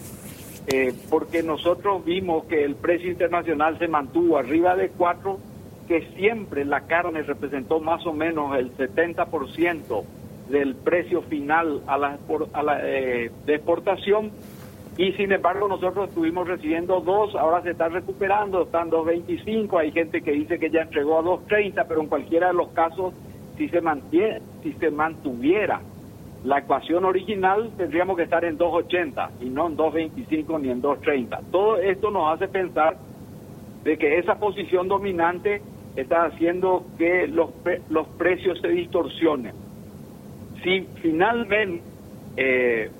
porque 1.09 1.43
nosotros 1.43 2.05
vimos 2.05 2.45
que 2.45 2.63
el 2.63 2.75
precio 2.75 3.11
internacional 3.11 3.79
se 3.79 3.89
mantuvo 3.89 4.37
arriba 4.37 4.77
de 4.77 4.91
4, 4.91 5.39
que 5.87 6.07
siempre 6.17 6.67
la 6.67 6.83
carne 6.83 7.23
representó 7.23 7.81
más 7.81 8.05
o 8.07 8.13
menos 8.13 8.55
el 8.55 8.77
70% 8.77 10.05
del 10.51 10.75
precio 10.75 11.23
final 11.23 11.81
a 11.87 11.97
la, 11.97 12.19
la 12.63 12.77
de 12.77 13.31
exportación. 13.47 14.33
Y 14.99 15.13
sin 15.13 15.31
embargo 15.31 15.69
nosotros 15.69 16.09
estuvimos 16.09 16.49
recibiendo 16.49 17.01
dos, 17.01 17.35
ahora 17.37 17.63
se 17.63 17.71
está 17.71 17.89
recuperando, 17.89 18.65
están 18.65 18.91
2.25, 18.91 19.79
hay 19.79 19.93
gente 19.93 20.23
que 20.23 20.33
dice 20.33 20.59
que 20.59 20.71
ya 20.71 20.83
entregó 20.83 21.21
a 21.21 21.23
2.30, 21.23 21.87
pero 21.89 22.01
en 22.01 22.09
cualquiera 22.09 22.49
de 22.49 22.55
los 22.55 22.71
casos, 22.71 23.15
si 23.57 23.69
se, 23.69 23.81
mantiene, 23.81 24.43
si 24.65 24.73
se 24.73 24.91
mantuviera 24.91 25.81
la 26.45 26.59
ecuación 26.59 27.05
original, 27.05 27.71
tendríamos 27.77 28.17
que 28.17 28.23
estar 28.23 28.45
en 28.45 28.59
2.80 28.59 29.31
y 29.41 29.51
no 29.51 29.67
en 29.67 29.77
2.25 29.77 30.61
ni 30.61 30.71
en 30.71 30.81
2.30. 30.81 31.51
Todo 31.51 31.79
esto 31.79 32.11
nos 32.11 32.35
hace 32.35 32.49
pensar 32.49 32.97
de 33.85 33.99
que 33.99 34.19
esa 34.19 34.37
posición 34.37 34.89
dominante 34.89 35.63
está 35.97 36.25
haciendo 36.25 36.85
que 36.97 37.27
los, 37.27 37.51
los 37.91 38.07
precios 38.09 38.61
se 38.61 38.69
distorsionen. 38.69 39.53
Si 40.63 40.83
finalmente 41.03 41.83
eh, 42.37 42.91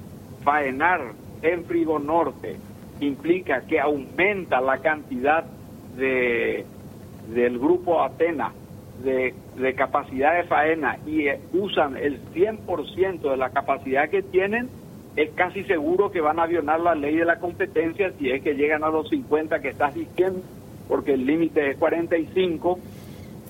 faenar 0.43 1.13
en 1.43 1.65
Frigo 1.65 1.99
Norte 1.99 2.57
implica 3.01 3.63
que 3.63 3.79
aumenta 3.79 4.61
la 4.61 4.79
cantidad 4.79 5.45
de 5.97 6.65
del 7.29 7.59
grupo 7.59 8.03
Atena 8.03 8.53
de, 9.03 9.35
de 9.57 9.75
capacidad 9.75 10.37
de 10.37 10.45
faena 10.45 10.99
y 11.07 11.29
eh, 11.29 11.41
usan 11.53 11.97
el 11.97 12.21
100% 12.33 13.31
de 13.31 13.37
la 13.37 13.51
capacidad 13.51 14.09
que 14.09 14.23
tienen, 14.23 14.69
es 15.17 15.31
casi 15.31 15.65
seguro 15.65 16.11
que 16.11 16.21
van 16.21 16.39
a 16.39 16.47
violar 16.47 16.81
la 16.81 16.95
ley 16.95 17.17
de 17.17 17.25
la 17.25 17.39
competencia 17.39 18.13
si 18.19 18.31
es 18.31 18.43
que 18.43 18.55
llegan 18.55 18.85
a 18.85 18.89
los 18.89 19.09
50 19.09 19.61
que 19.61 19.71
estás 19.71 19.95
diciendo, 19.95 20.41
porque 20.87 21.15
el 21.15 21.27
límite 21.27 21.71
es 21.71 21.77
45. 21.77 22.79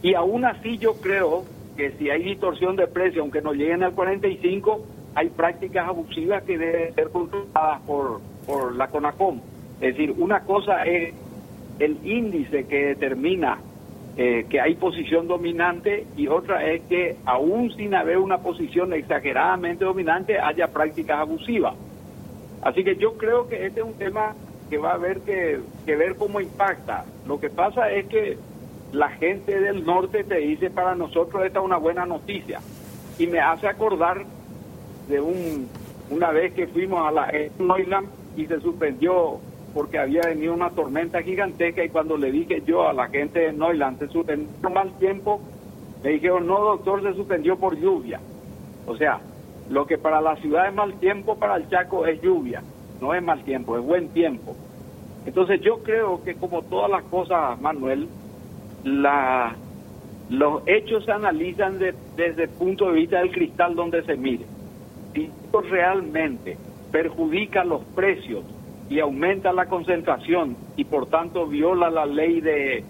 Y 0.03 0.15
aún 0.15 0.45
así 0.45 0.79
yo 0.79 0.95
creo 0.95 1.45
que 1.77 1.93
si 1.93 2.11
hay 2.11 2.23
distorsión 2.23 2.77
de 2.77 2.87
precio, 2.87 3.23
aunque 3.23 3.43
no 3.43 3.53
lleguen 3.53 3.83
al 3.83 3.93
45, 3.93 4.85
hay 5.15 5.29
prácticas 5.29 5.89
abusivas 5.89 6.43
que 6.45 6.57
deben 6.57 6.95
ser 6.95 7.11
controladas 7.11 7.81
por, 7.83 8.21
por 8.47 8.75
la 8.75 8.89
CONACOM. 8.89 9.41
Es 9.81 9.95
decir, 9.95 10.15
una 10.17 10.41
cosa 10.41 10.85
es 10.85 11.15
el 11.79 11.99
índice 12.05 12.67
que 12.67 12.87
determina 12.87 13.59
eh, 14.21 14.47
que 14.51 14.61
hay 14.61 14.75
posición 14.75 15.29
dominante 15.29 16.05
y 16.17 16.27
otra 16.27 16.67
es 16.67 16.83
que 16.89 17.19
aún 17.25 17.71
sin 17.77 17.95
haber 17.95 18.19
una 18.19 18.39
posición 18.39 18.93
exageradamente 18.93 19.85
dominante 19.85 20.41
haya 20.41 20.67
prácticas 20.67 21.21
abusivas. 21.21 21.77
Así 22.61 22.83
que 22.83 22.97
yo 22.97 23.17
creo 23.17 23.47
que 23.47 23.65
este 23.65 23.79
es 23.79 23.87
un 23.87 23.95
tema 23.95 24.35
que 24.69 24.77
va 24.77 24.91
a 24.91 24.95
haber 24.95 25.21
que, 25.21 25.61
ver 25.87 26.17
cómo 26.17 26.41
impacta. 26.41 27.05
Lo 27.29 27.39
que 27.39 27.49
pasa 27.49 27.93
es 27.93 28.07
que 28.07 28.37
la 28.91 29.09
gente 29.11 29.61
del 29.61 29.87
norte 29.87 30.25
te 30.25 30.39
dice 30.39 30.69
para 30.69 30.97
nosotros 30.97 31.45
esta 31.47 31.61
es 31.61 31.65
una 31.65 31.77
buena 31.77 32.05
noticia 32.05 32.59
y 33.21 33.29
me 33.29 33.39
hace 33.39 33.69
acordar 33.69 34.25
de 35.09 35.21
un, 35.21 35.69
una 36.11 36.33
vez 36.33 36.55
que 36.55 36.67
fuimos 36.67 37.07
a 37.07 37.13
la 37.13 37.33
Neuland 37.57 38.09
y 38.37 38.47
se 38.47 38.59
suspendió 38.59 39.39
porque 39.79 39.97
había 39.97 40.23
venido 40.23 40.55
una 40.55 40.71
tormenta 40.71 41.23
gigantesca 41.23 41.85
y 41.85 41.89
cuando 41.89 42.17
le 42.17 42.33
dije 42.33 42.65
yo 42.67 42.89
a 42.89 42.93
la 42.93 43.07
gente 43.07 43.39
de 43.39 43.53
Neuland 43.53 44.01
se 44.01 44.09
suspendió 44.09 44.71
mal 44.71 44.91
tiempo, 44.99 45.41
me 46.03 46.11
dijeron, 46.11 46.49
no 46.49 46.59
doctor, 46.59 47.01
se 47.01 47.15
suspendió 47.15 47.57
por 47.57 47.79
lluvia. 47.79 48.19
O 48.89 48.97
sea, 48.97 49.21
lo 49.71 49.87
que 49.87 49.97
para 49.97 50.21
la 50.21 50.35
ciudad 50.39 50.67
es 50.67 50.75
mal 50.75 50.95
tiempo, 50.95 51.39
para 51.39 51.55
el 51.55 51.69
Chaco 51.69 52.07
es 52.07 52.21
lluvia, 52.21 52.61
no 53.01 53.15
es 53.15 53.23
mal 53.23 53.45
tiempo, 53.45 53.79
es 53.79 53.85
buen 53.85 54.09
tiempo. 54.09 54.57
Entonces 55.25 55.61
yo 55.61 55.81
creo 55.85 56.25
que 56.25 56.35
como 56.35 56.63
todas 56.63 56.91
las 56.91 57.05
cosas, 57.05 57.61
Manuel, 57.61 58.09
la, 58.83 59.55
los 60.29 60.65
hechos 60.67 61.05
se 61.05 61.13
analizan 61.13 61.79
desde 61.79 62.43
el 62.43 62.51
punto 62.51 62.87
de 62.87 62.95
vista 62.95 63.19
del 63.19 63.31
cristal 63.31 63.77
donde 63.77 64.03
se 64.03 64.17
mire. 64.17 64.45
Si 65.15 65.27
esto 65.27 65.61
realmente 65.61 66.57
perjudica 66.91 67.63
los 67.63 67.85
precios 67.95 68.43
y 68.89 69.01
aumenta 69.01 69.53
la 69.53 69.67
concentración 69.67 70.57
y 70.77 70.85
por 70.85 71.07
tanto 71.07 71.47
viola 71.47 71.91
la 71.91 72.07
ley 72.07 72.41
de 72.41 72.85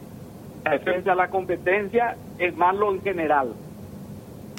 defensa 0.70 1.10
de 1.10 1.16
la 1.16 1.28
competencia, 1.28 2.16
es 2.38 2.56
malo 2.56 2.92
en 2.92 3.02
general, 3.02 3.54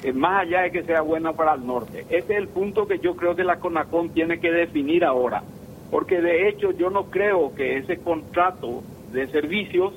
es 0.02 0.14
más 0.14 0.42
allá 0.42 0.62
de 0.62 0.72
que 0.72 0.82
sea 0.82 1.02
bueno 1.02 1.34
para 1.34 1.54
el 1.54 1.66
norte. 1.66 2.04
Ese 2.08 2.32
es 2.32 2.38
el 2.38 2.48
punto 2.48 2.86
que 2.86 2.98
yo 2.98 3.16
creo 3.16 3.36
que 3.36 3.44
la 3.44 3.56
CONACON 3.56 4.10
tiene 4.10 4.40
que 4.40 4.50
definir 4.50 5.04
ahora, 5.04 5.42
porque 5.90 6.20
de 6.20 6.48
hecho 6.48 6.72
yo 6.72 6.90
no 6.90 7.04
creo 7.04 7.54
que 7.54 7.78
ese 7.78 7.98
contrato 7.98 8.82
de 9.12 9.26
servicios 9.28 9.94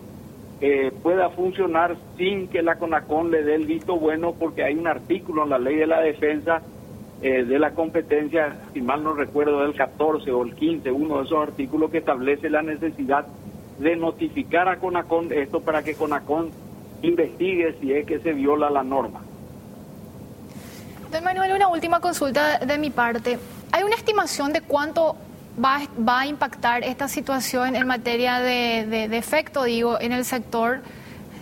eh, 0.61 0.91
pueda 1.01 1.29
funcionar 1.29 1.97
sin 2.17 2.47
que 2.47 2.61
la 2.61 2.75
CONACON 2.75 3.31
le 3.31 3.43
dé 3.43 3.55
el 3.55 3.65
visto 3.65 3.97
bueno, 3.97 4.33
porque 4.37 4.63
hay 4.63 4.75
un 4.75 4.87
artículo 4.87 5.43
en 5.43 5.49
la 5.49 5.59
ley 5.59 5.75
de 5.75 5.87
la 5.87 5.99
defensa 5.99 6.61
eh, 7.23 7.45
de 7.45 7.57
la 7.57 7.71
competencia, 7.71 8.53
si 8.73 8.81
mal 8.81 9.01
no 9.01 9.13
recuerdo, 9.13 9.61
del 9.61 9.73
14 9.73 10.29
o 10.29 10.43
el 10.43 10.53
15, 10.55 10.91
uno 10.91 11.19
de 11.19 11.23
esos 11.23 11.41
artículos 11.41 11.89
que 11.89 11.99
establece 11.99 12.49
la 12.49 12.61
necesidad 12.61 13.25
de 13.79 13.95
notificar 13.95 14.67
a 14.67 14.77
CONACON 14.77 15.31
esto 15.31 15.61
para 15.61 15.83
que 15.83 15.95
CONACON 15.95 16.51
investigue 17.01 17.77
si 17.79 17.93
es 17.93 18.05
que 18.05 18.19
se 18.19 18.33
viola 18.33 18.69
la 18.69 18.83
norma. 18.83 19.21
Don 21.13 21.23
Manuel, 21.23 21.53
una 21.53 21.69
última 21.69 22.01
consulta 22.01 22.59
de 22.59 22.77
mi 22.77 22.89
parte. 22.89 23.39
¿Hay 23.71 23.83
una 23.83 23.95
estimación 23.95 24.51
de 24.51 24.59
cuánto 24.59 25.15
va, 25.63 25.79
va 25.97 26.19
a 26.19 26.27
impactar 26.27 26.83
esta 26.83 27.07
situación 27.07 27.77
en 27.77 27.87
materia 27.87 28.39
de, 28.39 28.85
de, 28.85 29.07
de 29.07 29.17
efecto, 29.17 29.63
digo, 29.63 29.97
en 30.01 30.11
el 30.11 30.25
sector, 30.25 30.81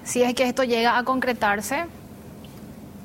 si 0.04 0.22
es 0.22 0.36
que 0.36 0.44
esto 0.44 0.64
llega 0.64 1.00
a 1.00 1.04
concretarse? 1.04 1.86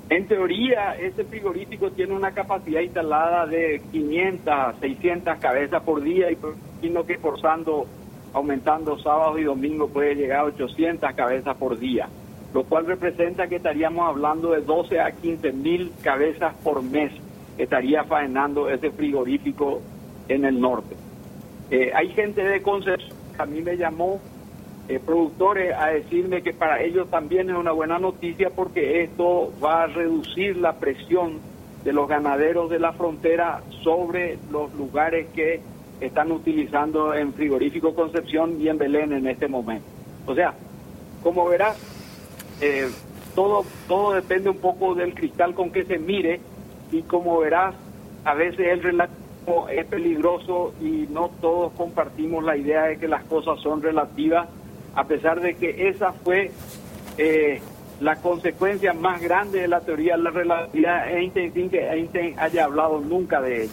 En 0.09 0.29
teoría, 0.29 0.97
este 0.97 1.25
frigorífico 1.25 1.91
tiene 1.91 2.15
una 2.15 2.31
capacidad 2.31 2.81
instalada 2.81 3.45
de 3.45 3.83
500, 3.91 4.77
600 4.81 5.39
cabezas 5.39 5.83
por 5.83 6.01
día 6.01 6.31
y 6.31 6.39
sino 6.81 7.05
que 7.05 7.19
forzando, 7.19 7.87
aumentando 8.33 8.99
sábados 9.01 9.41
y 9.41 9.45
domingos 9.45 9.91
puede 9.91 10.15
llegar 10.15 10.41
a 10.41 10.45
800 10.45 11.13
cabezas 11.15 11.57
por 11.57 11.77
día, 11.77 12.09
lo 12.55 12.63
cual 12.63 12.87
representa 12.87 13.49
que 13.49 13.57
estaríamos 13.57 14.09
hablando 14.09 14.53
de 14.53 14.61
12 14.61 15.01
a 15.01 15.11
15 15.11 15.53
mil 15.53 15.93
cabezas 16.03 16.55
por 16.63 16.83
mes 16.83 17.13
estaría 17.59 18.05
faenando 18.05 18.71
ese 18.71 18.91
frigorífico 18.93 19.81
en 20.29 20.45
el 20.45 20.61
norte. 20.61 20.95
Eh, 21.71 21.91
hay 21.93 22.11
gente 22.11 22.45
de 22.45 22.63
Concepción, 22.63 23.11
a 23.39 23.47
mí 23.47 23.61
me 23.61 23.77
llamó 23.77 24.21
eh, 24.89 25.01
productores 25.05 25.75
a 25.77 25.89
decirme 25.89 26.43
que 26.43 26.53
para 26.53 26.81
ellos 26.81 27.11
también 27.11 27.51
es 27.51 27.57
una 27.57 27.73
buena 27.73 27.99
noticia 27.99 28.51
porque 28.51 29.03
esto 29.03 29.53
va 29.63 29.83
a 29.83 29.87
reducir 29.87 30.57
la 30.57 30.75
presión 30.75 31.41
de 31.83 31.93
los 31.93 32.09
ganaderos 32.09 32.71
de 32.71 32.79
la 32.79 32.93
frontera 32.93 33.63
sobre 33.83 34.39
los 34.51 34.73
lugares 34.75 35.27
que 35.35 35.61
están 36.01 36.31
utilizando 36.31 37.15
en 37.15 37.33
frigorífico 37.33 37.95
Concepción 37.95 38.61
y 38.61 38.69
en 38.69 38.79
Belén 38.79 39.13
en 39.13 39.27
este 39.27 39.49
momento. 39.49 39.87
O 40.27 40.35
sea, 40.35 40.55
como 41.23 41.49
verás, 41.49 41.77
eh, 42.61 42.89
todo, 43.35 43.65
todo 43.89 44.13
depende 44.13 44.51
un 44.51 44.59
poco 44.59 44.95
del 44.95 45.15
cristal 45.15 45.55
con 45.55 45.71
que 45.71 45.85
se 45.85 45.99
mire 45.99 46.41
y 46.93 47.03
como 47.03 47.39
verás, 47.39 47.75
a 48.25 48.35
veces 48.35 48.69
el 48.69 48.83
relativo 48.83 49.69
es 49.69 49.85
peligroso 49.87 50.75
y 50.81 51.07
no 51.11 51.31
todos 51.41 51.73
compartimos 51.73 52.45
la 52.45 52.57
idea 52.57 52.85
de 52.85 52.99
que 52.99 53.09
las 53.09 53.25
cosas 53.25 53.61
son 53.61 53.83
relativas 53.83 54.49
a 54.97 55.05
pesar 55.05 55.41
de 55.41 55.55
que 55.55 55.89
esa 55.89 56.13
fue 56.13 56.51
eh, 57.19 57.61
la 58.01 58.17
consecuencia 58.17 58.93
más 58.95 59.21
grande 59.21 59.61
de 59.61 59.69
la 59.69 59.81
teoría 59.81 60.17
de 60.17 60.23
la 60.23 60.31
relatividad, 60.31 61.09
Einstein 61.09 61.53
sin 61.53 61.71
que 61.71 61.87
Einstein 61.89 62.39
haya 62.39 62.65
hablado 62.65 63.01
nunca 63.01 63.41
de 63.41 63.65
ello. 63.65 63.73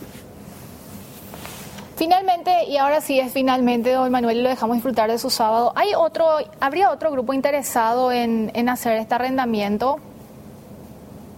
Finalmente, 1.96 2.66
y 2.68 2.78
ahora 2.78 3.00
sí 3.02 3.20
es 3.20 3.32
finalmente, 3.32 3.94
don 3.94 4.12
Manuel, 4.12 4.44
lo 4.44 4.50
dejamos 4.50 4.78
disfrutar 4.78 5.10
de 5.10 5.18
su 5.18 5.30
sábado. 5.30 5.72
¿Hay 5.76 5.94
otro, 5.96 6.26
¿Habría 6.60 6.92
otro 6.92 7.12
grupo 7.12 7.34
interesado 7.34 8.12
en, 8.12 8.52
en 8.54 8.68
hacer 8.68 8.98
este 8.98 9.16
arrendamiento? 9.16 9.98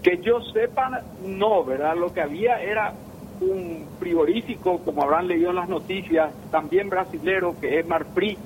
Que 0.01 0.17
yo 0.17 0.41
sepa, 0.53 1.01
no, 1.23 1.63
¿verdad? 1.63 1.95
Lo 1.95 2.13
que 2.13 2.21
había 2.21 2.61
era 2.61 2.93
un 3.41 3.85
frigorífico, 3.99 4.79
como 4.79 5.03
habrán 5.03 5.27
leído 5.27 5.49
en 5.49 5.57
las 5.57 5.69
noticias, 5.69 6.31
también 6.51 6.89
brasilero, 6.89 7.55
que 7.59 7.79
es 7.79 7.87
Marfrig, 7.87 8.37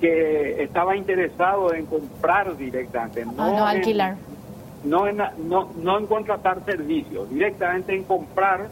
que 0.00 0.62
estaba 0.62 0.96
interesado 0.96 1.74
en 1.74 1.86
comprar 1.86 2.56
directamente, 2.56 3.24
no, 3.24 3.32
ah, 3.38 3.50
no 3.50 3.66
alquilar. 3.66 4.16
En, 4.84 4.90
no, 4.90 5.06
en, 5.06 5.16
no, 5.16 5.70
no 5.76 5.98
en 5.98 6.06
contratar 6.06 6.64
servicios, 6.64 7.28
directamente 7.30 7.94
en 7.94 8.04
comprar. 8.04 8.68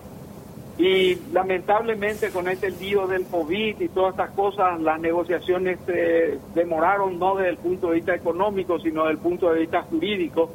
Y 0.78 1.14
lamentablemente 1.32 2.28
con 2.30 2.48
este 2.48 2.70
lío 2.70 3.06
del 3.06 3.24
COVID 3.24 3.80
y 3.80 3.88
todas 3.88 4.12
estas 4.12 4.30
cosas, 4.32 4.78
las 4.82 5.00
negociaciones 5.00 5.78
eh, 5.88 6.38
demoraron 6.54 7.18
no 7.18 7.34
desde 7.36 7.50
el 7.50 7.56
punto 7.56 7.88
de 7.88 7.94
vista 7.94 8.14
económico, 8.14 8.78
sino 8.78 9.02
desde 9.02 9.12
el 9.12 9.18
punto 9.18 9.50
de 9.50 9.60
vista 9.60 9.82
jurídico. 9.82 10.50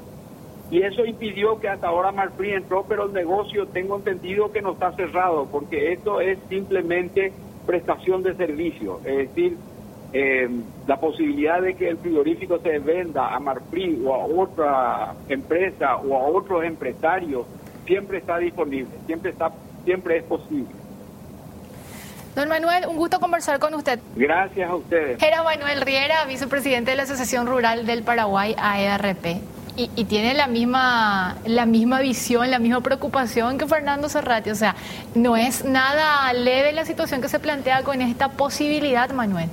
Y 0.70 0.84
eso 0.84 1.06
impidió 1.06 1.60
que 1.60 1.68
hasta 1.68 1.88
ahora 1.88 2.12
Marfree 2.12 2.56
entró, 2.56 2.86
pero 2.88 3.08
el 3.08 3.14
negocio 3.14 3.66
tengo 3.68 3.98
entendido 3.98 4.52
que 4.52 4.62
no 4.62 4.74
está 4.74 4.92
cerrado, 4.94 5.48
porque 5.52 5.92
esto 5.92 6.22
es 6.22 6.38
simplemente 6.50 7.34
prestación 7.66 8.22
de 8.22 8.36
servicio. 8.36 9.00
Es 9.04 9.30
decir, 9.30 9.58
eh, 10.14 10.50
la 10.88 11.00
posibilidad 11.00 11.62
de 11.62 11.76
que 11.76 11.88
el 11.88 11.98
frigorífico 11.98 12.60
se 12.60 12.80
venda 12.80 13.34
a 13.34 13.40
Marfrig 13.40 14.06
o 14.06 14.14
a 14.14 14.26
otra 14.26 15.14
empresa 15.30 15.96
o 15.98 16.16
a 16.18 16.24
otros 16.28 16.66
empresarios 16.66 17.46
siempre 17.86 18.18
está 18.18 18.38
disponible, 18.38 18.92
siempre 19.06 19.32
está, 19.32 19.52
siempre 19.86 20.18
es 20.18 20.24
posible. 20.24 20.70
Don 22.36 22.48
Manuel, 22.48 22.86
un 22.88 22.96
gusto 22.96 23.20
conversar 23.20 23.60
con 23.60 23.74
usted. 23.74 24.00
Gracias 24.16 24.70
a 24.70 24.76
ustedes. 24.76 25.22
Era 25.22 25.44
Manuel 25.44 25.82
Riera, 25.82 26.26
vicepresidente 26.26 26.92
de 26.92 26.98
la 26.98 27.04
Asociación 27.04 27.48
Rural 27.48 27.86
del 27.86 28.04
Paraguay, 28.04 28.56
AERP. 28.58 29.42
Y, 29.78 29.90
y, 29.96 30.04
tiene 30.06 30.34
la 30.34 30.48
misma, 30.48 31.38
la 31.46 31.66
misma 31.66 32.02
visión, 32.02 32.52
la 32.52 32.60
misma 32.60 32.82
preocupación 32.82 33.58
que 33.58 33.68
Fernando 33.68 34.10
Serrati. 34.10 34.50
O 34.50 34.56
sea, 34.56 34.76
no 35.16 35.38
es 35.38 35.64
nada 35.64 36.32
leve 36.34 36.74
la 36.74 36.84
situación 36.84 37.22
que 37.22 37.30
se 37.30 37.40
plantea 37.40 37.84
con 37.84 38.02
esta 38.02 38.30
posibilidad, 38.30 39.10
Manuel. 39.12 39.50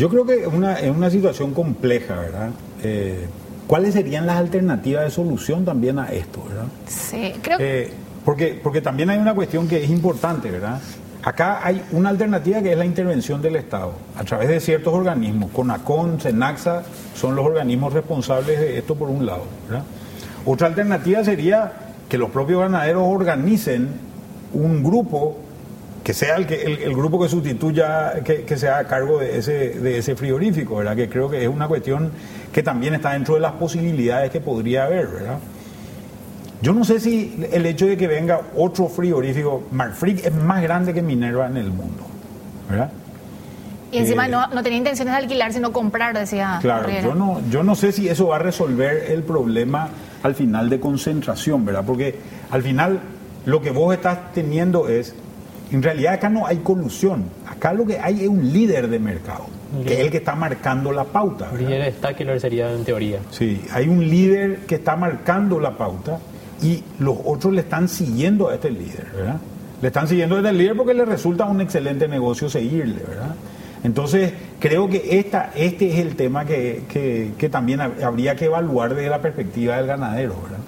Yo 0.00 0.08
creo 0.08 0.24
que 0.24 0.40
es 0.40 0.46
una, 0.46 0.80
es 0.80 0.90
una 0.90 1.10
situación 1.10 1.52
compleja, 1.52 2.16
¿verdad? 2.16 2.48
Eh, 2.82 3.26
¿Cuáles 3.66 3.92
serían 3.92 4.26
las 4.26 4.38
alternativas 4.38 5.04
de 5.04 5.10
solución 5.10 5.66
también 5.66 5.98
a 5.98 6.06
esto, 6.06 6.42
verdad? 6.42 6.64
Sí, 6.86 7.34
creo 7.42 7.58
eh, 7.60 7.92
porque, 8.24 8.58
porque 8.62 8.80
también 8.80 9.10
hay 9.10 9.18
una 9.18 9.34
cuestión 9.34 9.68
que 9.68 9.84
es 9.84 9.90
importante, 9.90 10.50
¿verdad? 10.50 10.80
Acá 11.22 11.60
hay 11.62 11.82
una 11.92 12.08
alternativa 12.08 12.62
que 12.62 12.72
es 12.72 12.78
la 12.78 12.86
intervención 12.86 13.42
del 13.42 13.56
Estado 13.56 13.92
a 14.16 14.24
través 14.24 14.48
de 14.48 14.58
ciertos 14.60 14.94
organismos. 14.94 15.50
CONACON, 15.50 16.18
SENAXA 16.18 16.82
son 17.14 17.36
los 17.36 17.44
organismos 17.44 17.92
responsables 17.92 18.58
de 18.58 18.78
esto 18.78 18.94
por 18.94 19.10
un 19.10 19.26
lado. 19.26 19.42
¿verdad? 19.68 19.84
Otra 20.46 20.68
alternativa 20.68 21.22
sería 21.24 21.72
que 22.08 22.16
los 22.16 22.30
propios 22.30 22.62
ganaderos 22.62 23.02
organicen 23.04 23.88
un 24.54 24.82
grupo 24.82 25.36
que 26.10 26.14
sea 26.14 26.34
el, 26.34 26.44
que, 26.44 26.60
el, 26.64 26.82
el, 26.82 26.96
grupo 26.96 27.22
que 27.22 27.28
sustituya, 27.28 28.24
que, 28.24 28.42
que 28.42 28.56
sea 28.56 28.78
a 28.78 28.84
cargo 28.88 29.20
de 29.20 29.38
ese, 29.38 29.78
de 29.78 29.98
ese 29.98 30.16
frigorífico, 30.16 30.74
¿verdad? 30.74 30.96
Que 30.96 31.08
creo 31.08 31.30
que 31.30 31.40
es 31.40 31.48
una 31.48 31.68
cuestión 31.68 32.10
que 32.52 32.64
también 32.64 32.94
está 32.94 33.12
dentro 33.12 33.36
de 33.36 33.40
las 33.40 33.52
posibilidades 33.52 34.32
que 34.32 34.40
podría 34.40 34.86
haber, 34.86 35.06
¿verdad? 35.06 35.38
Yo 36.62 36.72
no 36.72 36.82
sé 36.82 36.98
si 36.98 37.46
el 37.52 37.64
hecho 37.64 37.86
de 37.86 37.96
que 37.96 38.08
venga 38.08 38.40
otro 38.56 38.88
frigorífico, 38.88 39.68
Marfrig 39.70 40.26
es 40.26 40.34
más 40.34 40.60
grande 40.60 40.92
que 40.92 41.00
Minerva 41.00 41.46
en 41.46 41.58
el 41.58 41.70
mundo, 41.70 42.04
¿verdad? 42.68 42.90
Y 43.92 43.98
encima 43.98 44.26
eh, 44.26 44.30
no, 44.30 44.48
no, 44.48 44.64
tenía 44.64 44.78
intenciones 44.78 45.14
de 45.14 45.18
alquilar, 45.18 45.52
sino 45.52 45.72
comprar, 45.72 46.18
decía. 46.18 46.58
Claro, 46.60 46.90
yo 46.90 47.14
no, 47.14 47.40
yo 47.50 47.62
no 47.62 47.76
sé 47.76 47.92
si 47.92 48.08
eso 48.08 48.26
va 48.26 48.36
a 48.36 48.40
resolver 48.40 49.12
el 49.12 49.22
problema 49.22 49.90
al 50.24 50.34
final 50.34 50.70
de 50.70 50.80
concentración, 50.80 51.64
¿verdad? 51.64 51.84
Porque 51.86 52.18
al 52.50 52.64
final 52.64 52.98
lo 53.46 53.62
que 53.62 53.70
vos 53.70 53.94
estás 53.94 54.32
teniendo 54.32 54.88
es 54.88 55.14
en 55.72 55.82
realidad 55.82 56.14
acá 56.14 56.28
no 56.28 56.46
hay 56.46 56.58
colusión, 56.58 57.24
acá 57.46 57.72
lo 57.72 57.86
que 57.86 57.98
hay 57.98 58.22
es 58.22 58.28
un 58.28 58.52
líder 58.52 58.88
de 58.88 58.98
mercado, 58.98 59.46
que 59.86 59.94
es 59.94 60.00
el 60.00 60.10
que 60.10 60.18
está 60.18 60.34
marcando 60.34 60.92
la 60.92 61.04
pauta. 61.04 61.50
Líder 61.56 61.82
está 61.82 62.14
que 62.14 62.24
lo 62.24 62.38
sería 62.40 62.72
en 62.72 62.84
teoría. 62.84 63.20
Sí, 63.30 63.62
hay 63.72 63.88
un 63.88 64.00
líder 64.00 64.60
que 64.66 64.76
está 64.76 64.96
marcando 64.96 65.60
la 65.60 65.76
pauta 65.76 66.18
y 66.62 66.82
los 66.98 67.16
otros 67.24 67.52
le 67.52 67.60
están 67.60 67.88
siguiendo 67.88 68.48
a 68.48 68.54
este 68.54 68.70
líder, 68.70 69.06
¿verdad? 69.14 69.36
Le 69.80 69.88
están 69.88 70.08
siguiendo 70.08 70.36
a 70.36 70.38
este 70.38 70.52
líder 70.52 70.76
porque 70.76 70.94
le 70.94 71.04
resulta 71.04 71.44
un 71.46 71.60
excelente 71.60 72.08
negocio 72.08 72.50
seguirle, 72.50 73.02
¿verdad? 73.06 73.34
Entonces, 73.82 74.32
creo 74.58 74.88
que 74.88 75.18
esta, 75.18 75.52
este 75.54 75.90
es 75.90 75.98
el 75.98 76.14
tema 76.14 76.44
que, 76.44 76.82
que, 77.38 77.48
también 77.48 77.80
habría 77.80 78.36
que 78.36 78.44
evaluar 78.46 78.94
desde 78.94 79.08
la 79.08 79.22
perspectiva 79.22 79.76
del 79.76 79.86
ganadero. 79.86 80.34
¿verdad? 80.42 80.58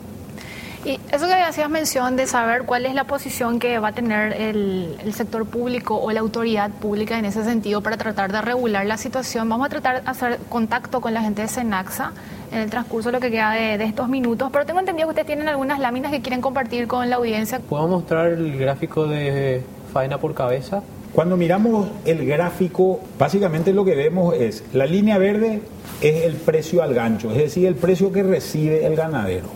Y 0.84 0.98
eso 1.12 1.26
que 1.26 1.34
hacías 1.34 1.70
mención 1.70 2.16
de 2.16 2.26
saber 2.26 2.64
cuál 2.64 2.86
es 2.86 2.94
la 2.94 3.04
posición 3.04 3.60
que 3.60 3.78
va 3.78 3.88
a 3.88 3.92
tener 3.92 4.32
el, 4.32 4.96
el, 5.04 5.14
sector 5.14 5.46
público 5.46 5.96
o 5.96 6.10
la 6.10 6.18
autoridad 6.18 6.70
pública 6.70 7.16
en 7.18 7.24
ese 7.24 7.44
sentido 7.44 7.82
para 7.82 7.96
tratar 7.96 8.32
de 8.32 8.40
regular 8.40 8.84
la 8.84 8.96
situación, 8.96 9.48
vamos 9.48 9.66
a 9.66 9.68
tratar 9.70 10.02
de 10.02 10.10
hacer 10.10 10.40
contacto 10.48 11.00
con 11.00 11.14
la 11.14 11.22
gente 11.22 11.42
de 11.42 11.48
Senaxa 11.48 12.12
en 12.50 12.58
el 12.58 12.70
transcurso 12.70 13.10
de 13.10 13.12
lo 13.12 13.20
que 13.20 13.30
queda 13.30 13.52
de, 13.52 13.78
de, 13.78 13.84
estos 13.84 14.08
minutos, 14.08 14.50
pero 14.52 14.66
tengo 14.66 14.80
entendido 14.80 15.06
que 15.06 15.10
ustedes 15.10 15.26
tienen 15.28 15.46
algunas 15.46 15.78
láminas 15.78 16.10
que 16.10 16.20
quieren 16.20 16.40
compartir 16.40 16.88
con 16.88 17.08
la 17.08 17.16
audiencia. 17.16 17.60
¿Puedo 17.60 17.86
mostrar 17.86 18.32
el 18.32 18.58
gráfico 18.58 19.06
de 19.06 19.62
faena 19.92 20.18
por 20.18 20.34
cabeza? 20.34 20.82
Cuando 21.12 21.36
miramos 21.36 21.90
el 22.04 22.26
gráfico, 22.26 22.98
básicamente 23.18 23.72
lo 23.72 23.84
que 23.84 23.94
vemos 23.94 24.34
es, 24.34 24.64
la 24.72 24.86
línea 24.86 25.16
verde 25.18 25.60
es 26.00 26.24
el 26.24 26.34
precio 26.34 26.82
al 26.82 26.92
gancho, 26.92 27.30
es 27.30 27.38
decir, 27.38 27.66
el 27.66 27.76
precio 27.76 28.10
que 28.10 28.24
recibe 28.24 28.84
el 28.84 28.96
ganadero, 28.96 29.46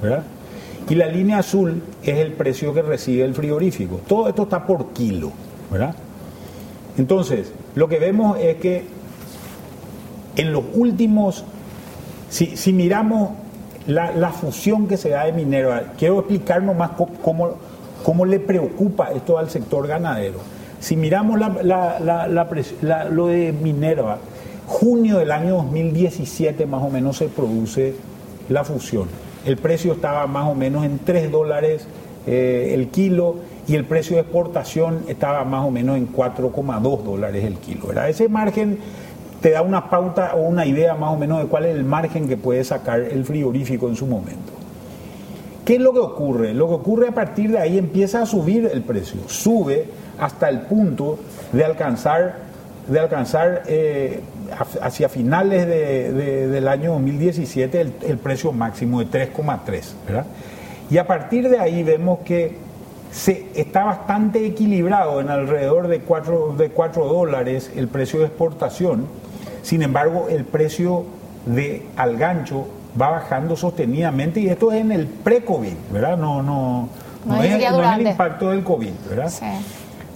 ¿verdad? 0.00 0.22
Y 0.88 0.94
la 0.94 1.06
línea 1.06 1.38
azul 1.38 1.82
es 2.02 2.16
el 2.18 2.32
precio 2.32 2.72
que 2.72 2.82
recibe 2.82 3.24
el 3.24 3.34
frigorífico. 3.34 4.00
Todo 4.06 4.28
esto 4.28 4.44
está 4.44 4.66
por 4.66 4.92
kilo, 4.92 5.32
¿verdad? 5.70 5.94
Entonces, 6.96 7.52
lo 7.74 7.88
que 7.88 7.98
vemos 7.98 8.38
es 8.38 8.56
que 8.56 8.84
en 10.36 10.52
los 10.52 10.64
últimos, 10.74 11.44
si, 12.30 12.72
miramos 12.72 13.30
la, 13.86 14.30
fusión 14.30 14.88
que 14.88 14.96
se 14.96 15.10
da 15.10 15.24
de 15.24 15.32
Minerva, 15.32 15.92
quiero 15.98 16.20
explicarnos 16.20 16.74
más 16.76 16.92
cómo, 17.22 17.56
cómo 18.02 18.24
le 18.24 18.40
preocupa 18.40 19.10
esto 19.12 19.36
al 19.36 19.50
sector 19.50 19.86
ganadero. 19.86 20.38
Si 20.80 20.96
miramos 20.96 21.38
lo 21.40 23.26
de 23.26 23.52
Minerva, 23.52 24.18
junio 24.66 25.18
del 25.18 25.32
año 25.32 25.56
2017 25.56 26.66
más 26.66 26.82
o 26.82 26.88
menos 26.88 27.16
se 27.16 27.28
produce 27.28 27.94
la 28.48 28.64
fusión. 28.64 29.27
El 29.44 29.56
precio 29.56 29.92
estaba 29.92 30.26
más 30.26 30.48
o 30.48 30.54
menos 30.54 30.84
en 30.84 30.98
3 30.98 31.30
dólares 31.30 31.86
eh, 32.26 32.74
el 32.74 32.88
kilo 32.88 33.36
y 33.66 33.74
el 33.74 33.84
precio 33.84 34.16
de 34.16 34.22
exportación 34.22 35.04
estaba 35.08 35.44
más 35.44 35.64
o 35.64 35.70
menos 35.70 35.96
en 35.96 36.12
4,2 36.12 37.02
dólares 37.02 37.44
el 37.44 37.56
kilo. 37.56 37.90
Ese 38.02 38.28
margen 38.28 38.78
te 39.40 39.50
da 39.50 39.62
una 39.62 39.88
pauta 39.88 40.34
o 40.34 40.40
una 40.40 40.66
idea 40.66 40.94
más 40.94 41.14
o 41.14 41.16
menos 41.16 41.38
de 41.38 41.46
cuál 41.46 41.66
es 41.66 41.74
el 41.74 41.84
margen 41.84 42.28
que 42.28 42.36
puede 42.36 42.64
sacar 42.64 43.00
el 43.00 43.24
frigorífico 43.24 43.88
en 43.88 43.96
su 43.96 44.06
momento. 44.06 44.52
¿Qué 45.64 45.74
es 45.76 45.80
lo 45.80 45.92
que 45.92 46.00
ocurre? 46.00 46.54
Lo 46.54 46.66
que 46.68 46.74
ocurre 46.74 47.08
a 47.08 47.12
partir 47.12 47.50
de 47.52 47.58
ahí 47.58 47.78
empieza 47.78 48.22
a 48.22 48.26
subir 48.26 48.70
el 48.72 48.82
precio. 48.82 49.20
Sube 49.26 49.86
hasta 50.18 50.48
el 50.48 50.62
punto 50.62 51.18
de 51.52 51.64
alcanzar, 51.64 52.47
de 52.88 53.00
alcanzar 53.00 53.62
eh, 53.66 54.20
hacia 54.80 55.08
finales 55.08 55.66
del 55.66 56.68
año 56.68 56.92
2017 56.92 57.80
el, 57.80 58.18
precio 58.18 58.52
máximo 58.52 59.00
de 59.00 59.30
3,3. 59.32 60.24
Y 60.90 60.98
a 60.98 61.06
partir 61.06 61.48
de 61.48 61.58
ahí 61.58 61.82
vemos 61.82 62.20
que 62.20 62.56
se, 63.12 63.46
está 63.54 63.84
bastante 63.84 64.44
equilibrado 64.46 65.20
en 65.20 65.28
alrededor 65.28 65.88
de 65.88 66.00
4, 66.00 66.54
de 66.56 66.70
4 66.70 67.06
dólares 67.06 67.70
el 67.76 67.88
precio 67.88 68.20
de 68.20 68.26
exportación. 68.26 69.06
Sin 69.62 69.82
embargo, 69.82 70.28
el 70.30 70.44
precio 70.44 71.04
de 71.44 71.86
al 71.96 72.16
gancho 72.16 72.68
va 73.00 73.10
bajando 73.10 73.54
sostenidamente 73.54 74.40
y 74.40 74.48
esto 74.48 74.72
es 74.72 74.80
en 74.80 74.92
el 74.92 75.06
pre-COVID, 75.06 75.74
¿verdad? 75.92 76.16
No, 76.16 76.42
no, 76.42 76.88
no, 77.26 77.42
es, 77.42 77.52
el 77.52 78.06
impacto 78.06 78.50
del 78.50 78.64
COVID, 78.64 78.92
¿verdad? 79.10 79.30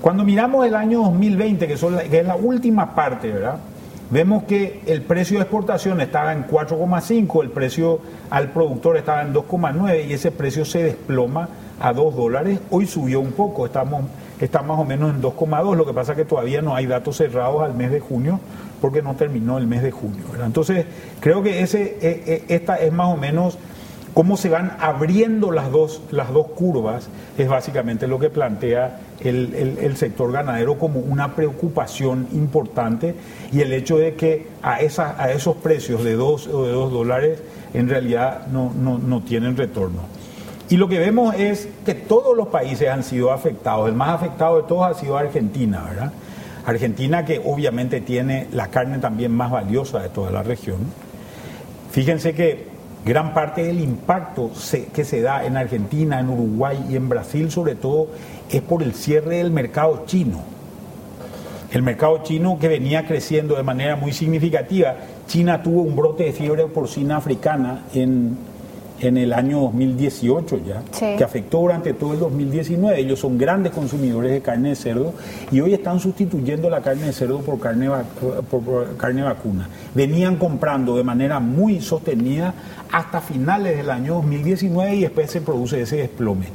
Cuando 0.02 0.24
miramos 0.24 0.66
el 0.66 0.74
año 0.74 1.02
2020, 1.04 1.68
que, 1.68 1.76
son 1.76 1.96
que 1.96 2.18
es 2.18 2.26
la 2.26 2.34
última 2.34 2.92
parte, 2.92 3.30
¿verdad? 3.30 3.58
Vemos 4.10 4.42
que 4.42 4.82
el 4.86 5.02
precio 5.02 5.38
de 5.38 5.44
exportación 5.44 6.00
estaba 6.00 6.32
en 6.32 6.44
4,5, 6.44 7.40
el 7.40 7.50
precio 7.50 8.00
al 8.28 8.50
productor 8.50 8.96
estaba 8.96 9.22
en 9.22 9.32
2,9 9.32 10.08
y 10.08 10.12
ese 10.12 10.32
precio 10.32 10.64
se 10.64 10.82
desploma 10.82 11.48
a 11.80 11.92
2 11.92 12.16
dólares. 12.16 12.58
Hoy 12.70 12.88
subió 12.88 13.20
un 13.20 13.30
poco, 13.30 13.64
estamos, 13.64 14.02
está 14.40 14.60
más 14.62 14.80
o 14.80 14.84
menos 14.84 15.14
en 15.14 15.22
2,2, 15.22 15.76
lo 15.76 15.86
que 15.86 15.94
pasa 15.94 16.12
es 16.12 16.18
que 16.18 16.24
todavía 16.24 16.62
no 16.62 16.74
hay 16.74 16.86
datos 16.86 17.18
cerrados 17.18 17.62
al 17.62 17.74
mes 17.74 17.92
de 17.92 18.00
junio 18.00 18.40
porque 18.80 19.02
no 19.02 19.14
terminó 19.14 19.56
el 19.56 19.68
mes 19.68 19.84
de 19.84 19.92
junio. 19.92 20.24
Entonces, 20.44 20.84
creo 21.20 21.44
que 21.44 21.60
ese, 21.60 21.96
e, 22.02 22.44
e, 22.48 22.54
esta 22.54 22.74
es 22.74 22.92
más 22.92 23.06
o 23.06 23.16
menos 23.16 23.56
cómo 24.14 24.36
se 24.36 24.48
van 24.48 24.76
abriendo 24.78 25.50
las 25.50 25.70
dos, 25.70 26.02
las 26.10 26.32
dos 26.32 26.48
curvas, 26.48 27.08
es 27.38 27.48
básicamente 27.48 28.06
lo 28.06 28.18
que 28.18 28.30
plantea 28.30 29.00
el, 29.20 29.96
sector 29.96 30.32
ganadero 30.32 30.78
como 30.78 31.00
una 31.00 31.34
preocupación 31.34 32.26
importante 32.32 33.14
y 33.52 33.60
el 33.60 33.72
hecho 33.72 33.98
de 33.98 34.14
que 34.14 34.46
a, 34.62 34.80
esa, 34.80 35.20
a 35.22 35.30
esos 35.32 35.56
precios 35.56 36.02
de 36.04 36.14
2 36.14 36.46
o 36.48 36.66
de 36.66 36.72
2 36.72 36.92
dólares 36.92 37.38
en 37.74 37.88
realidad 37.88 38.46
no, 38.48 38.72
no, 38.74 39.20
tienen 39.22 39.56
retorno. 39.56 40.00
Y 40.68 40.76
lo 40.76 40.88
que 40.88 40.98
vemos 40.98 41.34
es 41.34 41.68
que 41.84 41.94
todos 41.94 42.36
los 42.36 42.48
países 42.48 42.88
han 42.88 43.02
sido 43.02 43.32
afectados. 43.32 43.88
El 43.88 43.94
más 43.94 44.10
afectado 44.10 44.56
de 44.56 44.68
todos 44.68 44.86
ha 44.86 44.98
sido 44.98 45.16
Argentina, 45.16 45.84
¿verdad? 45.88 46.12
Argentina 46.64 47.24
que 47.24 47.40
obviamente 47.44 48.00
tiene 48.00 48.46
la 48.52 48.68
carne 48.68 48.98
también 48.98 49.32
más 49.32 49.50
valiosa 49.50 50.00
de 50.00 50.08
toda 50.08 50.30
la 50.30 50.42
región. 50.42 50.78
Fíjense 51.90 52.34
que 52.34 52.71
Gran 53.04 53.34
parte 53.34 53.64
del 53.64 53.80
impacto 53.80 54.52
que 54.94 55.04
se 55.04 55.20
da 55.22 55.44
en 55.44 55.56
Argentina, 55.56 56.20
en 56.20 56.28
Uruguay 56.28 56.86
y 56.88 56.94
en 56.94 57.08
Brasil 57.08 57.50
sobre 57.50 57.74
todo 57.74 58.08
es 58.48 58.62
por 58.62 58.82
el 58.82 58.94
cierre 58.94 59.38
del 59.38 59.50
mercado 59.50 60.04
chino. 60.06 60.40
El 61.72 61.82
mercado 61.82 62.22
chino 62.22 62.58
que 62.60 62.68
venía 62.68 63.06
creciendo 63.06 63.56
de 63.56 63.62
manera 63.64 63.96
muy 63.96 64.12
significativa. 64.12 64.94
China 65.26 65.62
tuvo 65.62 65.82
un 65.82 65.96
brote 65.96 66.24
de 66.24 66.32
fiebre 66.32 66.66
porcina 66.66 67.16
africana 67.16 67.86
en 67.94 68.36
en 69.02 69.16
el 69.16 69.32
año 69.32 69.60
2018 69.62 70.60
ya, 70.64 70.82
que 71.16 71.24
afectó 71.24 71.58
durante 71.58 71.92
todo 71.92 72.12
el 72.12 72.20
2019. 72.20 73.00
Ellos 73.00 73.18
son 73.18 73.36
grandes 73.36 73.72
consumidores 73.72 74.30
de 74.30 74.40
carne 74.40 74.70
de 74.70 74.76
cerdo 74.76 75.12
y 75.50 75.60
hoy 75.60 75.74
están 75.74 75.98
sustituyendo 75.98 76.70
la 76.70 76.80
carne 76.80 77.06
de 77.06 77.12
cerdo 77.12 77.40
por 77.40 77.58
carne, 77.58 77.90
por 78.48 78.96
carne 78.96 79.22
vacuna. 79.22 79.68
Venían 79.94 80.36
comprando 80.36 80.96
de 80.96 81.02
manera 81.02 81.40
muy 81.40 81.80
sostenida 81.80 82.54
hasta 82.92 83.20
finales 83.20 83.76
del 83.76 83.90
año 83.90 84.14
2019 84.14 84.94
y 84.94 85.00
después 85.00 85.30
se 85.30 85.40
produce 85.40 85.82
ese 85.82 85.96
desplome. 85.96 86.46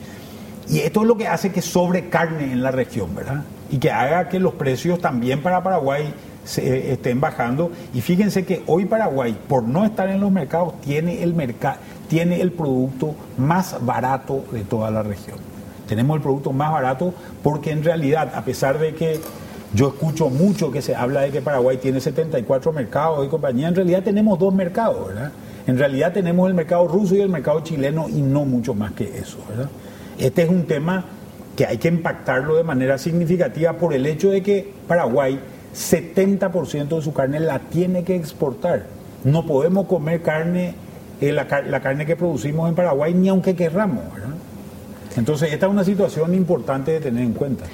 Y 0.70 0.80
esto 0.80 1.02
es 1.02 1.08
lo 1.08 1.18
que 1.18 1.28
hace 1.28 1.52
que 1.52 1.62
sobre 1.62 2.10
carne 2.10 2.52
en 2.52 2.64
la 2.64 2.72
región, 2.72 3.14
¿verdad? 3.14 3.44
Y 3.70 3.78
que 3.78 3.92
haga 3.92 4.30
que 4.30 4.40
los 4.40 4.54
precios 4.54 5.00
también 5.00 5.42
para 5.42 5.62
Paraguay 5.64 6.14
se 6.48 6.62
eh, 6.66 6.94
estén 6.94 7.20
bajando. 7.20 7.72
Y 7.94 8.02
fíjense 8.02 8.46
que 8.46 8.64
hoy 8.68 8.86
Paraguay, 8.86 9.38
por 9.48 9.64
no 9.64 9.86
estar 9.86 10.10
en 10.10 10.20
los 10.20 10.32
mercados, 10.32 10.80
tiene 10.82 11.22
el, 11.22 11.34
mercado 11.34 11.78
tiene 12.08 12.42
el 12.42 12.52
producto 12.52 13.16
más 13.38 13.78
barato 13.86 14.44
de 14.52 14.62
toda 14.62 14.92
la 14.92 15.04
región. 15.04 15.38
Tenemos 15.88 16.18
el 16.18 16.22
producto 16.22 16.52
más 16.52 16.72
barato 16.72 17.14
porque 17.44 17.72
en 17.72 17.84
realidad, 17.84 18.32
a 18.36 18.44
pesar 18.44 18.78
de 18.80 18.94
que 18.94 19.20
yo 19.74 19.90
escucho 19.90 20.30
mucho 20.30 20.72
que 20.72 20.82
se 20.82 20.96
habla 20.96 21.22
de 21.22 21.32
que 21.32 21.42
Paraguay 21.42 21.78
tiene 21.78 22.00
74 22.00 22.72
mercados 22.72 23.26
y 23.26 23.30
compañía, 23.30 23.68
en 23.68 23.76
realidad 23.76 24.04
tenemos 24.04 24.40
dos 24.40 24.54
mercados, 24.54 25.08
¿verdad? 25.08 25.32
En 25.66 25.78
realidad 25.78 26.14
tenemos 26.14 26.48
el 26.48 26.54
mercado 26.54 26.88
ruso 26.88 27.16
y 27.16 27.22
el 27.22 27.30
mercado 27.30 27.60
chileno 27.62 28.08
y 28.08 28.22
no 28.22 28.46
mucho 28.46 28.74
más 28.74 28.94
que 28.94 29.18
eso, 29.18 29.38
¿verdad? 29.50 29.70
Este 30.18 30.44
es 30.44 30.50
un 30.50 30.64
tema 30.66 31.06
que 31.56 31.66
hay 31.66 31.78
que 31.78 31.88
impactarlo 31.90 32.56
de 32.56 32.64
manera 32.64 32.98
significativa 32.98 33.74
por 33.74 33.94
el 33.94 34.06
hecho 34.06 34.30
de 34.30 34.42
que 34.42 34.74
Paraguay 34.88 35.40
70% 35.76 36.88
de 36.88 37.02
su 37.02 37.14
carne 37.14 37.40
la 37.40 37.60
tiene 37.60 38.04
que 38.04 38.16
exportar. 38.16 38.86
No 39.24 39.46
podemos 39.46 39.88
comer 39.88 40.22
carne 40.22 40.76
la, 41.22 41.48
carne 41.48 42.06
que 42.06 42.16
producimos 42.16 42.70
en 42.70 42.76
Paraguay 42.76 43.14
ni 43.14 43.30
aunque 43.30 43.56
querramos. 43.56 44.04
Entonces, 45.16 45.52
esta 45.52 45.66
es 45.66 45.72
una 45.72 45.84
situación 45.84 46.36
importante 46.36 46.92
de 46.92 47.00
tener 47.00 47.24
en 47.24 47.34
cuenta. 47.34 47.66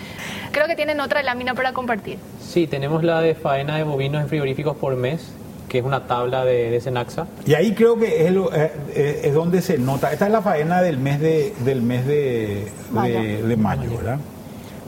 Creo 0.51 0.65
que 0.67 0.75
tienen 0.75 0.99
otra 1.01 1.21
lámina 1.23 1.53
para 1.53 1.73
compartir. 1.73 2.17
Sí, 2.39 2.67
tenemos 2.67 3.03
la 3.03 3.19
de 3.21 3.35
faena 3.35 3.77
de 3.77 3.83
bovinos 3.83 4.21
en 4.21 4.29
frigoríficos 4.29 4.77
por 4.77 4.95
mes, 4.95 5.33
que 5.67 5.79
es 5.79 5.83
una 5.83 6.05
tabla 6.07 6.45
de, 6.45 6.69
de 6.69 6.79
Senaxa. 6.79 7.27
Y 7.45 7.53
ahí 7.55 7.73
creo 7.73 7.97
que 7.97 8.27
es, 8.27 8.31
eh, 8.31 8.71
eh, 8.93 9.21
es, 9.25 9.33
donde 9.33 9.61
se 9.61 9.77
nota. 9.77 10.13
Esta 10.13 10.27
es 10.27 10.31
la 10.31 10.41
faena 10.41 10.81
del 10.81 10.99
mes 10.99 11.19
de, 11.19 11.53
del 11.65 11.81
mes 11.81 12.05
de, 12.05 12.71
de 12.91 13.57
mayo, 13.57 13.97
¿verdad? 13.97 14.19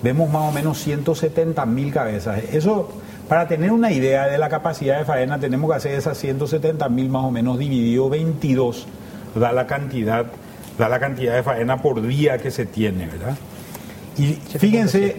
Vemos 0.01 0.29
más 0.29 0.43
o 0.43 0.51
menos 0.51 0.77
170 0.77 1.65
mil 1.65 1.91
cabezas. 1.91 2.41
Eso 2.53 2.89
para 3.27 3.47
tener 3.47 3.71
una 3.71 3.91
idea 3.91 4.27
de 4.27 4.37
la 4.37 4.49
capacidad 4.49 4.99
de 4.99 5.05
faena, 5.05 5.39
tenemos 5.39 5.69
que 5.69 5.77
hacer 5.77 5.93
esas 5.93 6.17
170 6.17 6.87
mil 6.89 7.09
más 7.09 7.23
o 7.23 7.31
menos 7.31 7.57
dividido 7.57 8.09
22, 8.09 8.87
da 9.35 9.51
la 9.51 9.65
cantidad, 9.65 10.25
da 10.77 10.89
la 10.89 10.99
cantidad 10.99 11.35
de 11.35 11.43
faena 11.43 11.81
por 11.81 12.05
día 12.05 12.37
que 12.37 12.51
se 12.51 12.65
tiene, 12.65 13.07
¿verdad? 13.07 13.35
Y 14.17 14.33
fíjense, 14.57 15.17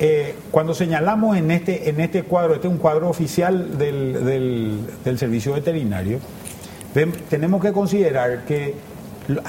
eh, 0.00 0.36
cuando 0.50 0.74
señalamos 0.74 1.36
en 1.36 1.50
este, 1.50 1.90
en 1.90 2.00
este 2.00 2.22
cuadro, 2.22 2.54
este 2.54 2.66
es 2.66 2.72
un 2.72 2.78
cuadro 2.78 3.08
oficial 3.08 3.76
del, 3.76 4.86
del, 5.04 5.18
servicio 5.18 5.52
veterinario, 5.52 6.18
tenemos 7.28 7.62
que 7.62 7.72
considerar 7.72 8.44
que 8.44 8.74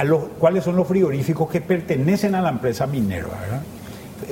los, 0.03 0.23
cuáles 0.38 0.65
son 0.65 0.75
los 0.75 0.88
frigoríficos 0.88 1.49
que 1.49 1.61
pertenecen 1.61 2.36
a 2.36 2.41
la 2.41 2.49
empresa 2.49 2.86
Minerva, 2.86 3.39
¿verdad? 3.39 3.61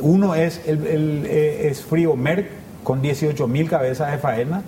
Uno 0.01 0.35
es, 0.35 0.61
el, 0.67 0.85
el 0.85 1.25
eh, 1.25 1.69
es 1.69 1.85
Merck 2.17 2.66
con 2.87 3.01
18 3.01 3.49
mil 3.49 3.69
cabezas 3.69 4.13
de 4.13 4.17
faena, 4.17 4.61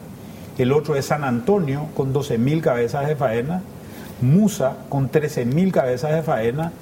el 0.57 0.73
otro 0.73 0.97
es 0.97 1.05
San 1.05 1.23
Antonio 1.23 1.87
con 1.95 2.11
12 2.11 2.37
mil 2.37 2.61
cabezas 2.61 3.07
de 3.07 3.15
faena, 3.15 3.61
Musa 4.19 4.75
con 4.89 5.07
13 5.07 5.45
mil 5.45 5.71
cabezas 5.71 6.11
de 6.11 6.21
faena 6.21 6.73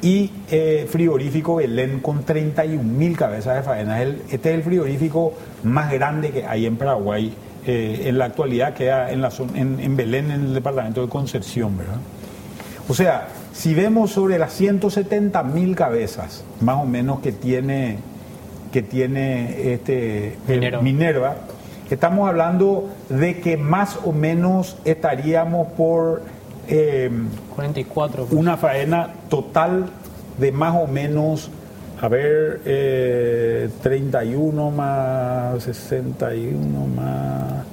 y 0.00 0.30
eh, 0.50 0.88
frigorífico 0.90 1.56
Belén 1.56 2.00
con 2.00 2.24
31 2.24 2.82
mil 2.82 3.14
cabezas 3.14 3.56
de 3.56 3.62
faena. 3.62 4.02
este 4.02 4.36
es 4.36 4.54
el 4.54 4.62
frigorífico 4.62 5.34
más 5.64 5.92
grande 5.92 6.30
que 6.30 6.46
hay 6.46 6.64
en 6.64 6.78
Paraguay. 6.78 7.34
Eh, 7.66 8.04
en 8.06 8.16
la 8.16 8.24
actualidad 8.24 8.72
queda 8.72 9.12
en, 9.12 9.20
la, 9.20 9.30
en, 9.54 9.96
Belén, 9.98 10.30
en 10.30 10.44
el 10.46 10.54
departamento 10.54 11.02
de 11.02 11.10
Concepción, 11.10 11.76
¿verdad? 11.76 11.98
O 12.88 12.94
sea, 12.94 13.28
si 13.52 13.74
vemos 13.74 14.12
sobre 14.12 14.38
las 14.38 14.54
170 14.54 15.42
mil 15.42 15.76
cabezas, 15.76 16.42
más 16.62 16.82
o 16.82 16.86
menos 16.86 17.20
que 17.20 17.32
tiene, 17.32 17.98
que 18.74 18.82
tiene 18.82 19.72
este, 19.72 20.36
Minerva. 20.82 21.36
estamos 21.88 22.28
hablando 22.28 22.90
de 23.08 23.38
que 23.38 23.56
más 23.56 24.00
o 24.04 24.10
menos 24.10 24.76
estaríamos 24.84 25.68
por 25.74 26.22
44. 27.54 28.24
Eh, 28.24 28.26
pues. 28.28 28.40
Una 28.40 28.56
faena 28.56 29.10
total 29.28 29.86
de 30.38 30.50
más 30.50 30.74
o 30.74 30.88
menos, 30.88 31.52
a 32.00 32.08
ver, 32.08 32.62
31 33.80 34.68
eh, 34.68 34.72
más 34.72 35.62
61 35.62 36.86
más 36.96 37.64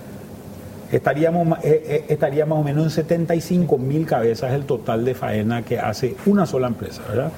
estaríamos, 0.92 1.58
eh, 1.64 1.84
eh, 1.88 2.06
estaría 2.10 2.46
más 2.46 2.60
o 2.60 2.64
menos 2.64 2.84
en 2.84 2.92
75 2.92 3.76
mil 3.80 4.06
cabezas 4.06 4.54
el 4.54 4.66
total 4.66 5.04
de 5.04 5.16
faena 5.16 5.64
que 5.64 5.80
hace 5.80 6.16
una 6.28 6.46
sola 6.46 6.68
empresa, 6.68 7.02
¿verdad? 7.10 7.32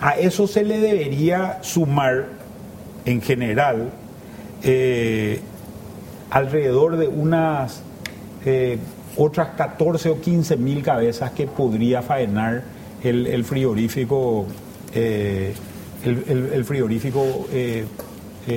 A 0.00 0.12
eso 0.12 0.46
se 0.46 0.62
le 0.62 0.78
debería 0.78 1.58
sumar, 1.60 2.37
en 3.08 3.22
general, 3.22 3.90
eh, 4.62 5.40
alrededor 6.30 6.96
de 6.96 7.08
unas 7.08 7.82
otras 9.16 9.48
14 9.56 10.08
o 10.08 10.20
15 10.20 10.56
mil 10.56 10.82
cabezas 10.82 11.32
que 11.32 11.46
podría 11.46 12.00
faenar 12.00 12.62
el, 13.02 13.44
frigorífico, 13.44 14.46
el, 14.94 16.64
frigorífico 16.64 17.46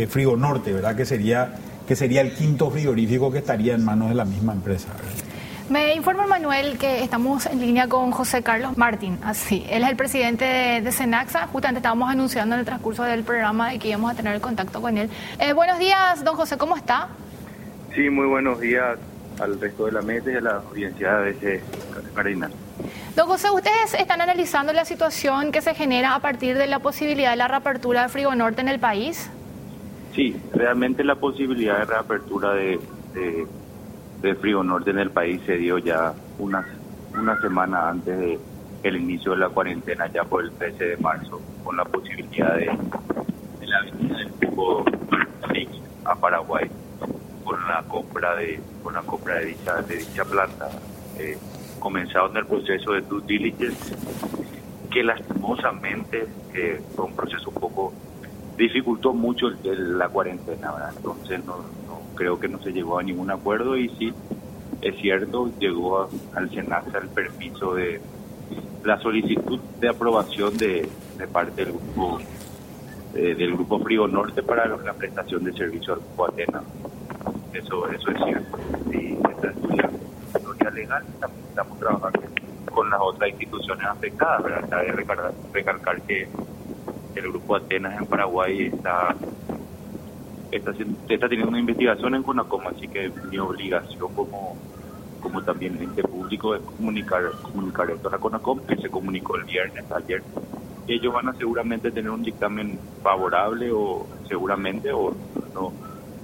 Frigo 0.08 0.38
Norte, 0.38 0.72
¿verdad? 0.72 0.96
Que 0.96 1.06
sería 1.06 1.56
que 1.92 1.96
sería 1.98 2.22
el 2.22 2.32
quinto 2.32 2.72
frigorífico 2.72 3.30
que 3.32 3.40
estaría 3.40 3.76
en 3.76 3.84
manos 3.84 4.08
de 4.08 4.16
la 4.16 4.24
misma 4.24 4.54
empresa. 4.54 4.88
Me 5.72 5.96
informa 5.96 6.28
Manuel 6.28 6.78
que 6.78 7.02
estamos 7.02 7.46
en 7.46 7.62
línea 7.62 7.88
con 7.88 8.12
José 8.12 8.44
Carlos 8.44 8.78
Martín, 8.78 9.18
así. 9.24 9.66
Él 9.70 9.84
es 9.84 9.90
el 9.90 9.96
presidente 9.96 10.44
de, 10.44 10.92
Senaxa. 10.92 11.48
Justamente 11.48 11.78
estábamos 11.78 12.10
anunciando 12.10 12.56
en 12.56 12.60
el 12.60 12.66
transcurso 12.66 13.04
del 13.04 13.24
programa 13.24 13.72
de 13.72 13.80
que 13.80 13.88
íbamos 13.88 14.12
a 14.12 14.16
tener 14.16 14.36
el 14.36 14.42
contacto 14.42 14.82
con 14.82 14.98
él. 14.98 15.10
Eh, 15.40 15.54
buenos 15.54 15.80
días, 15.80 16.26
don 16.26 16.36
José, 16.36 16.58
¿cómo 16.58 16.76
está? 16.76 17.08
Sí, 17.96 18.10
muy 18.10 18.28
buenos 18.28 18.60
días 18.60 19.00
al 19.40 19.62
resto 19.62 19.86
de 19.86 19.94
la 19.94 20.02
mesa 20.02 20.30
y 20.30 20.36
a 20.36 20.42
la 20.42 20.56
audiencia 20.56 21.14
de 21.20 21.32
ese 21.32 21.64
cardinal. 22.14 22.52
Don 23.16 23.28
José, 23.30 23.50
ustedes 23.50 23.94
están 23.94 24.20
analizando 24.20 24.74
la 24.74 24.84
situación 24.84 25.54
que 25.54 25.62
se 25.62 25.74
genera 25.74 26.16
a 26.16 26.20
partir 26.20 26.58
de 26.58 26.68
la 26.68 26.80
posibilidad 26.80 27.30
de 27.32 27.38
la 27.38 27.48
reapertura 27.48 28.04
de 28.04 28.10
Frigo 28.10 28.36
Norte 28.36 28.60
en 28.60 28.68
el 28.68 28.82
país. 28.82 29.30
Sí, 30.14 30.36
realmente 30.54 31.06
la 31.06 31.16
posibilidad 31.16 31.80
de 31.80 31.86
reapertura 31.86 32.56
de, 32.56 32.78
de, 33.14 33.48
Frío 34.36 34.64
Norte 34.64 34.92
en 34.92 35.00
el 35.00 35.10
país 35.10 35.42
se 35.46 35.58
dio 35.58 35.78
ya 35.78 36.14
una, 36.40 36.66
una 37.14 37.40
semana 37.42 37.90
antes 37.90 38.18
de 38.18 38.40
el 38.84 38.98
inicio 38.98 39.32
de 39.32 39.38
la 39.38 39.50
cuarentena, 39.50 40.08
ya 40.08 40.24
por 40.24 40.44
el 40.44 40.52
13 40.52 40.84
de 40.86 40.98
marzo, 40.98 41.40
con 41.64 41.78
la 41.78 41.86
posibilidad 41.86 42.56
de, 42.56 42.66
la 42.66 43.82
venida 43.84 44.18
del 44.18 44.32
cubo 44.32 44.86
a 46.06 46.16
Paraguay 46.16 46.70
con 47.44 47.68
la 47.68 47.84
compra 47.84 48.36
de 48.36 48.60
con 48.84 48.94
la 48.94 49.02
compra 49.02 49.36
de 49.36 49.46
dicha 49.46 49.82
de 49.82 49.98
dicha 49.98 50.26
planta 50.26 50.70
eh, 51.18 51.38
comenzaron 51.80 52.36
el 52.38 52.46
proceso 52.46 52.94
de 52.94 53.02
due 53.02 53.22
diligence 53.26 53.96
que 54.90 55.04
lastimosamente 55.04 56.28
eh, 56.54 56.82
fue 56.96 57.06
un 57.06 57.16
proceso 57.16 57.50
un 57.50 57.56
poco 57.56 57.94
dificultó 58.58 59.14
mucho 59.14 59.50
la 59.64 60.10
cuarentena, 60.10 60.72
¿verdad? 60.72 60.94
Entonces 60.98 61.46
no, 61.46 61.56
creo 62.16 62.40
que 62.40 62.48
no 62.48 62.60
se 62.62 62.72
llegó 62.72 63.00
a 63.00 63.04
ningún 63.04 63.32
acuerdo 63.32 63.78
y 63.78 63.90
sí, 63.98 64.14
es 64.82 64.96
cierto, 64.98 65.52
llegó 65.60 66.10
al 66.34 66.50
SENAXA 66.50 67.00
el 67.00 67.10
permiso 67.10 67.74
de 67.74 68.02
la 68.84 69.00
solicitud 69.00 69.60
de 69.80 69.90
aprobación 69.90 70.58
de, 70.58 70.88
parte 71.32 71.66
del 71.66 71.74
grupo 71.74 72.20
eh, 73.14 73.36
del 73.36 73.54
grupo 73.54 73.80
Frío 73.80 74.08
Norte 74.08 74.42
para 74.42 74.66
la 74.66 74.94
prestación 74.94 75.44
de 75.44 75.54
servicio 75.54 75.94
al 75.94 76.00
grupo 76.00 76.28
Atena. 76.28 76.64
Eso, 77.54 77.88
eso 77.90 78.12
es 78.12 78.24
cierto. 78.24 78.58
Y 78.92 79.18
esta 79.30 79.52
historia 79.52 80.72
legal 80.72 81.04
también 81.20 81.46
estamos 81.50 81.78
trabajando 81.78 82.22
con 82.74 82.90
las 82.90 83.00
otras 83.02 83.30
instituciones 83.30 83.86
afectadas, 83.86 84.44
¿verdad? 84.44 84.70
Cabe 84.70 84.92
recalcar 85.54 86.02
que 86.04 86.28
el 87.16 87.24
grupo 87.30 87.56
Atenas 87.56 88.00
en 88.00 88.06
Paraguay 88.08 88.68
está 88.68 89.16
está, 90.52 90.72
está 90.72 91.28
teniendo 91.28 91.50
una 91.50 91.60
investigación 91.60 92.16
en 92.16 92.24
CONACOM, 92.24 92.68
así 92.68 92.88
que 92.88 93.12
mi 93.30 93.38
obligación 93.38 94.14
como 94.14 94.58
como 95.22 95.44
también 95.44 95.78
ente 95.80 96.02
público 96.04 96.56
es 96.56 96.62
comunicar 96.62 97.24
comunicar 97.44 97.92
esto 97.92 98.08
a 98.08 98.12
la 98.12 98.18
CONACOM, 98.18 98.62
que 98.62 98.76
se 98.78 98.90
comunicó 98.90 99.38
el 99.38 99.44
viernes, 99.46 99.86
ayer. 99.92 100.24
Ellos 100.88 101.14
van 101.14 101.30
a 101.30 101.34
seguramente 101.34 101.92
tener 101.92 102.10
un 102.10 102.24
dictamen 102.24 102.80
favorable 103.04 103.72
o 103.72 104.08
seguramente, 104.28 104.92
o 104.92 105.16
no, 105.54 105.72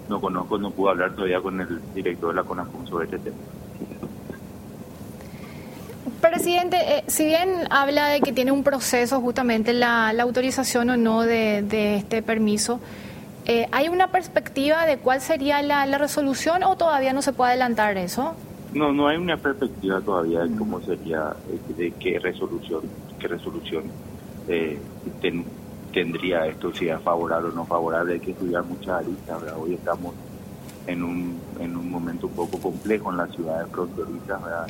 no 0.10 0.20
conozco, 0.20 0.58
no 0.58 0.72
puedo 0.72 0.90
hablar 0.90 1.14
todavía 1.14 1.40
con 1.40 1.62
el 1.62 1.80
director 1.94 2.30
de 2.30 2.36
la 2.36 2.44
CONACOM 2.44 2.88
sobre 2.88 3.06
este 3.06 3.20
tema. 3.20 3.38
Presidente, 6.22 6.78
eh, 6.78 7.04
si 7.08 7.26
bien 7.26 7.50
habla 7.70 8.08
de 8.08 8.22
que 8.22 8.34
tiene 8.34 8.52
un 8.52 8.64
proceso 8.64 9.22
justamente 9.22 9.74
la, 9.74 10.10
autorización 10.10 10.90
o 10.90 10.98
no 10.98 11.22
de, 11.22 11.96
este 11.96 12.24
permiso, 12.24 12.80
eh, 13.48 13.68
¿hay 13.72 13.88
una 13.88 14.12
perspectiva 14.12 14.86
de 14.86 14.98
cuál 14.98 15.22
sería 15.22 15.62
la, 15.62 15.86
resolución 15.98 16.64
o 16.64 16.76
todavía 16.76 17.14
no 17.14 17.22
se 17.22 17.32
puede 17.32 17.52
adelantar 17.52 17.98
eso? 17.98 18.36
No, 18.74 18.92
no 18.92 19.08
hay 19.08 19.18
una 19.18 19.38
perspectiva 19.38 20.02
todavía 20.02 20.42
de 20.42 20.56
cómo 20.56 20.82
sería, 20.82 21.34
de 21.78 21.92
qué 21.92 22.20
resolución, 22.20 22.82
qué 23.18 23.30
resolución 23.30 23.86
eh, 24.50 24.78
tendría 25.94 26.46
esto, 26.46 26.74
si 26.74 26.90
es 26.90 27.00
favorable 27.00 27.50
o 27.50 27.52
no 27.54 27.66
favorable. 27.66 28.16
Hay 28.16 28.20
que 28.20 28.32
estudiar 28.32 28.64
muchas 28.66 29.02
aristas. 29.02 29.42
Hoy 29.58 29.76
estamos 29.76 30.14
en 30.86 31.04
un, 31.04 31.40
en 31.62 31.78
un 31.78 31.90
momento 31.90 32.28
un 32.28 32.34
poco 32.34 32.60
complejo 32.60 33.12
en 33.12 33.18
las 33.18 33.32
ciudades 33.34 33.68
fronterizas. 33.72 34.44
¿verdad? 34.44 34.68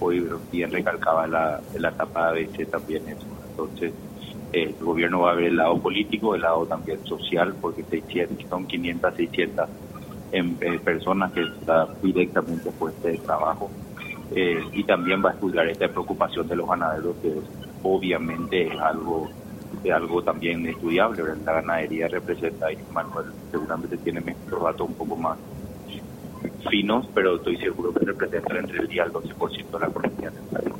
hoy 0.00 0.28
bien 0.52 0.70
recalcaba 0.70 1.26
la, 1.26 1.60
la 1.78 1.88
etapa 1.88 2.32
de 2.32 2.42
ese 2.42 2.66
también 2.66 3.08
eso. 3.08 3.26
Entonces, 3.50 3.92
eh, 3.92 3.94
el 4.62 4.74
gobierno 4.80 5.20
va 5.20 5.32
a 5.32 5.34
ver 5.34 5.46
el 5.46 5.56
lado 5.56 5.78
político, 5.78 6.34
el 6.34 6.42
lado 6.42 6.66
también 6.66 7.04
social, 7.04 7.54
porque 7.60 7.84
son 8.48 8.66
500, 8.66 9.14
600 9.14 9.68
en, 10.32 10.56
eh, 10.60 10.78
personas 10.78 11.32
que 11.32 11.42
están 11.42 11.88
directamente 12.02 12.70
puestas 12.70 13.04
de 13.04 13.18
trabajo. 13.18 13.70
Eh, 14.34 14.62
y 14.72 14.84
también 14.84 15.24
va 15.24 15.30
a 15.30 15.32
estudiar 15.34 15.66
esta 15.68 15.88
preocupación 15.88 16.48
de 16.48 16.56
los 16.56 16.68
ganaderos, 16.68 17.16
que 17.22 17.34
obviamente 17.82 18.68
es 18.68 18.80
algo 18.80 19.28
es 19.82 19.92
algo 19.92 20.22
también 20.22 20.66
estudiable. 20.66 21.22
La 21.44 21.54
ganadería 21.54 22.08
representa, 22.08 22.72
y 22.72 22.78
Manuel 22.92 23.26
seguramente 23.50 23.96
tiene 23.98 24.20
mejor 24.20 24.62
datos 24.62 24.88
un 24.88 24.94
poco 24.94 25.16
más 25.16 25.38
finos, 26.70 27.06
pero 27.14 27.36
estoy 27.36 27.56
seguro 27.58 27.92
que 27.92 28.06
representan 28.06 28.58
entre 28.58 28.78
el 28.78 28.88
10 28.88 29.04
al 29.04 29.12
12% 29.12 29.70
de 29.70 29.78
la 29.78 29.86
economía 29.86 30.30
del 30.30 30.72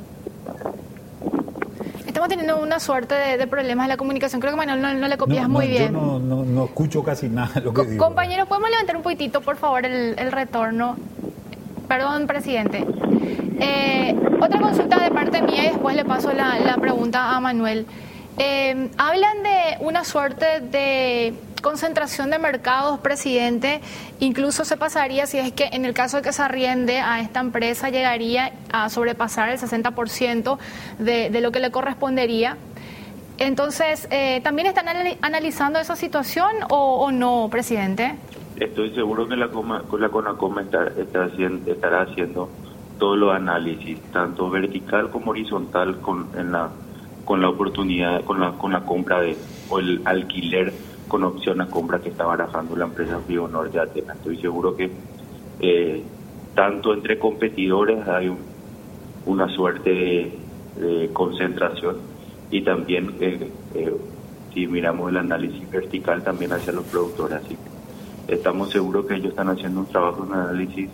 Estamos 2.25 2.41
teniendo 2.41 2.64
una 2.64 2.81
suerte 2.81 3.14
de, 3.14 3.47
problemas 3.47 3.85
en 3.85 3.91
la 3.91 3.97
comunicación. 3.99 4.41
Creo 4.41 4.55
que 4.55 4.57
Manuel 4.57 4.99
no, 4.99 5.09
le 5.09 5.18
copias 5.18 5.47
muy 5.47 5.68
bien. 5.68 5.93
Yo 5.93 6.18
no, 6.18 6.43
no, 6.43 6.64
escucho 6.64 7.03
casi 7.03 7.29
nada 7.29 7.61
lo 7.61 7.75
que 7.75 7.85
digo. 7.85 8.03
Compañeros, 8.03 8.49
¿podemos 8.49 8.70
levantar 8.70 8.97
un 8.97 9.03
poquitito, 9.03 9.43
por 9.43 9.59
favor, 9.59 9.85
el, 9.85 10.33
retorno? 10.33 10.97
Perdón, 11.87 12.27
presidente. 12.27 12.87
Eh, 13.61 14.16
otra 14.41 14.59
consulta 14.59 15.01
de 15.01 15.11
parte 15.11 15.43
mía 15.43 15.64
y 15.64 15.68
después 15.68 15.95
le 15.95 16.07
paso 16.07 16.33
la, 16.33 16.59
la 16.61 16.79
pregunta 16.79 17.37
a 17.37 17.41
Manuel. 17.41 17.87
Eh, 18.39 18.89
hablan 18.97 19.43
de 19.43 19.77
una 19.81 20.03
suerte 20.03 20.61
de 20.61 21.35
concentración 21.65 22.29
de 22.29 22.39
mercados, 22.39 23.01
presidente, 23.01 23.81
incluso 24.21 24.67
se 24.67 24.77
pasaría, 24.77 25.27
si 25.27 25.39
es 25.39 25.51
que 25.51 25.71
en 25.73 25.87
el 25.87 25.95
caso 25.95 26.19
de 26.19 26.23
que 26.23 26.31
se 26.31 26.43
arriende 26.43 26.99
a 26.99 27.21
esta 27.21 27.41
empresa, 27.41 27.89
llegaría 27.89 28.53
a 28.71 28.91
sobrepasar 28.91 29.49
el 29.49 29.59
60% 29.59 30.59
de, 30.99 31.31
de 31.31 31.41
lo 31.41 31.53
que 31.53 31.61
le 31.61 31.71
correspondería. 31.71 32.59
Entonces, 33.39 34.07
eh, 34.11 34.43
¿también 34.45 34.69
están 34.69 34.89
analizando 35.23 35.79
esa 35.79 35.97
situación 35.97 36.53
o, 36.69 37.11
no, 37.11 37.49
presidente? 37.51 38.15
Estoy 38.61 38.95
seguro 38.95 39.27
que 39.27 39.35
la, 39.35 39.47
la 39.47 40.09
CONACOM 40.11 40.59
estará 40.59 42.03
haciendo 42.03 42.51
todos 42.99 43.17
los 43.17 43.35
análisis, 43.35 43.99
tanto 44.12 44.51
vertical 44.51 45.09
como 45.09 45.31
horizontal, 45.31 45.99
con, 46.03 46.29
en 46.37 46.53
la, 46.53 46.69
con 47.25 47.41
la 47.41 47.49
oportunidad, 47.49 48.23
con 48.25 48.39
la, 48.39 48.53
con 48.53 48.71
la 48.71 48.85
compra 48.85 49.23
de, 49.23 49.35
o 49.71 49.79
el 49.79 50.03
alquiler 50.05 50.75
con 51.15 51.23
opción 51.23 51.61
a 51.61 51.69
compra 51.69 52.01
que 52.01 52.09
está 52.09 52.25
barajando 52.25 52.75
la 52.75 52.87
empresa 52.87 53.21
Frío 53.21 53.47
Norte 53.47 53.79
de 53.79 53.85
Atenas. 53.85 54.17
Estoy 54.17 54.37
seguro 54.39 54.75
que 54.75 54.91
eh, 55.61 56.03
tanto 56.57 56.93
entre 56.93 57.21
competidores 57.21 58.09
hay 58.09 58.37
una 59.25 59.49
suerte 59.49 60.33
de, 60.77 61.11
concentración 61.12 61.99
y 62.51 62.62
también 62.62 63.15
eh, 63.21 63.49
eh, 63.77 63.97
si 64.53 64.67
miramos 64.67 65.09
el 65.09 65.19
análisis 65.19 65.71
vertical 65.71 66.25
también 66.25 66.53
hacia 66.53 66.73
los 66.73 66.85
productores. 66.87 67.45
Así 67.45 67.57
que 68.27 68.35
estamos 68.35 68.73
seguros 68.73 69.07
que 69.07 69.15
ellos 69.15 69.29
están 69.29 69.51
haciendo 69.51 69.83
un 69.83 69.87
trabajo 69.87 70.27
de 70.27 70.35
análisis 70.35 70.91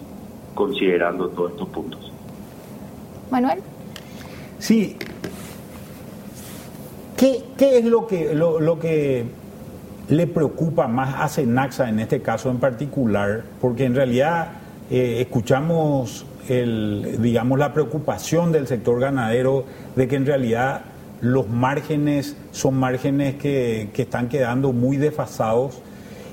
considerando 0.55 1.31
todos 1.31 1.53
estos 1.53 1.69
puntos. 1.71 2.13
Manuel. 3.31 3.63
Sí. 4.59 4.99
¿Qué, 7.17 7.43
qué 7.57 7.79
es 7.79 7.87
lo 7.87 8.07
que, 8.07 8.35
lo, 8.35 8.61
lo 8.61 8.79
que 8.79 9.40
le 10.11 10.27
preocupa 10.27 10.89
más 10.89 11.15
a 11.19 11.29
Senaxa 11.29 11.89
en 11.89 12.01
este 12.01 12.21
caso 12.21 12.51
en 12.51 12.59
particular? 12.59 13.45
Porque 13.61 13.85
en 13.85 13.95
realidad 13.95 14.49
eh, 14.91 15.19
escuchamos 15.21 16.27
el, 16.49 17.19
digamos, 17.23 17.59
la 17.59 17.73
preocupación 17.73 18.53
del 18.53 18.67
sector 18.67 19.01
ganadero 19.01 19.65
de 19.97 20.09
que 20.09 20.17
en 20.17 20.27
realidad 20.27 20.83
los 21.21 21.49
márgenes 21.49 22.37
son 22.51 22.75
márgenes 22.75 23.37
que, 23.37 23.91
que 23.93 24.03
están 24.03 24.29
quedando 24.29 24.73
muy 24.73 24.97
desfasados 24.97 25.81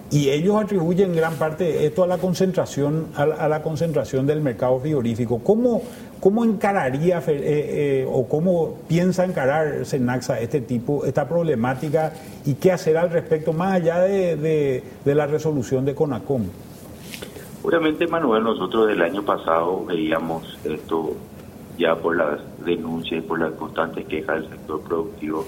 y 0.10 0.30
ellos 0.30 0.62
atribuyen 0.62 1.14
gran 1.14 1.34
parte 1.36 1.86
esto 1.86 2.04
a 2.04 2.08
la 2.08 2.18
concentración, 2.18 3.08
a 3.16 3.48
la, 3.48 3.62
concentración 3.62 4.26
del 4.26 4.42
mercado 4.42 4.80
frigorífico. 4.80 5.40
¿Cómo, 5.40 5.82
cómo 6.20 6.43
encararía 6.43 7.20
eh, 7.20 7.24
eh, 7.28 8.07
o 8.09 8.28
cómo 8.28 8.80
piensa 8.88 9.26
encarar 9.26 9.86
Senaxa 9.86 10.39
este 10.39 10.61
tipo, 10.61 11.05
esta 11.05 11.28
problemática 11.28 12.13
y 12.45 12.55
qué 12.55 12.72
hacer 12.72 12.97
al 12.97 13.09
respecto, 13.09 13.53
más 13.53 13.74
allá 13.74 13.99
de, 13.99 14.36
de, 15.03 15.15
la 15.15 15.28
resolución 15.28 15.86
de 15.86 15.95
CONACOM? 15.95 16.43
Obviamente, 17.63 18.07
Manuel, 18.07 18.43
nosotros 18.43 18.88
del 18.88 19.01
año 19.01 19.24
pasado 19.24 19.86
veíamos 19.86 20.57
esto 20.63 21.15
ya 21.78 21.95
por 21.95 22.18
las 22.18 22.39
denuncias 22.65 23.24
y 23.24 23.28
por 23.28 23.39
las 23.39 23.51
constantes 23.53 24.05
quejas 24.05 24.41
del 24.41 24.49
sector 24.49 24.82
productivo 24.82 25.45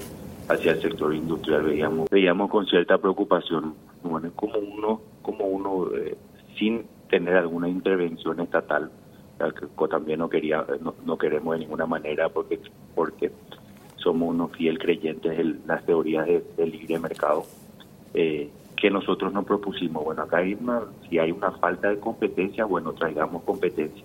hacia 0.48 0.72
el 0.72 0.82
sector 0.82 1.14
industrial, 1.14 1.64
veíamos, 1.64 2.10
veíamos 2.10 2.50
con 2.50 2.66
cierta 2.66 2.98
preocupación 2.98 3.76
bueno, 4.04 4.32
como 4.36 4.58
uno, 4.58 5.02
como 5.22 5.46
uno 5.46 5.88
eh, 5.96 6.18
sin 6.58 6.86
tener 7.10 7.38
alguna 7.38 7.70
intervención 7.70 8.40
estatal, 8.40 8.92
también 9.90 10.20
no 10.20 10.30
quería, 10.30 10.66
no, 11.06 11.18
queremos 11.18 11.54
de 11.54 11.60
ninguna 11.60 11.86
manera 11.86 12.30
porque 12.30 12.60
porque 12.94 13.32
somos 13.96 14.30
unos 14.30 14.52
fiel 14.52 14.78
creyentes 14.80 15.40
en 15.40 15.62
las 15.68 15.86
teorías 15.86 16.28
del 16.58 16.72
libre 16.72 17.00
mercado 17.00 17.46
eh, 18.14 18.50
que 18.76 18.90
nosotros 18.90 19.34
nos 19.34 19.46
propusimos. 19.46 20.04
Bueno, 20.04 20.24
acá 20.24 20.38
hay 20.38 20.58
si 21.10 21.20
hay 21.20 21.32
una 21.32 21.52
falta 21.52 21.90
de 21.90 22.00
competencia, 22.00 22.66
bueno, 22.66 22.94
traigamos 22.94 23.44
competencia. 23.44 24.04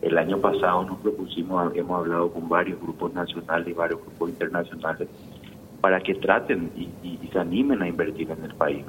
El 0.00 0.16
año 0.16 0.38
pasado 0.38 0.84
nos 0.84 0.98
propusimos, 0.98 1.74
hemos 1.74 1.98
hablado 1.98 2.30
con 2.32 2.48
varios 2.48 2.80
grupos 2.80 3.12
nacionales 3.12 3.68
y 3.68 3.72
varios 3.72 4.00
grupos 4.00 4.30
internacionales 4.30 5.08
para 5.80 6.00
que 6.00 6.14
traten 6.14 6.70
y, 6.76 6.88
se 7.32 7.38
animen 7.38 7.82
a 7.82 7.88
invertir 7.88 8.30
en 8.30 8.44
el 8.44 8.54
país. 8.54 8.84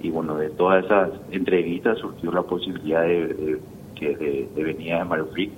Y 0.00 0.10
bueno, 0.10 0.36
de 0.36 0.50
todas 0.50 0.84
esas 0.84 1.10
entrevistas 1.30 1.98
surgió 1.98 2.30
la 2.30 2.42
posibilidad 2.42 3.02
de, 3.02 3.26
de, 3.28 3.60
de, 4.00 4.48
venida 4.54 4.98
de 4.98 5.04
Marfric. 5.04 5.50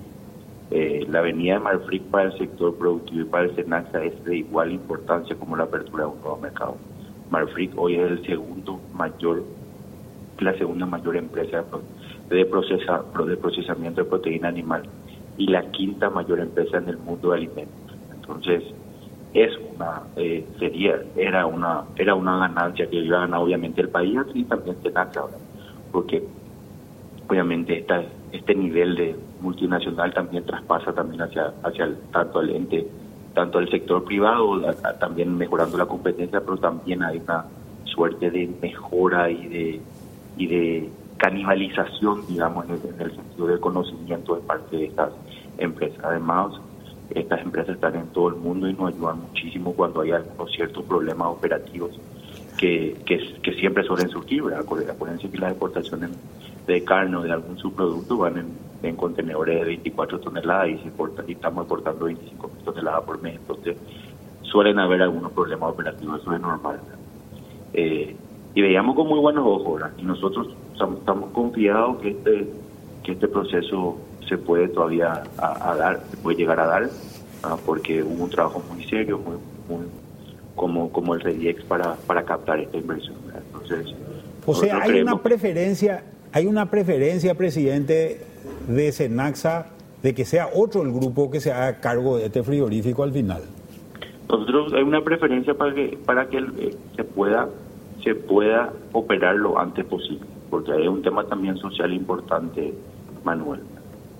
Eh, 0.70 1.04
la 1.08 1.20
venida 1.20 1.54
de 1.54 1.60
Marfric 1.60 2.02
para 2.04 2.30
el 2.30 2.38
sector 2.38 2.76
productivo 2.76 3.22
y 3.22 3.24
para 3.24 3.44
el 3.44 3.56
Senaxa 3.56 4.04
es 4.04 4.24
de 4.24 4.38
igual 4.38 4.72
importancia 4.72 5.34
como 5.36 5.56
la 5.56 5.64
apertura 5.64 6.04
de 6.04 6.10
un 6.10 6.20
nuevo 6.20 6.36
mercado. 6.38 6.76
Marfric 7.30 7.72
hoy 7.76 7.96
es 7.96 8.10
el 8.10 8.26
segundo 8.26 8.80
mayor, 8.94 9.42
la 10.38 10.56
segunda 10.56 10.86
mayor 10.86 11.16
empresa 11.16 11.64
de, 12.28 12.44
procesa, 12.46 13.02
de 13.26 13.36
procesamiento 13.36 14.02
de 14.02 14.08
proteína 14.08 14.48
animal 14.48 14.82
y 15.36 15.46
la 15.48 15.62
quinta 15.70 16.10
mayor 16.10 16.40
empresa 16.40 16.78
en 16.78 16.88
el 16.88 16.98
mundo 16.98 17.30
de 17.30 17.36
alimentos. 17.38 17.96
Entonces, 18.14 18.62
es 19.32 19.52
una 19.76 20.02
eh, 20.16 20.44
sería 20.58 21.00
era 21.16 21.46
una 21.46 21.84
era 21.96 22.16
una 22.16 22.38
ganancia 22.38 22.90
que 22.90 22.96
iba 22.96 23.18
a 23.18 23.20
ganar 23.20 23.40
obviamente 23.40 23.80
el 23.80 23.88
país 23.88 24.18
y 24.34 24.42
también 24.44 24.76
Tenaxa 24.82 25.22
porque 25.92 26.24
obviamente 27.30 27.78
esta, 27.78 28.02
este 28.32 28.54
nivel 28.54 28.94
de 28.96 29.16
multinacional 29.40 30.12
también 30.12 30.44
traspasa 30.44 30.92
también 30.92 31.22
hacia 31.22 31.52
hacia 31.62 31.84
el, 31.84 31.96
tanto 32.12 32.40
el 32.40 32.50
ente 32.50 32.86
tanto 33.34 33.58
el 33.58 33.70
sector 33.70 34.04
privado 34.04 34.60
también 34.98 35.36
mejorando 35.36 35.76
la 35.78 35.86
competencia 35.86 36.40
pero 36.40 36.56
también 36.56 37.02
hay 37.02 37.18
una 37.18 37.44
suerte 37.84 38.30
de 38.30 38.50
mejora 38.60 39.30
y 39.30 39.48
de 39.48 39.80
y 40.36 40.46
de 40.46 40.88
canibalización 41.16 42.26
digamos 42.28 42.66
en 42.66 43.00
el 43.00 43.14
sentido 43.14 43.46
del 43.46 43.60
conocimiento 43.60 44.36
de 44.36 44.42
parte 44.42 44.76
de 44.76 44.84
estas 44.86 45.10
empresas 45.58 45.98
además 46.02 46.52
estas 47.14 47.40
empresas 47.42 47.74
están 47.74 47.96
en 47.96 48.06
todo 48.08 48.28
el 48.28 48.36
mundo 48.36 48.68
y 48.68 48.72
nos 48.72 48.94
ayudan 48.94 49.20
muchísimo 49.20 49.72
cuando 49.72 50.02
hay 50.02 50.12
algunos 50.12 50.52
ciertos 50.52 50.84
problemas 50.84 51.28
operativos 51.28 51.90
que, 52.56 52.96
que, 53.06 53.52
siempre 53.54 53.82
suelen 53.84 54.08
surgir. 54.10 54.42
¿verdad? 54.42 54.60
Acuérdense 54.60 55.30
que 55.30 55.38
las 55.38 55.52
exportaciones 55.52 56.10
de 56.66 56.84
carne 56.84 57.16
o 57.16 57.22
de 57.22 57.32
algún 57.32 57.58
subproducto 57.58 58.18
van 58.18 58.54
en, 58.82 58.96
contenedores 58.96 59.60
de 59.60 59.64
24 59.64 60.20
toneladas 60.20 60.68
y, 60.68 60.78
se 60.78 61.32
estamos 61.32 61.62
exportando 61.62 62.06
25 62.06 62.50
toneladas 62.64 63.04
por 63.04 63.20
mes. 63.20 63.36
Entonces, 63.36 63.76
suelen 64.42 64.78
haber 64.78 65.02
algunos 65.02 65.32
problemas 65.32 65.70
operativos, 65.70 66.20
eso 66.20 66.34
es 66.34 66.40
normal. 66.40 66.80
Eh, 67.72 68.16
y 68.54 68.62
veíamos 68.62 68.96
con 68.96 69.06
muy 69.06 69.20
buenos 69.20 69.46
ojos, 69.46 69.82
y 69.98 70.02
nosotros 70.02 70.48
estamos 70.72 71.30
confiados 71.32 71.98
que 71.98 72.10
este, 72.10 72.48
que 73.04 73.12
este 73.12 73.28
proceso 73.28 73.98
se 74.28 74.38
puede 74.38 74.68
todavía 74.68 75.22
a, 75.38 75.74
dar, 75.76 76.00
se 76.10 76.16
puede 76.16 76.36
llegar 76.38 76.58
a 76.58 76.66
dar, 76.66 76.90
porque 77.66 78.02
hubo 78.02 78.24
un 78.24 78.30
trabajo 78.30 78.62
muy 78.72 78.84
serio, 78.84 79.18
muy, 79.18 79.36
como, 80.54 80.90
como 80.90 81.14
el 81.14 81.20
REDIEX 81.20 81.64
para, 81.64 81.94
para 82.06 82.24
captar 82.24 82.60
esta 82.60 82.76
inversión. 82.76 83.16
Entonces, 83.34 83.94
o 84.46 84.54
sea, 84.54 84.82
hay 84.82 85.00
una 85.00 85.22
preferencia, 85.22 86.02
hay 86.32 86.46
una 86.46 86.70
preferencia, 86.70 87.34
presidente, 87.34 88.20
de 88.68 88.92
Senaxa 88.92 89.66
de 90.02 90.14
que 90.14 90.24
sea 90.24 90.48
otro 90.54 90.82
el 90.82 90.92
grupo 90.92 91.30
que 91.30 91.40
se 91.40 91.52
haga 91.52 91.80
cargo 91.80 92.16
de 92.16 92.26
este 92.26 92.42
frigorífico 92.42 93.02
al 93.02 93.12
final. 93.12 93.42
Nosotros 94.28 94.72
hay 94.72 94.82
una 94.82 95.02
preferencia 95.02 95.54
para 95.54 95.74
que 95.74 95.98
para 96.06 96.28
que 96.28 96.38
eh, 96.38 96.76
se 96.96 97.04
pueda 97.04 97.48
se 98.02 98.14
pueda 98.14 98.72
operar 98.92 99.36
lo 99.36 99.58
antes 99.58 99.84
posible, 99.84 100.24
porque 100.48 100.72
hay 100.72 100.88
un 100.88 101.02
tema 101.02 101.24
también 101.24 101.56
social 101.58 101.92
importante, 101.92 102.72
Manuel. 103.24 103.60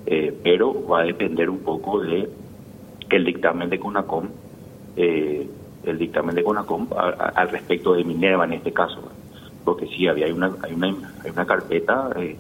Eh, 0.07 0.37
pero 0.43 0.87
va 0.87 1.01
a 1.01 1.05
depender 1.05 1.49
un 1.49 1.61
poco 1.61 2.01
de 2.01 2.29
el 3.11 3.25
dictamen 3.25 3.71
de 3.71 3.79
CONACOM, 3.79 4.29
eh, 4.97 5.49
el 5.85 5.99
dictamen 5.99 6.35
de 6.35 6.43
CONACOM 6.43 6.89
al 6.97 7.49
respecto 7.49 7.95
de 7.95 8.05
Minerva 8.05 8.45
en 8.45 8.55
este 8.55 8.73
caso, 8.73 9.01
porque 9.71 9.87
sí, 9.87 10.09
había 10.09 10.35
una, 10.35 10.51
hay 10.65 10.73
una, 10.75 10.89
hay 11.23 11.31
una 11.31 11.47
carpeta 11.47 12.11
eh, 12.17 12.37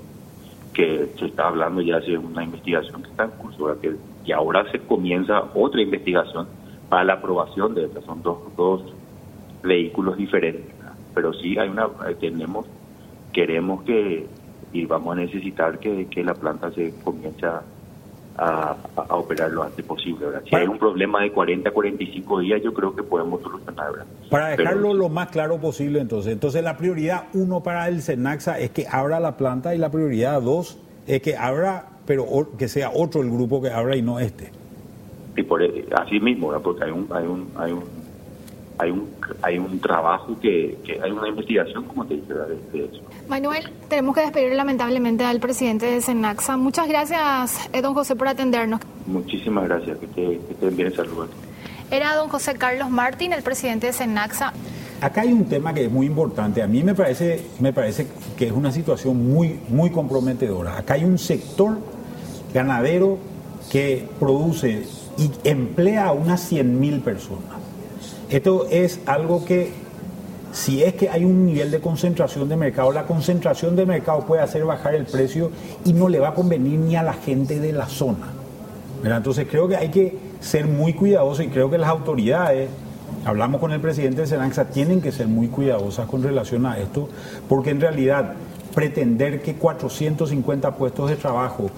que 0.74 1.12
se 1.16 1.26
está 1.26 1.46
hablando 1.46 1.80
ya 1.80 2.00
de 2.00 2.18
una 2.18 2.42
investigación 2.42 3.04
que 3.04 3.10
está 3.10 3.26
en 3.26 3.30
curso, 3.30 3.80
que, 3.80 3.94
y 4.24 4.32
ahora 4.32 4.68
se 4.72 4.80
comienza 4.80 5.44
otra 5.54 5.80
investigación 5.80 6.48
para 6.88 7.04
la 7.04 7.12
aprobación 7.12 7.72
de 7.76 7.84
estas, 7.84 8.04
son 8.04 8.20
dos, 8.20 8.38
dos 8.56 8.82
vehículos 9.62 10.16
diferentes, 10.16 10.74
pero 11.14 11.32
sí 11.32 11.56
hay 11.56 11.68
una, 11.68 11.86
tenemos, 12.18 12.66
queremos 13.32 13.84
que 13.84 14.26
y 14.72 14.86
vamos 14.86 15.16
a 15.16 15.20
necesitar 15.20 15.78
que, 15.78 16.08
la 16.24 16.34
planta 16.34 16.72
se 16.72 16.92
comience 17.04 17.46
a, 17.46 17.62
a, 18.36 18.76
operar 19.10 19.50
lo 19.50 19.62
antes 19.62 19.84
posible. 19.84 20.26
Si 20.48 20.56
hay 20.56 20.66
un 20.66 20.78
problema 20.78 21.22
de 21.22 21.32
40 21.32 21.68
a 21.68 21.72
45 21.72 22.40
días, 22.40 22.62
yo 22.62 22.72
creo 22.72 22.94
que 22.94 23.02
podemos 23.02 23.42
solucionar. 23.42 24.06
Para 24.30 24.48
dejarlo 24.48 24.94
lo 24.94 25.08
más 25.08 25.28
claro 25.28 25.58
posible, 25.58 26.00
entonces, 26.00 26.32
entonces 26.32 26.62
la 26.62 26.76
prioridad 26.76 27.24
uno 27.34 27.62
para 27.62 27.88
el 27.88 28.02
Senaxa 28.02 28.58
es 28.58 28.70
que 28.70 28.86
abra 28.90 29.20
la 29.20 29.36
planta 29.36 29.74
y 29.74 29.78
la 29.78 29.90
prioridad 29.90 30.40
dos 30.40 30.78
es 31.06 31.20
que 31.22 31.36
abra, 31.36 31.86
pero 32.06 32.26
que 32.58 32.68
sea 32.68 32.90
otro 32.94 33.22
el 33.22 33.30
grupo 33.30 33.60
que 33.60 33.70
abra 33.70 33.96
y 33.96 34.02
no 34.02 34.20
este. 34.20 34.50
Y 35.36 35.42
por 35.42 35.62
e, 35.62 35.86
así 35.96 36.20
mismo, 36.20 36.52
porque 36.62 36.84
hay 36.84 36.90
un, 36.90 37.08
hay 37.10 37.26
un, 37.26 37.48
hay 37.56 37.72
un 37.72 37.99
hay 38.80 38.90
un, 38.90 39.08
hay 39.42 39.58
un 39.58 39.78
trabajo 39.78 40.38
que, 40.40 40.78
hay 41.02 41.10
una 41.10 41.28
investigación, 41.28 41.84
como 41.84 42.06
te 42.06 42.14
dije, 42.14 42.32
de, 42.32 42.84
eso. 42.84 43.02
Manuel, 43.28 43.70
tenemos 43.88 44.14
que 44.14 44.22
despedir 44.22 44.54
lamentablemente 44.54 45.24
al 45.24 45.38
presidente 45.38 45.86
de 45.86 46.00
Senaxa. 46.00 46.56
Muchas 46.56 46.88
gracias, 46.88 47.68
eh, 47.72 47.82
don 47.82 47.92
José, 47.92 48.16
por 48.16 48.28
atendernos. 48.28 48.80
Muchísimas 49.06 49.64
gracias, 49.64 49.98
que 49.98 50.06
te, 50.06 50.22
que 50.38 50.54
te 50.54 50.70
bien 50.70 50.92
Era 51.90 52.14
don 52.16 52.28
José 52.28 52.54
Carlos 52.54 52.88
Martín, 52.88 53.34
el 53.34 53.42
presidente 53.42 53.88
de 53.88 53.92
Senaxa. 53.92 54.54
Acá 55.02 55.22
hay 55.22 55.32
un 55.32 55.44
tema 55.44 55.74
que 55.74 55.84
es 55.84 55.92
muy 55.92 56.06
importante. 56.06 56.62
A 56.62 56.66
mí 56.66 56.82
me 56.82 56.94
parece, 56.94 57.42
me 57.58 57.72
parece 57.72 58.06
que 58.36 58.46
es 58.46 58.52
una 58.52 58.72
situación 58.72 59.30
muy, 59.30 59.60
muy 59.68 59.90
comprometedora. 59.90 60.78
Acá 60.78 60.94
hay 60.94 61.04
un 61.04 61.18
sector 61.18 61.78
ganadero 62.54 63.18
que 63.70 64.08
produce 64.18 64.86
y 65.18 65.30
emplea 65.44 66.06
a 66.06 66.12
unas 66.12 66.50
100.000 66.50 67.02
personas. 67.02 67.59
Esto 68.30 68.66
es 68.70 69.00
algo 69.06 69.44
que 69.44 69.72
si 70.52 70.82
es 70.82 70.94
que 70.94 71.08
hay 71.08 71.24
un 71.24 71.46
nivel 71.46 71.70
de 71.70 71.80
concentración 71.80 72.48
de 72.48 72.56
mercado, 72.56 72.92
la 72.92 73.04
concentración 73.04 73.76
de 73.76 73.86
mercado 73.86 74.20
puede 74.20 74.42
hacer 74.42 74.64
bajar 74.64 74.94
el 74.94 75.04
precio 75.04 75.50
y 75.84 75.92
no 75.92 76.08
le 76.08 76.20
va 76.20 76.28
a 76.28 76.34
convenir 76.34 76.78
ni 76.78 76.96
a 76.96 77.02
la 77.02 77.12
gente 77.12 77.58
de 77.58 77.72
la 77.72 77.86
zona. 77.86 78.28
Entonces 79.04 79.46
creo 79.50 79.66
que 79.66 79.76
hay 79.76 79.88
que 79.88 80.16
ser 80.40 80.66
muy 80.66 80.92
cuidadosos 80.92 81.44
y 81.44 81.48
creo 81.48 81.70
que 81.70 81.78
las 81.78 81.88
autoridades, 81.88 82.68
hablamos 83.24 83.60
con 83.60 83.72
el 83.72 83.80
presidente 83.80 84.22
de 84.22 84.26
Senanxa, 84.26 84.66
tienen 84.66 85.00
que 85.00 85.10
ser 85.10 85.26
muy 85.26 85.48
cuidadosas 85.48 86.06
con 86.06 86.22
relación 86.22 86.66
a 86.66 86.78
esto, 86.78 87.08
porque 87.48 87.70
en 87.70 87.80
realidad 87.80 88.34
pretender 88.74 89.42
que 89.42 89.54
450 89.54 90.76
puestos 90.76 91.10
de 91.10 91.16
trabajo 91.16 91.70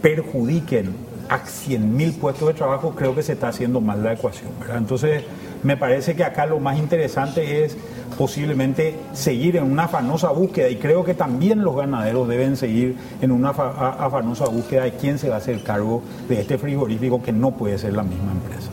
perjudiquen 0.00 0.94
a 1.28 1.40
100.000 1.40 2.18
puestos 2.18 2.48
de 2.48 2.54
trabajo, 2.54 2.94
creo 2.94 3.14
que 3.14 3.22
se 3.22 3.32
está 3.32 3.48
haciendo 3.48 3.80
mal 3.80 4.02
la 4.02 4.12
ecuación. 4.12 4.50
Entonces, 4.74 5.24
me 5.62 5.76
parece 5.76 6.14
que 6.14 6.24
acá 6.24 6.46
lo 6.46 6.58
más 6.58 6.78
interesante 6.78 7.64
es 7.64 7.76
posiblemente 8.18 8.96
seguir 9.12 9.56
en 9.56 9.64
una 9.64 9.84
afanosa 9.84 10.30
búsqueda 10.30 10.68
y 10.68 10.76
creo 10.76 11.04
que 11.04 11.14
también 11.14 11.62
los 11.62 11.76
ganaderos 11.76 12.28
deben 12.28 12.56
seguir 12.56 12.96
en 13.20 13.30
una 13.30 13.50
afanosa 13.50 14.46
búsqueda 14.46 14.84
de 14.84 14.92
quién 14.92 15.18
se 15.18 15.28
va 15.28 15.36
a 15.36 15.38
hacer 15.38 15.62
cargo 15.62 16.02
de 16.28 16.40
este 16.40 16.58
frigorífico 16.58 17.22
que 17.22 17.32
no 17.32 17.52
puede 17.52 17.78
ser 17.78 17.94
la 17.94 18.02
misma 18.02 18.32
empresa. 18.32 18.70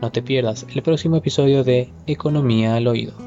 No 0.00 0.12
te 0.12 0.22
pierdas 0.22 0.66
el 0.74 0.82
próximo 0.82 1.16
episodio 1.16 1.64
de 1.64 1.90
Economía 2.06 2.76
al 2.76 2.86
Oído. 2.86 3.25